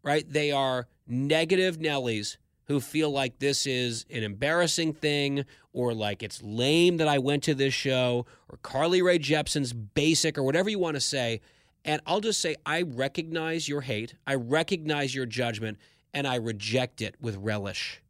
right? 0.02 0.24
They 0.26 0.50
are 0.50 0.88
negative 1.06 1.78
nellies 1.78 2.36
who 2.70 2.78
feel 2.78 3.10
like 3.10 3.40
this 3.40 3.66
is 3.66 4.06
an 4.10 4.22
embarrassing 4.22 4.92
thing 4.92 5.44
or 5.72 5.92
like 5.92 6.22
it's 6.22 6.40
lame 6.40 6.98
that 6.98 7.08
I 7.08 7.18
went 7.18 7.42
to 7.42 7.54
this 7.54 7.74
show 7.74 8.26
or 8.48 8.58
Carly 8.62 9.02
Rae 9.02 9.18
Jepsen's 9.18 9.72
basic 9.72 10.38
or 10.38 10.44
whatever 10.44 10.70
you 10.70 10.78
want 10.78 10.94
to 10.94 11.00
say. 11.00 11.40
And 11.84 12.00
I'll 12.06 12.20
just 12.20 12.40
say, 12.40 12.54
I 12.64 12.82
recognize 12.82 13.68
your 13.68 13.80
hate, 13.80 14.14
I 14.24 14.36
recognize 14.36 15.12
your 15.12 15.26
judgment, 15.26 15.78
and 16.14 16.28
I 16.28 16.36
reject 16.36 17.02
it 17.02 17.16
with 17.20 17.38
relish. 17.38 18.02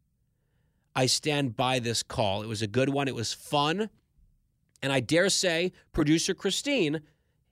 I 0.95 1.07
stand 1.07 1.57
by 1.57 1.79
this 1.79 2.03
call. 2.03 2.43
It 2.43 2.47
was 2.47 2.61
a 2.61 2.67
good 2.67 2.89
one, 2.89 3.07
it 3.07 3.15
was 3.15 3.33
fun. 3.33 3.89
And 4.83 4.93
I 4.93 4.99
dare 4.99 5.29
say, 5.29 5.71
producer 5.91 6.35
Christine, 6.35 7.01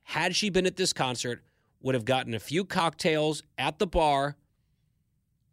had 0.04 0.36
she 0.36 0.52
been 0.52 0.68
at 0.68 0.76
this 0.76 0.94
concert, 0.94 1.42
would 1.82 1.96
have 1.96 2.06
gotten 2.06 2.36
a 2.36 2.40
few 2.40 2.66
cocktails 2.66 3.42
at 3.58 3.80
the 3.80 3.88
bar 3.88 4.36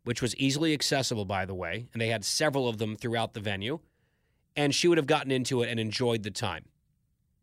which 0.07 0.23
was 0.23 0.37
easily 0.37 0.73
accessible, 0.73 1.25
by 1.25 1.45
the 1.45 1.53
way, 1.53 1.89
and 1.93 2.01
they 2.01 2.07
had 2.07 2.25
several 2.25 2.69
of 2.69 2.79
them 2.79 2.95
throughout 2.95 3.35
the 3.35 3.41
venue. 3.41 3.81
And 4.55 4.73
she 4.73 4.87
would 4.87 4.99
have 4.99 5.09
gotten 5.09 5.33
into 5.33 5.63
it 5.63 5.69
and 5.69 5.81
enjoyed 5.81 6.23
the 6.23 6.31
time. 6.31 6.67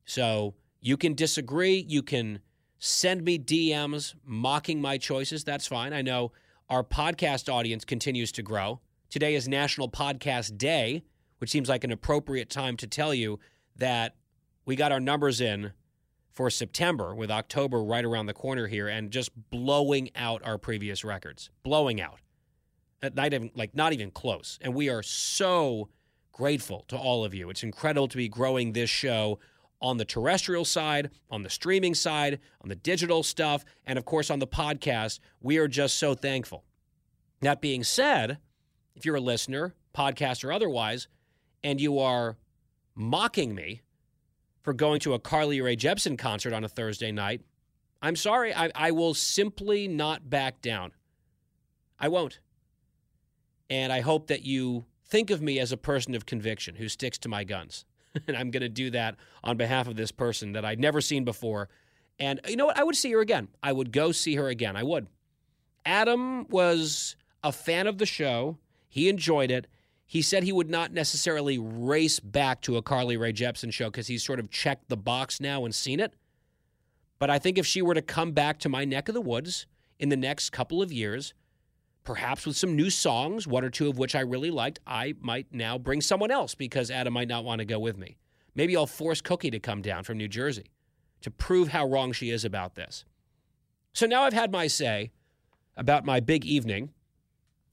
So 0.06 0.54
you 0.80 0.96
can 0.96 1.14
disagree. 1.14 1.86
You 1.90 2.02
can 2.02 2.40
send 2.80 3.26
me 3.26 3.38
DMs 3.38 4.16
mocking 4.24 4.80
my 4.80 4.98
choices. 4.98 5.44
That's 5.44 5.68
fine. 5.68 5.92
I 5.92 6.02
know 6.04 6.32
our 6.70 6.86
podcast 6.86 7.52
audience 7.52 7.84
continues 7.84 8.32
to 8.32 8.42
grow. 8.42 8.80
Today 9.10 9.36
is 9.36 9.46
National 9.46 9.90
Podcast 9.90 10.58
Day, 10.58 11.04
which 11.40 11.50
seems 11.50 11.68
like 11.68 11.84
an 11.84 11.92
appropriate 11.92 12.50
time 12.50 12.78
to 12.78 12.88
tell 12.88 13.14
you 13.14 13.42
that 13.76 14.16
we 14.64 14.78
got 14.78 14.94
our 14.94 15.02
numbers 15.02 15.42
in 15.42 15.74
for 16.32 16.50
September 16.50 17.14
with 17.14 17.30
October 17.30 17.84
right 17.84 18.06
around 18.06 18.28
the 18.28 18.34
corner 18.34 18.68
here 18.68 18.88
and 18.88 19.12
just 19.12 19.32
blowing 19.50 20.12
out 20.16 20.42
our 20.46 20.58
previous 20.58 21.04
records. 21.04 21.50
Blowing 21.62 22.00
out 22.00 22.20
Uh, 23.04 23.10
not 23.14 23.34
even 23.34 23.52
like 23.54 23.76
not 23.76 23.92
even 23.94 24.10
close. 24.10 24.58
And 24.62 24.74
we 24.74 24.90
are 24.90 25.04
so 25.04 25.90
grateful 26.32 26.86
to 26.88 26.98
all 26.98 27.26
of 27.26 27.34
you. 27.34 27.50
It's 27.50 27.64
incredible 27.64 28.08
to 28.08 28.18
be 28.18 28.30
growing 28.30 28.72
this 28.72 28.90
show 28.90 29.40
on 29.82 29.98
the 29.98 30.06
terrestrial 30.06 30.64
side, 30.64 31.12
on 31.30 31.44
the 31.44 31.50
streaming 31.50 31.94
side, 31.94 32.40
on 32.62 32.70
the 32.70 32.76
digital 32.76 33.22
stuff, 33.22 33.66
and 33.86 34.00
of 34.00 34.06
course 34.06 34.32
on 34.32 34.40
the 34.40 34.48
podcast. 34.48 35.20
We 35.42 35.58
are 35.58 35.68
just 35.68 36.00
so 36.00 36.16
thankful. 36.16 36.64
That 37.42 37.60
being 37.60 37.84
said, 37.84 38.38
if 38.96 39.06
you're 39.06 39.18
a 39.18 39.22
listener, 39.22 39.76
podcast 39.94 40.46
or 40.46 40.54
otherwise, 40.54 41.10
and 41.62 41.82
you 41.82 42.00
are 42.00 42.38
mocking 42.96 43.54
me 43.54 43.82
for 44.62 44.72
going 44.74 45.02
to 45.02 45.14
a 45.14 45.20
Carly 45.20 45.60
Rae 45.60 45.76
Jepsen 45.76 46.18
concert 46.18 46.54
on 46.54 46.64
a 46.64 46.70
Thursday 46.70 47.12
night, 47.12 47.42
I'm 48.02 48.16
sorry. 48.16 48.54
I, 48.54 48.72
I 48.74 48.92
will 48.92 49.14
simply 49.14 49.90
not 49.90 50.30
back 50.30 50.62
down. 50.62 50.94
I 52.00 52.08
won't. 52.08 52.40
And 53.70 53.92
I 53.92 54.02
hope 54.02 54.28
that 54.28 54.44
you 54.44 54.86
think 55.06 55.30
of 55.30 55.42
me 55.42 55.60
as 55.60 55.72
a 55.72 55.78
person 55.78 56.16
of 56.16 56.26
conviction 56.26 56.76
who 56.76 56.90
sticks 56.90 57.18
to 57.20 57.30
my 57.30 57.44
guns. 57.44 57.86
and 58.28 58.38
I'm 58.38 58.52
going 58.52 58.62
to 58.62 58.70
do 58.70 58.90
that 58.92 59.16
on 59.44 59.58
behalf 59.58 59.88
of 59.88 59.96
this 59.96 60.12
person 60.12 60.54
that 60.54 60.66
I'd 60.66 60.80
never 60.80 61.02
seen 61.02 61.24
before. 61.24 61.70
And 62.20 62.40
you 62.48 62.56
know 62.56 62.68
what? 62.68 62.78
I 62.78 62.84
would 62.84 62.96
see 62.96 63.12
her 63.12 63.20
again. 63.20 63.48
I 63.62 63.72
would 63.72 63.92
go 63.92 64.12
see 64.12 64.36
her 64.36 64.48
again. 64.48 64.76
I 64.76 64.84
would. 64.84 65.08
Adam 65.86 66.48
was 66.50 67.16
a 67.44 67.52
fan 67.52 67.88
of 67.88 67.98
the 67.98 68.06
show. 68.06 68.58
He 68.88 69.10
enjoyed 69.10 69.52
it. 69.52 69.68
He 70.06 70.22
said 70.22 70.44
he 70.44 70.52
would 70.52 70.70
not 70.70 70.94
necessarily 70.94 71.58
race 71.58 72.20
back 72.20 72.62
to 72.62 72.78
a 72.78 72.82
Carly 72.82 73.18
Rae 73.18 73.34
Jepsen 73.34 73.74
show 73.74 73.90
because 73.90 74.08
he's 74.08 74.24
sort 74.24 74.40
of 74.40 74.52
checked 74.52 74.90
the 74.90 74.98
box 74.98 75.42
now 75.42 75.66
and 75.66 75.74
seen 75.74 76.00
it. 76.00 76.14
But 77.18 77.30
I 77.30 77.40
think 77.40 77.58
if 77.58 77.66
she 77.66 77.82
were 77.82 77.94
to 77.96 78.02
come 78.02 78.32
back 78.32 78.60
to 78.60 78.70
my 78.70 78.86
neck 78.86 79.08
of 79.08 79.16
the 79.16 79.22
woods 79.22 79.66
in 79.98 80.10
the 80.10 80.18
next 80.18 80.52
couple 80.52 80.82
of 80.82 80.92
years, 80.92 81.34
perhaps 82.04 82.46
with 82.46 82.56
some 82.56 82.76
new 82.76 82.90
songs, 82.90 83.48
one 83.48 83.64
or 83.64 83.70
two 83.70 83.90
of 83.90 83.98
which 83.98 84.16
I 84.16 84.22
really 84.22 84.52
liked, 84.52 84.80
I 84.86 85.16
might 85.22 85.48
now 85.52 85.78
bring 85.78 86.02
someone 86.02 86.32
else 86.32 86.56
because 86.56 86.92
Adam 86.92 87.14
might 87.14 87.28
not 87.28 87.44
want 87.46 87.60
to 87.60 87.66
go 87.66 87.80
with 87.80 87.98
me. 87.98 88.18
Maybe 88.56 88.76
I'll 88.76 88.88
force 88.88 89.22
Cookie 89.22 89.52
to 89.52 89.60
come 89.60 89.82
down 89.82 90.04
from 90.04 90.18
New 90.18 90.28
Jersey 90.28 90.66
to 91.22 91.32
prove 91.32 91.70
how 91.70 91.88
wrong 91.88 92.12
she 92.12 92.30
is 92.30 92.46
about 92.46 92.76
this. 92.76 93.06
So 93.94 94.06
now 94.06 94.24
I've 94.24 94.34
had 94.34 94.52
my 94.52 94.68
say 94.68 95.12
about 95.78 96.06
my 96.06 96.20
big 96.20 96.46
evening. 96.46 96.90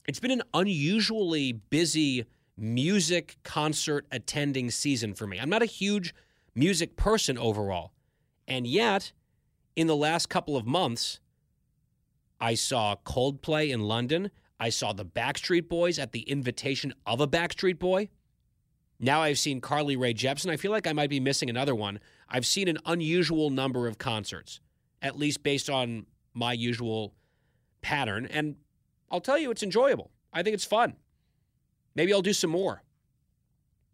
It's 0.07 0.19
been 0.19 0.31
an 0.31 0.43
unusually 0.53 1.51
busy 1.51 2.25
music 2.57 3.37
concert 3.43 4.05
attending 4.11 4.71
season 4.71 5.13
for 5.13 5.27
me. 5.27 5.39
I'm 5.39 5.49
not 5.49 5.61
a 5.61 5.67
huge 5.67 6.13
music 6.55 6.95
person 6.95 7.37
overall. 7.37 7.91
And 8.47 8.65
yet, 8.65 9.11
in 9.75 9.87
the 9.87 9.95
last 9.95 10.29
couple 10.29 10.57
of 10.57 10.65
months, 10.65 11.19
I 12.41 12.55
saw 12.55 12.95
Coldplay 13.05 13.69
in 13.69 13.81
London. 13.81 14.31
I 14.59 14.69
saw 14.69 14.93
the 14.93 15.05
Backstreet 15.05 15.69
Boys 15.69 15.99
at 15.99 16.11
the 16.11 16.21
invitation 16.21 16.93
of 17.05 17.21
a 17.21 17.27
Backstreet 17.27 17.77
Boy. 17.77 18.09
Now 18.99 19.21
I've 19.21 19.39
seen 19.39 19.61
Carly 19.61 19.95
Rae 19.95 20.13
Jepsen. 20.13 20.51
I 20.51 20.57
feel 20.57 20.71
like 20.71 20.87
I 20.87 20.93
might 20.93 21.09
be 21.09 21.19
missing 21.19 21.49
another 21.49 21.75
one. 21.75 21.99
I've 22.27 22.45
seen 22.45 22.67
an 22.67 22.79
unusual 22.85 23.49
number 23.51 23.87
of 23.87 23.97
concerts, 23.97 24.59
at 25.01 25.17
least 25.17 25.43
based 25.43 25.69
on 25.69 26.07
my 26.33 26.53
usual 26.53 27.13
pattern. 27.81 28.25
And 28.25 28.55
I'll 29.09 29.21
tell 29.21 29.37
you, 29.37 29.51
it's 29.51 29.63
enjoyable. 29.63 30.11
I 30.33 30.43
think 30.43 30.53
it's 30.55 30.65
fun. 30.65 30.95
Maybe 31.95 32.13
I'll 32.13 32.21
do 32.21 32.33
some 32.33 32.51
more. 32.51 32.83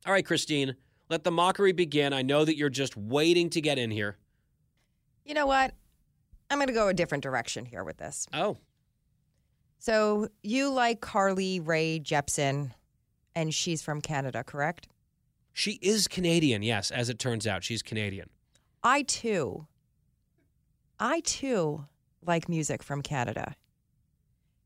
All 0.05 0.13
right, 0.13 0.25
Christine, 0.25 0.75
let 1.09 1.23
the 1.23 1.31
mockery 1.31 1.71
begin. 1.73 2.13
I 2.13 2.21
know 2.21 2.45
that 2.45 2.57
you're 2.57 2.69
just 2.69 2.95
waiting 2.95 3.49
to 3.51 3.61
get 3.61 3.77
in 3.77 3.91
here. 3.91 4.17
You 5.25 5.33
know 5.33 5.47
what? 5.47 5.73
I'm 6.49 6.57
going 6.57 6.67
to 6.67 6.73
go 6.73 6.87
a 6.87 6.93
different 6.93 7.23
direction 7.23 7.65
here 7.65 7.83
with 7.83 7.97
this. 7.97 8.27
Oh. 8.33 8.57
So 9.79 10.29
you 10.43 10.69
like 10.69 11.01
Carly 11.01 11.59
Rae 11.59 11.99
Jepsen, 11.99 12.71
and 13.35 13.53
she's 13.53 13.81
from 13.81 14.01
Canada, 14.01 14.43
correct? 14.43 14.87
She 15.53 15.73
is 15.81 16.07
Canadian, 16.07 16.61
yes, 16.63 16.91
as 16.91 17.09
it 17.09 17.19
turns 17.19 17.45
out. 17.47 17.63
She's 17.63 17.81
Canadian. 17.81 18.29
I 18.83 19.01
too, 19.03 19.67
I 20.99 21.19
too 21.21 21.85
like 22.25 22.47
music 22.47 22.83
from 22.83 23.01
Canada. 23.01 23.55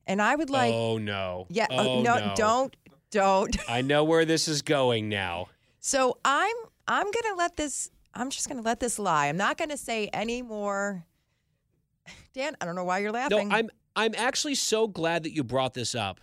And 0.06 0.22
I 0.22 0.36
would 0.36 0.50
like. 0.50 0.74
oh, 0.74 0.98
no. 0.98 1.48
Yeah. 1.50 1.68
uh, 1.72 1.86
Oh, 1.88 2.02
no, 2.02 2.16
no. 2.18 2.34
don't, 2.36 2.76
don't. 3.12 3.58
I 3.70 3.82
know 3.82 4.04
where 4.04 4.26
this 4.26 4.48
is 4.48 4.62
going 4.62 5.10
now. 5.10 5.48
So 5.80 6.18
I'm, 6.26 6.56
I'm 6.88 7.06
gonna 7.06 7.38
let 7.38 7.56
this. 7.56 7.90
I'm 8.14 8.30
just 8.30 8.48
gonna 8.50 8.62
let 8.62 8.80
this 8.80 9.00
lie. 9.00 9.28
I'm 9.28 9.38
not 9.38 9.58
gonna 9.58 9.78
say 9.78 10.10
any 10.14 10.42
more. 10.42 11.06
Dan, 12.34 12.56
I 12.62 12.66
don't 12.66 12.76
know 12.76 12.84
why 12.84 13.00
you're 13.00 13.12
laughing. 13.12 13.50
No, 13.50 13.56
I'm 13.56 13.70
I'm 13.96 14.14
actually 14.18 14.56
so 14.56 14.88
glad 14.88 15.24
that 15.24 15.34
you 15.36 15.44
brought 15.44 15.74
this 15.74 15.96
up 15.96 16.20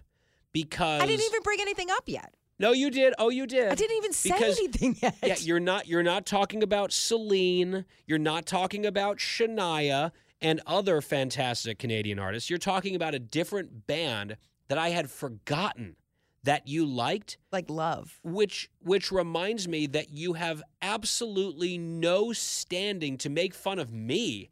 because 0.53 1.01
I 1.03 1.07
didn't 1.07 1.27
even 1.27 1.43
bring 1.43 1.61
anything 1.61 1.91
up 1.91 2.05
yet. 2.07 2.35
No, 2.61 2.73
you 2.73 2.91
did. 2.91 3.15
Oh, 3.21 3.29
you 3.29 3.47
did. 3.47 3.71
I 3.71 3.75
didn't 3.75 3.97
even 3.99 4.13
say 4.13 4.31
Because- 4.33 4.59
anything 4.59 4.97
yet. 5.01 5.17
Yeah, 5.23 5.37
you're 5.41 5.61
not 5.61 5.87
you're 5.87 6.03
not 6.03 6.27
talking 6.27 6.63
about 6.63 6.93
Celine, 6.93 7.85
you're 8.07 8.19
not 8.19 8.47
talking 8.47 8.85
about 8.87 9.19
Shania 9.19 10.11
and 10.41 10.61
other 10.67 11.01
fantastic 11.01 11.79
Canadian 11.79 12.19
artists. 12.19 12.49
You're 12.49 12.59
talking 12.59 12.95
about 12.97 13.15
a 13.15 13.19
different 13.19 13.87
band 13.87 14.37
that 14.69 14.79
I 14.79 14.91
had 14.91 15.11
forgotten 15.11 15.97
that 16.45 16.67
you 16.69 16.85
liked, 16.87 17.37
like 17.53 17.69
Love. 17.69 18.19
Which 18.23 18.71
which 18.81 19.13
reminds 19.13 19.69
me 19.69 19.87
that 19.89 20.11
you 20.11 20.33
have 20.35 20.63
absolutely 20.83 21.79
no 21.79 22.33
standing 22.33 23.19
to 23.19 23.29
make 23.29 23.55
fun 23.55 23.79
of 23.79 23.93
me 23.93 24.51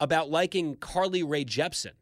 about 0.00 0.30
liking 0.30 0.76
Carly 0.76 1.22
Rae 1.22 1.44
Jepsen. 1.44 1.92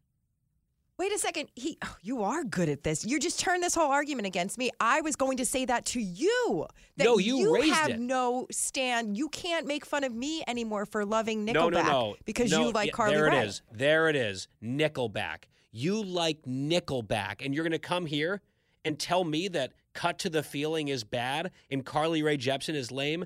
Wait 0.98 1.12
a 1.12 1.18
second. 1.18 1.48
He, 1.54 1.78
oh, 1.84 1.94
you 2.02 2.24
are 2.24 2.42
good 2.42 2.68
at 2.68 2.82
this. 2.82 3.04
You 3.04 3.20
just 3.20 3.38
turned 3.38 3.62
this 3.62 3.72
whole 3.74 3.90
argument 3.92 4.26
against 4.26 4.58
me. 4.58 4.70
I 4.80 5.00
was 5.00 5.14
going 5.14 5.36
to 5.36 5.44
say 5.44 5.64
that 5.64 5.84
to 5.86 6.00
you. 6.00 6.66
That 6.96 7.04
No, 7.04 7.18
you 7.18 7.54
raised 7.54 7.72
have 7.72 7.90
it. 7.90 8.00
no 8.00 8.48
stand. 8.50 9.16
You 9.16 9.28
can't 9.28 9.64
make 9.66 9.84
fun 9.86 10.02
of 10.02 10.12
me 10.12 10.42
anymore 10.48 10.86
for 10.86 11.04
loving 11.04 11.46
Nickelback 11.46 11.54
No, 11.54 11.68
no, 11.68 11.82
no. 11.82 12.16
because 12.24 12.50
No, 12.50 12.66
you 12.66 12.72
like 12.72 12.88
yeah, 12.88 12.92
Carly 12.94 13.14
There 13.14 13.24
Rae. 13.30 13.38
it 13.38 13.46
is. 13.46 13.62
There 13.72 14.08
it 14.08 14.16
is. 14.16 14.48
Nickelback. 14.60 15.44
You 15.70 16.02
like 16.02 16.42
Nickelback, 16.42 17.44
and 17.44 17.54
you're 17.54 17.62
going 17.62 17.70
to 17.72 17.78
come 17.78 18.06
here 18.06 18.40
and 18.84 18.98
tell 18.98 19.22
me 19.22 19.46
that 19.48 19.74
"Cut 19.92 20.18
to 20.20 20.30
the 20.30 20.42
Feeling" 20.42 20.88
is 20.88 21.04
bad 21.04 21.52
and 21.70 21.84
Carly 21.84 22.22
Rae 22.24 22.38
Jepsen 22.38 22.74
is 22.74 22.90
lame, 22.90 23.24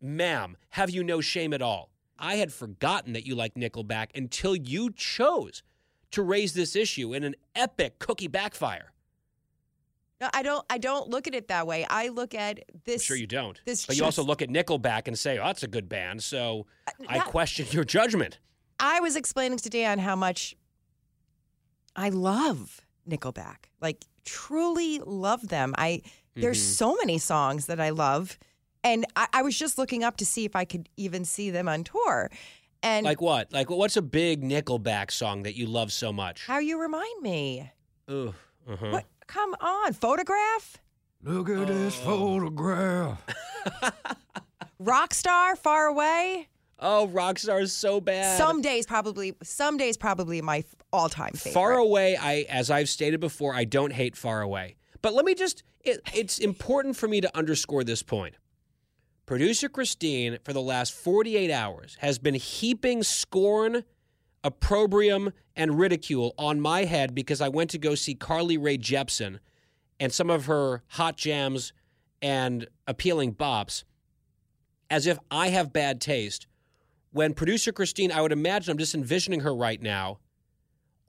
ma'am. 0.00 0.56
Have 0.70 0.90
you 0.90 1.02
no 1.02 1.20
shame 1.20 1.52
at 1.52 1.62
all? 1.62 1.90
I 2.18 2.36
had 2.36 2.52
forgotten 2.52 3.12
that 3.12 3.26
you 3.26 3.34
like 3.34 3.54
Nickelback 3.54 4.08
until 4.14 4.56
you 4.56 4.90
chose 4.92 5.62
to 6.10 6.22
raise 6.22 6.52
this 6.54 6.74
issue 6.74 7.14
in 7.14 7.22
an 7.24 7.34
epic 7.54 7.98
cookie 7.98 8.28
backfire. 8.28 8.92
No, 10.20 10.28
I 10.34 10.42
don't. 10.42 10.64
I 10.68 10.78
don't 10.78 11.08
look 11.08 11.28
at 11.28 11.34
it 11.34 11.46
that 11.48 11.66
way. 11.66 11.86
I 11.88 12.08
look 12.08 12.34
at 12.34 12.58
this. 12.84 13.02
I'm 13.02 13.04
Sure, 13.04 13.16
you 13.16 13.26
don't. 13.28 13.60
This 13.64 13.86
but 13.86 13.96
you 13.96 14.04
also 14.04 14.24
look 14.24 14.42
at 14.42 14.48
Nickelback 14.48 15.06
and 15.06 15.16
say, 15.16 15.38
"Oh, 15.38 15.44
that's 15.46 15.62
a 15.62 15.68
good 15.68 15.88
band." 15.88 16.24
So 16.24 16.66
I 17.08 17.20
question 17.20 17.66
your 17.70 17.84
judgment. 17.84 18.40
I 18.80 18.98
was 18.98 19.14
explaining 19.14 19.58
to 19.58 19.68
Dan 19.70 20.00
how 20.00 20.16
much 20.16 20.56
I 21.94 22.08
love 22.08 22.80
Nickelback. 23.08 23.66
Like 23.80 24.04
truly 24.24 24.98
love 24.98 25.48
them. 25.48 25.74
I 25.78 26.02
there's 26.34 26.58
Mhm. 26.60 26.74
so 26.76 26.96
many 26.96 27.18
songs 27.18 27.66
that 27.66 27.80
I 27.80 27.90
love. 27.90 28.38
And 28.88 29.04
I, 29.16 29.26
I 29.34 29.42
was 29.42 29.58
just 29.58 29.76
looking 29.76 30.02
up 30.02 30.16
to 30.16 30.24
see 30.26 30.44
if 30.46 30.56
I 30.56 30.64
could 30.64 30.88
even 30.96 31.24
see 31.26 31.50
them 31.50 31.68
on 31.68 31.84
tour. 31.84 32.30
And 32.82 33.04
Like 33.04 33.20
what? 33.20 33.52
Like 33.52 33.68
what's 33.68 33.96
a 33.98 34.02
big 34.02 34.42
Nickelback 34.42 35.10
song 35.10 35.42
that 35.42 35.56
you 35.56 35.66
love 35.66 35.92
so 35.92 36.12
much? 36.12 36.46
how 36.46 36.58
you 36.58 36.80
remind 36.80 37.22
me. 37.22 37.70
Ugh. 38.08 38.34
Uh-huh. 38.68 38.90
What 38.90 39.04
come 39.26 39.54
on, 39.60 39.92
photograph? 39.92 40.78
Look 41.22 41.50
at 41.50 41.66
this 41.66 41.96
photograph. 41.96 43.20
Rockstar, 44.82 45.58
far 45.58 45.86
away. 45.86 46.48
Oh, 46.78 47.10
Rockstar 47.12 47.60
is 47.60 47.72
so 47.72 48.00
bad. 48.00 48.38
Some 48.38 48.62
days 48.62 48.86
probably 48.86 49.34
some 49.42 49.76
days 49.76 49.96
probably 49.96 50.40
my 50.40 50.64
all-time 50.92 51.32
favorite. 51.32 51.52
Far 51.52 51.72
Away, 51.74 52.16
I 52.16 52.46
as 52.48 52.70
I've 52.70 52.88
stated 52.88 53.20
before, 53.20 53.54
I 53.54 53.64
don't 53.64 53.92
hate 53.92 54.16
Far 54.16 54.40
Away. 54.40 54.76
But 55.02 55.12
let 55.14 55.24
me 55.24 55.34
just 55.34 55.62
it, 55.82 56.00
it's 56.14 56.38
important 56.38 56.96
for 56.96 57.08
me 57.08 57.20
to 57.20 57.36
underscore 57.36 57.84
this 57.84 58.02
point. 58.02 58.34
Producer 59.28 59.68
Christine 59.68 60.38
for 60.42 60.54
the 60.54 60.62
last 60.62 60.94
48 60.94 61.50
hours 61.50 61.98
has 62.00 62.18
been 62.18 62.32
heaping 62.32 63.02
scorn, 63.02 63.84
opprobrium 64.42 65.34
and 65.54 65.78
ridicule 65.78 66.32
on 66.38 66.62
my 66.62 66.86
head 66.86 67.14
because 67.14 67.42
I 67.42 67.50
went 67.50 67.68
to 67.72 67.78
go 67.78 67.94
see 67.94 68.14
Carly 68.14 68.56
Rae 68.56 68.78
Jepsen 68.78 69.40
and 70.00 70.14
some 70.14 70.30
of 70.30 70.46
her 70.46 70.82
hot 70.92 71.18
jams 71.18 71.74
and 72.22 72.68
appealing 72.86 73.34
bops 73.34 73.84
as 74.88 75.06
if 75.06 75.18
I 75.30 75.48
have 75.48 75.74
bad 75.74 76.00
taste. 76.00 76.46
When 77.10 77.34
producer 77.34 77.70
Christine, 77.70 78.10
I 78.10 78.22
would 78.22 78.32
imagine, 78.32 78.72
I'm 78.72 78.78
just 78.78 78.94
envisioning 78.94 79.40
her 79.40 79.54
right 79.54 79.82
now, 79.82 80.20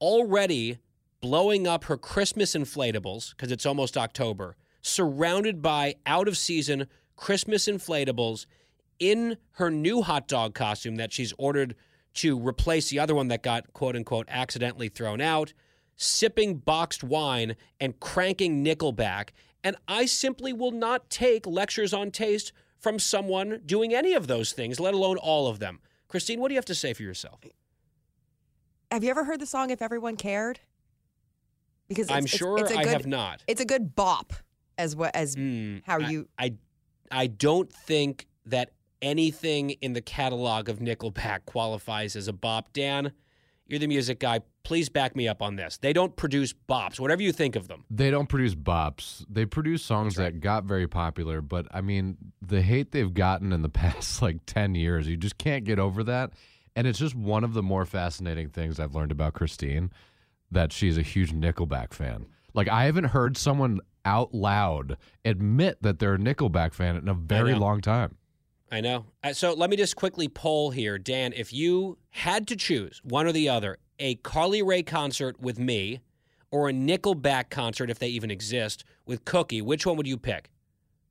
already 0.01 0.79
blowing 1.21 1.67
up 1.67 1.85
her 1.85 1.95
Christmas 1.95 2.53
inflatables 2.53 3.29
because 3.29 3.49
it's 3.49 3.65
almost 3.65 3.95
October, 3.95 4.57
surrounded 4.81 5.61
by 5.61 5.95
out 6.05 6.27
of 6.27 6.37
season 6.37 6.85
Christmas 7.19 7.67
inflatables 7.67 8.45
in 8.97 9.35
her 9.51 9.69
new 9.69 10.01
hot 10.01 10.25
dog 10.25 10.53
costume 10.53 10.95
that 10.95 11.11
she's 11.11 11.33
ordered 11.37 11.75
to 12.13 12.39
replace 12.39 12.89
the 12.89 12.97
other 12.97 13.13
one 13.13 13.27
that 13.27 13.43
got 13.43 13.73
quote 13.73 13.97
unquote 13.97 14.25
accidentally 14.29 14.87
thrown 14.87 15.19
out, 15.19 15.51
sipping 15.97 16.55
boxed 16.55 17.03
wine 17.03 17.57
and 17.79 17.99
cranking 17.99 18.63
Nickelback. 18.63 19.31
And 19.65 19.75
I 19.85 20.05
simply 20.05 20.53
will 20.53 20.71
not 20.71 21.09
take 21.09 21.45
lectures 21.45 21.93
on 21.93 22.11
taste 22.11 22.53
from 22.79 22.97
someone 22.99 23.61
doing 23.65 23.93
any 23.93 24.13
of 24.13 24.27
those 24.27 24.53
things, 24.53 24.79
let 24.79 24.93
alone 24.93 25.17
all 25.17 25.47
of 25.47 25.59
them. 25.59 25.81
Christine, 26.07 26.39
what 26.39 26.47
do 26.47 26.53
you 26.53 26.57
have 26.57 26.63
to 26.65 26.75
say 26.75 26.93
for 26.93 27.03
yourself? 27.03 27.41
Have 28.89 29.03
you 29.03 29.09
ever 29.09 29.25
heard 29.25 29.41
the 29.41 29.45
song 29.45 29.71
"If 29.71 29.81
Everyone 29.81 30.15
Cared"? 30.15 30.61
Because 31.89 32.05
it's, 32.05 32.13
I'm 32.13 32.25
sure 32.25 32.59
it's 32.59 32.71
a 32.71 32.77
I 32.77 32.83
good- 32.85 32.93
have 32.93 33.05
not. 33.07 33.43
It's 33.45 33.59
a 33.59 33.65
good 33.65 33.93
bop, 33.93 34.31
as 34.77 34.95
what 34.95 35.13
as 35.13 35.35
hmm, 35.35 35.79
how 35.85 35.99
I- 35.99 36.09
you. 36.09 36.29
I, 36.39 36.53
I 37.11 37.27
don't 37.27 37.71
think 37.71 38.27
that 38.45 38.71
anything 39.01 39.71
in 39.81 39.93
the 39.93 40.01
catalog 40.01 40.69
of 40.69 40.79
Nickelback 40.79 41.45
qualifies 41.45 42.15
as 42.15 42.27
a 42.27 42.33
bop. 42.33 42.73
Dan, 42.73 43.11
you're 43.67 43.79
the 43.79 43.87
music 43.87 44.19
guy. 44.19 44.41
Please 44.63 44.89
back 44.89 45.15
me 45.15 45.27
up 45.27 45.41
on 45.41 45.55
this. 45.55 45.77
They 45.77 45.93
don't 45.93 46.15
produce 46.15 46.53
bops, 46.53 46.99
whatever 46.99 47.21
you 47.21 47.31
think 47.31 47.55
of 47.55 47.67
them. 47.67 47.85
They 47.89 48.11
don't 48.11 48.27
produce 48.27 48.55
bops. 48.55 49.25
They 49.29 49.45
produce 49.45 49.83
songs 49.83 50.15
that 50.15 50.41
got 50.41 50.65
very 50.65 50.87
popular, 50.87 51.41
but 51.41 51.67
I 51.71 51.81
mean, 51.81 52.17
the 52.41 52.61
hate 52.61 52.91
they've 52.91 53.13
gotten 53.13 53.53
in 53.53 53.61
the 53.61 53.69
past 53.69 54.21
like 54.21 54.45
10 54.45 54.75
years, 54.75 55.07
you 55.07 55.17
just 55.17 55.37
can't 55.37 55.63
get 55.63 55.79
over 55.79 56.03
that. 56.03 56.31
And 56.75 56.87
it's 56.87 56.99
just 56.99 57.15
one 57.15 57.43
of 57.43 57.53
the 57.53 57.63
more 57.63 57.85
fascinating 57.85 58.49
things 58.49 58.79
I've 58.79 58.93
learned 58.93 59.11
about 59.11 59.33
Christine 59.33 59.91
that 60.51 60.71
she's 60.71 60.97
a 60.97 61.01
huge 61.01 61.31
Nickelback 61.31 61.93
fan. 61.93 62.25
Like, 62.53 62.67
I 62.67 62.85
haven't 62.85 63.05
heard 63.05 63.37
someone 63.37 63.79
out 64.05 64.33
loud 64.33 64.97
admit 65.25 65.81
that 65.81 65.99
they're 65.99 66.15
a 66.15 66.17
Nickelback 66.19 66.73
fan 66.73 66.95
in 66.95 67.07
a 67.07 67.13
very 67.13 67.53
long 67.55 67.81
time. 67.81 68.15
I 68.71 68.81
know. 68.81 69.05
Uh, 69.23 69.33
So 69.33 69.53
let 69.53 69.69
me 69.69 69.75
just 69.77 69.95
quickly 69.95 70.27
poll 70.27 70.71
here. 70.71 70.97
Dan, 70.97 71.33
if 71.35 71.51
you 71.51 71.97
had 72.11 72.47
to 72.47 72.55
choose 72.55 73.01
one 73.03 73.25
or 73.25 73.31
the 73.31 73.49
other, 73.49 73.77
a 73.97 74.15
Carly 74.15 74.61
Rae 74.61 74.83
concert 74.83 75.39
with 75.41 75.57
me 75.59 75.99
or 76.51 76.69
a 76.69 76.73
Nickelback 76.73 77.49
concert, 77.49 77.89
if 77.89 77.99
they 77.99 78.09
even 78.09 78.31
exist, 78.31 78.83
with 79.05 79.25
Cookie, 79.25 79.61
which 79.61 79.85
one 79.85 79.97
would 79.97 80.07
you 80.07 80.17
pick? 80.17 80.49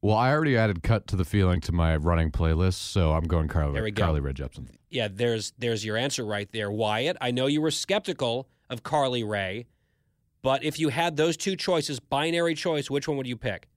Well, 0.01 0.17
I 0.17 0.31
already 0.33 0.57
added 0.57 0.85
Cut 0.85 1.09
to 1.09 1.17
the 1.17 1.25
Feeling 1.25 1.61
to 1.63 1.73
my 1.73 1.97
running 1.97 2.31
playlist, 2.31 2.75
so 2.75 3.13
I'm 3.13 3.25
going 3.25 3.49
Carly, 3.49 3.73
There 3.75 3.83
we 3.83 3.91
go. 3.91 4.05
Carly 4.05 4.21
Rae 4.21 4.33
Jepsen. 4.33 4.69
Yeah, 4.91 5.09
there's 5.11 5.53
there's 5.59 5.85
your 5.85 5.97
answer 5.97 6.25
right 6.25 6.49
there, 6.53 6.71
Wyatt. 6.71 7.17
I 7.21 7.33
know 7.33 7.47
you 7.47 7.61
were 7.61 7.73
skeptical 7.73 8.49
of 8.71 8.85
Carly 8.85 9.25
Rae, 9.25 9.67
but 10.43 10.65
if 10.65 10.79
you 10.79 10.89
had 10.89 11.17
those 11.17 11.37
two 11.37 11.57
choices, 11.57 12.01
binary 12.01 12.55
choice, 12.55 12.91
which 12.91 13.09
one 13.09 13.17
would 13.17 13.27
you 13.27 13.37
pick? 13.37 13.69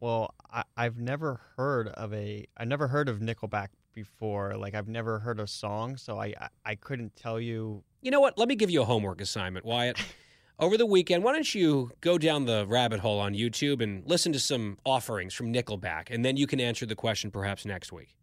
Well, 0.00 0.34
I, 0.50 0.64
I've 0.76 0.98
never 0.98 1.40
heard 1.56 1.88
of 1.88 2.12
a 2.12 2.46
I 2.56 2.64
never 2.64 2.88
heard 2.88 3.08
of 3.08 3.20
Nickelback 3.20 3.68
before. 3.94 4.56
Like 4.56 4.74
I've 4.74 4.88
never 4.88 5.18
heard 5.18 5.40
a 5.40 5.46
song, 5.46 5.96
so 5.96 6.18
I 6.18 6.34
I, 6.38 6.48
I 6.64 6.74
couldn't 6.74 7.16
tell 7.16 7.40
you. 7.40 7.82
You 8.02 8.10
know 8.10 8.20
what? 8.20 8.36
Let 8.36 8.48
me 8.48 8.54
give 8.54 8.70
you 8.70 8.82
a 8.82 8.84
homework 8.84 9.20
assignment, 9.20 9.64
Wyatt. 9.64 9.98
over 10.58 10.76
the 10.76 10.86
weekend, 10.86 11.24
why 11.24 11.32
don't 11.32 11.54
you 11.54 11.90
go 12.00 12.18
down 12.18 12.44
the 12.44 12.66
rabbit 12.68 13.00
hole 13.00 13.18
on 13.18 13.34
YouTube 13.34 13.82
and 13.82 14.04
listen 14.06 14.32
to 14.32 14.40
some 14.40 14.78
offerings 14.84 15.34
from 15.34 15.52
Nickelback, 15.52 16.10
and 16.10 16.24
then 16.24 16.36
you 16.36 16.46
can 16.46 16.60
answer 16.60 16.86
the 16.86 16.94
question 16.94 17.30
perhaps 17.30 17.64
next 17.64 17.92
week. 17.92 18.16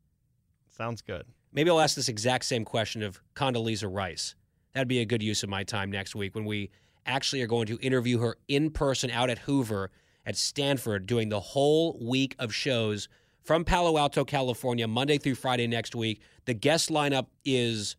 Sounds 0.70 1.02
good. 1.02 1.26
Maybe 1.52 1.70
I'll 1.70 1.82
ask 1.82 1.96
this 1.96 2.08
exact 2.08 2.46
same 2.46 2.64
question 2.64 3.04
of 3.04 3.22
Condoleezza 3.36 3.94
Rice. 3.94 4.36
That'd 4.74 4.88
be 4.88 5.00
a 5.00 5.06
good 5.06 5.22
use 5.22 5.44
of 5.44 5.50
my 5.50 5.64
time 5.64 5.92
next 5.92 6.16
week 6.16 6.34
when 6.34 6.46
we 6.46 6.72
actually 7.06 7.42
are 7.42 7.48
going 7.48 7.68
to 7.68 7.78
interview 7.80 8.20
her 8.20 8.38
in 8.48 8.70
person 8.70 9.10
out 9.12 9.30
at 9.30 9.40
Hoover 9.40 9.92
at 10.26 10.36
Stanford, 10.38 11.08
doing 11.08 11.30
the 11.30 11.40
whole 11.40 11.98
week 12.00 12.36
of 12.40 12.54
shows 12.54 13.10
from 13.44 13.66
Palo 13.66 13.98
Alto, 13.98 14.24
California, 14.24 14.88
Monday 14.88 15.18
through 15.18 15.36
Friday 15.36 15.68
next 15.68 15.96
week. 15.96 16.22
The 16.46 16.54
guest 16.54 16.90
lineup 16.90 17.28
is 17.44 17.96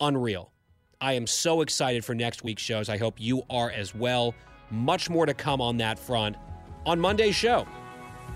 unreal. 0.00 0.52
I 1.00 1.12
am 1.12 1.26
so 1.26 1.60
excited 1.60 2.04
for 2.04 2.14
next 2.14 2.42
week's 2.42 2.62
shows. 2.62 2.88
I 2.88 2.96
hope 2.96 3.20
you 3.20 3.42
are 3.50 3.70
as 3.70 3.94
well. 3.94 4.34
Much 4.70 5.08
more 5.08 5.26
to 5.26 5.34
come 5.34 5.60
on 5.60 5.76
that 5.76 5.98
front 5.98 6.36
on 6.84 6.98
Monday's 6.98 7.36
show 7.36 7.66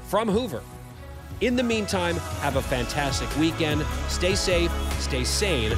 from 0.08 0.28
Hoover. 0.28 0.62
In 1.40 1.56
the 1.56 1.62
meantime, 1.62 2.16
have 2.42 2.56
a 2.56 2.62
fantastic 2.62 3.34
weekend. 3.38 3.84
Stay 4.08 4.34
safe, 4.34 4.70
stay 5.00 5.24
sane. 5.24 5.76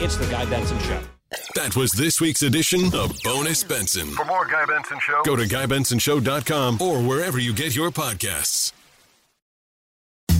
It's 0.00 0.16
the 0.16 0.26
Guy 0.26 0.46
Benson 0.46 0.78
Show. 0.80 1.00
That 1.54 1.76
was 1.76 1.92
this 1.92 2.20
week's 2.20 2.42
edition 2.42 2.94
of 2.94 3.12
Bonus 3.24 3.62
Benson. 3.64 4.08
For 4.10 4.24
more 4.24 4.46
Guy 4.46 4.64
Benson 4.66 4.98
Show, 5.00 5.22
Go 5.24 5.36
to 5.36 5.44
GuyBensonShow.com 5.44 6.80
or 6.80 7.00
wherever 7.02 7.38
you 7.38 7.52
get 7.54 7.74
your 7.74 7.90
podcasts. 7.90 8.72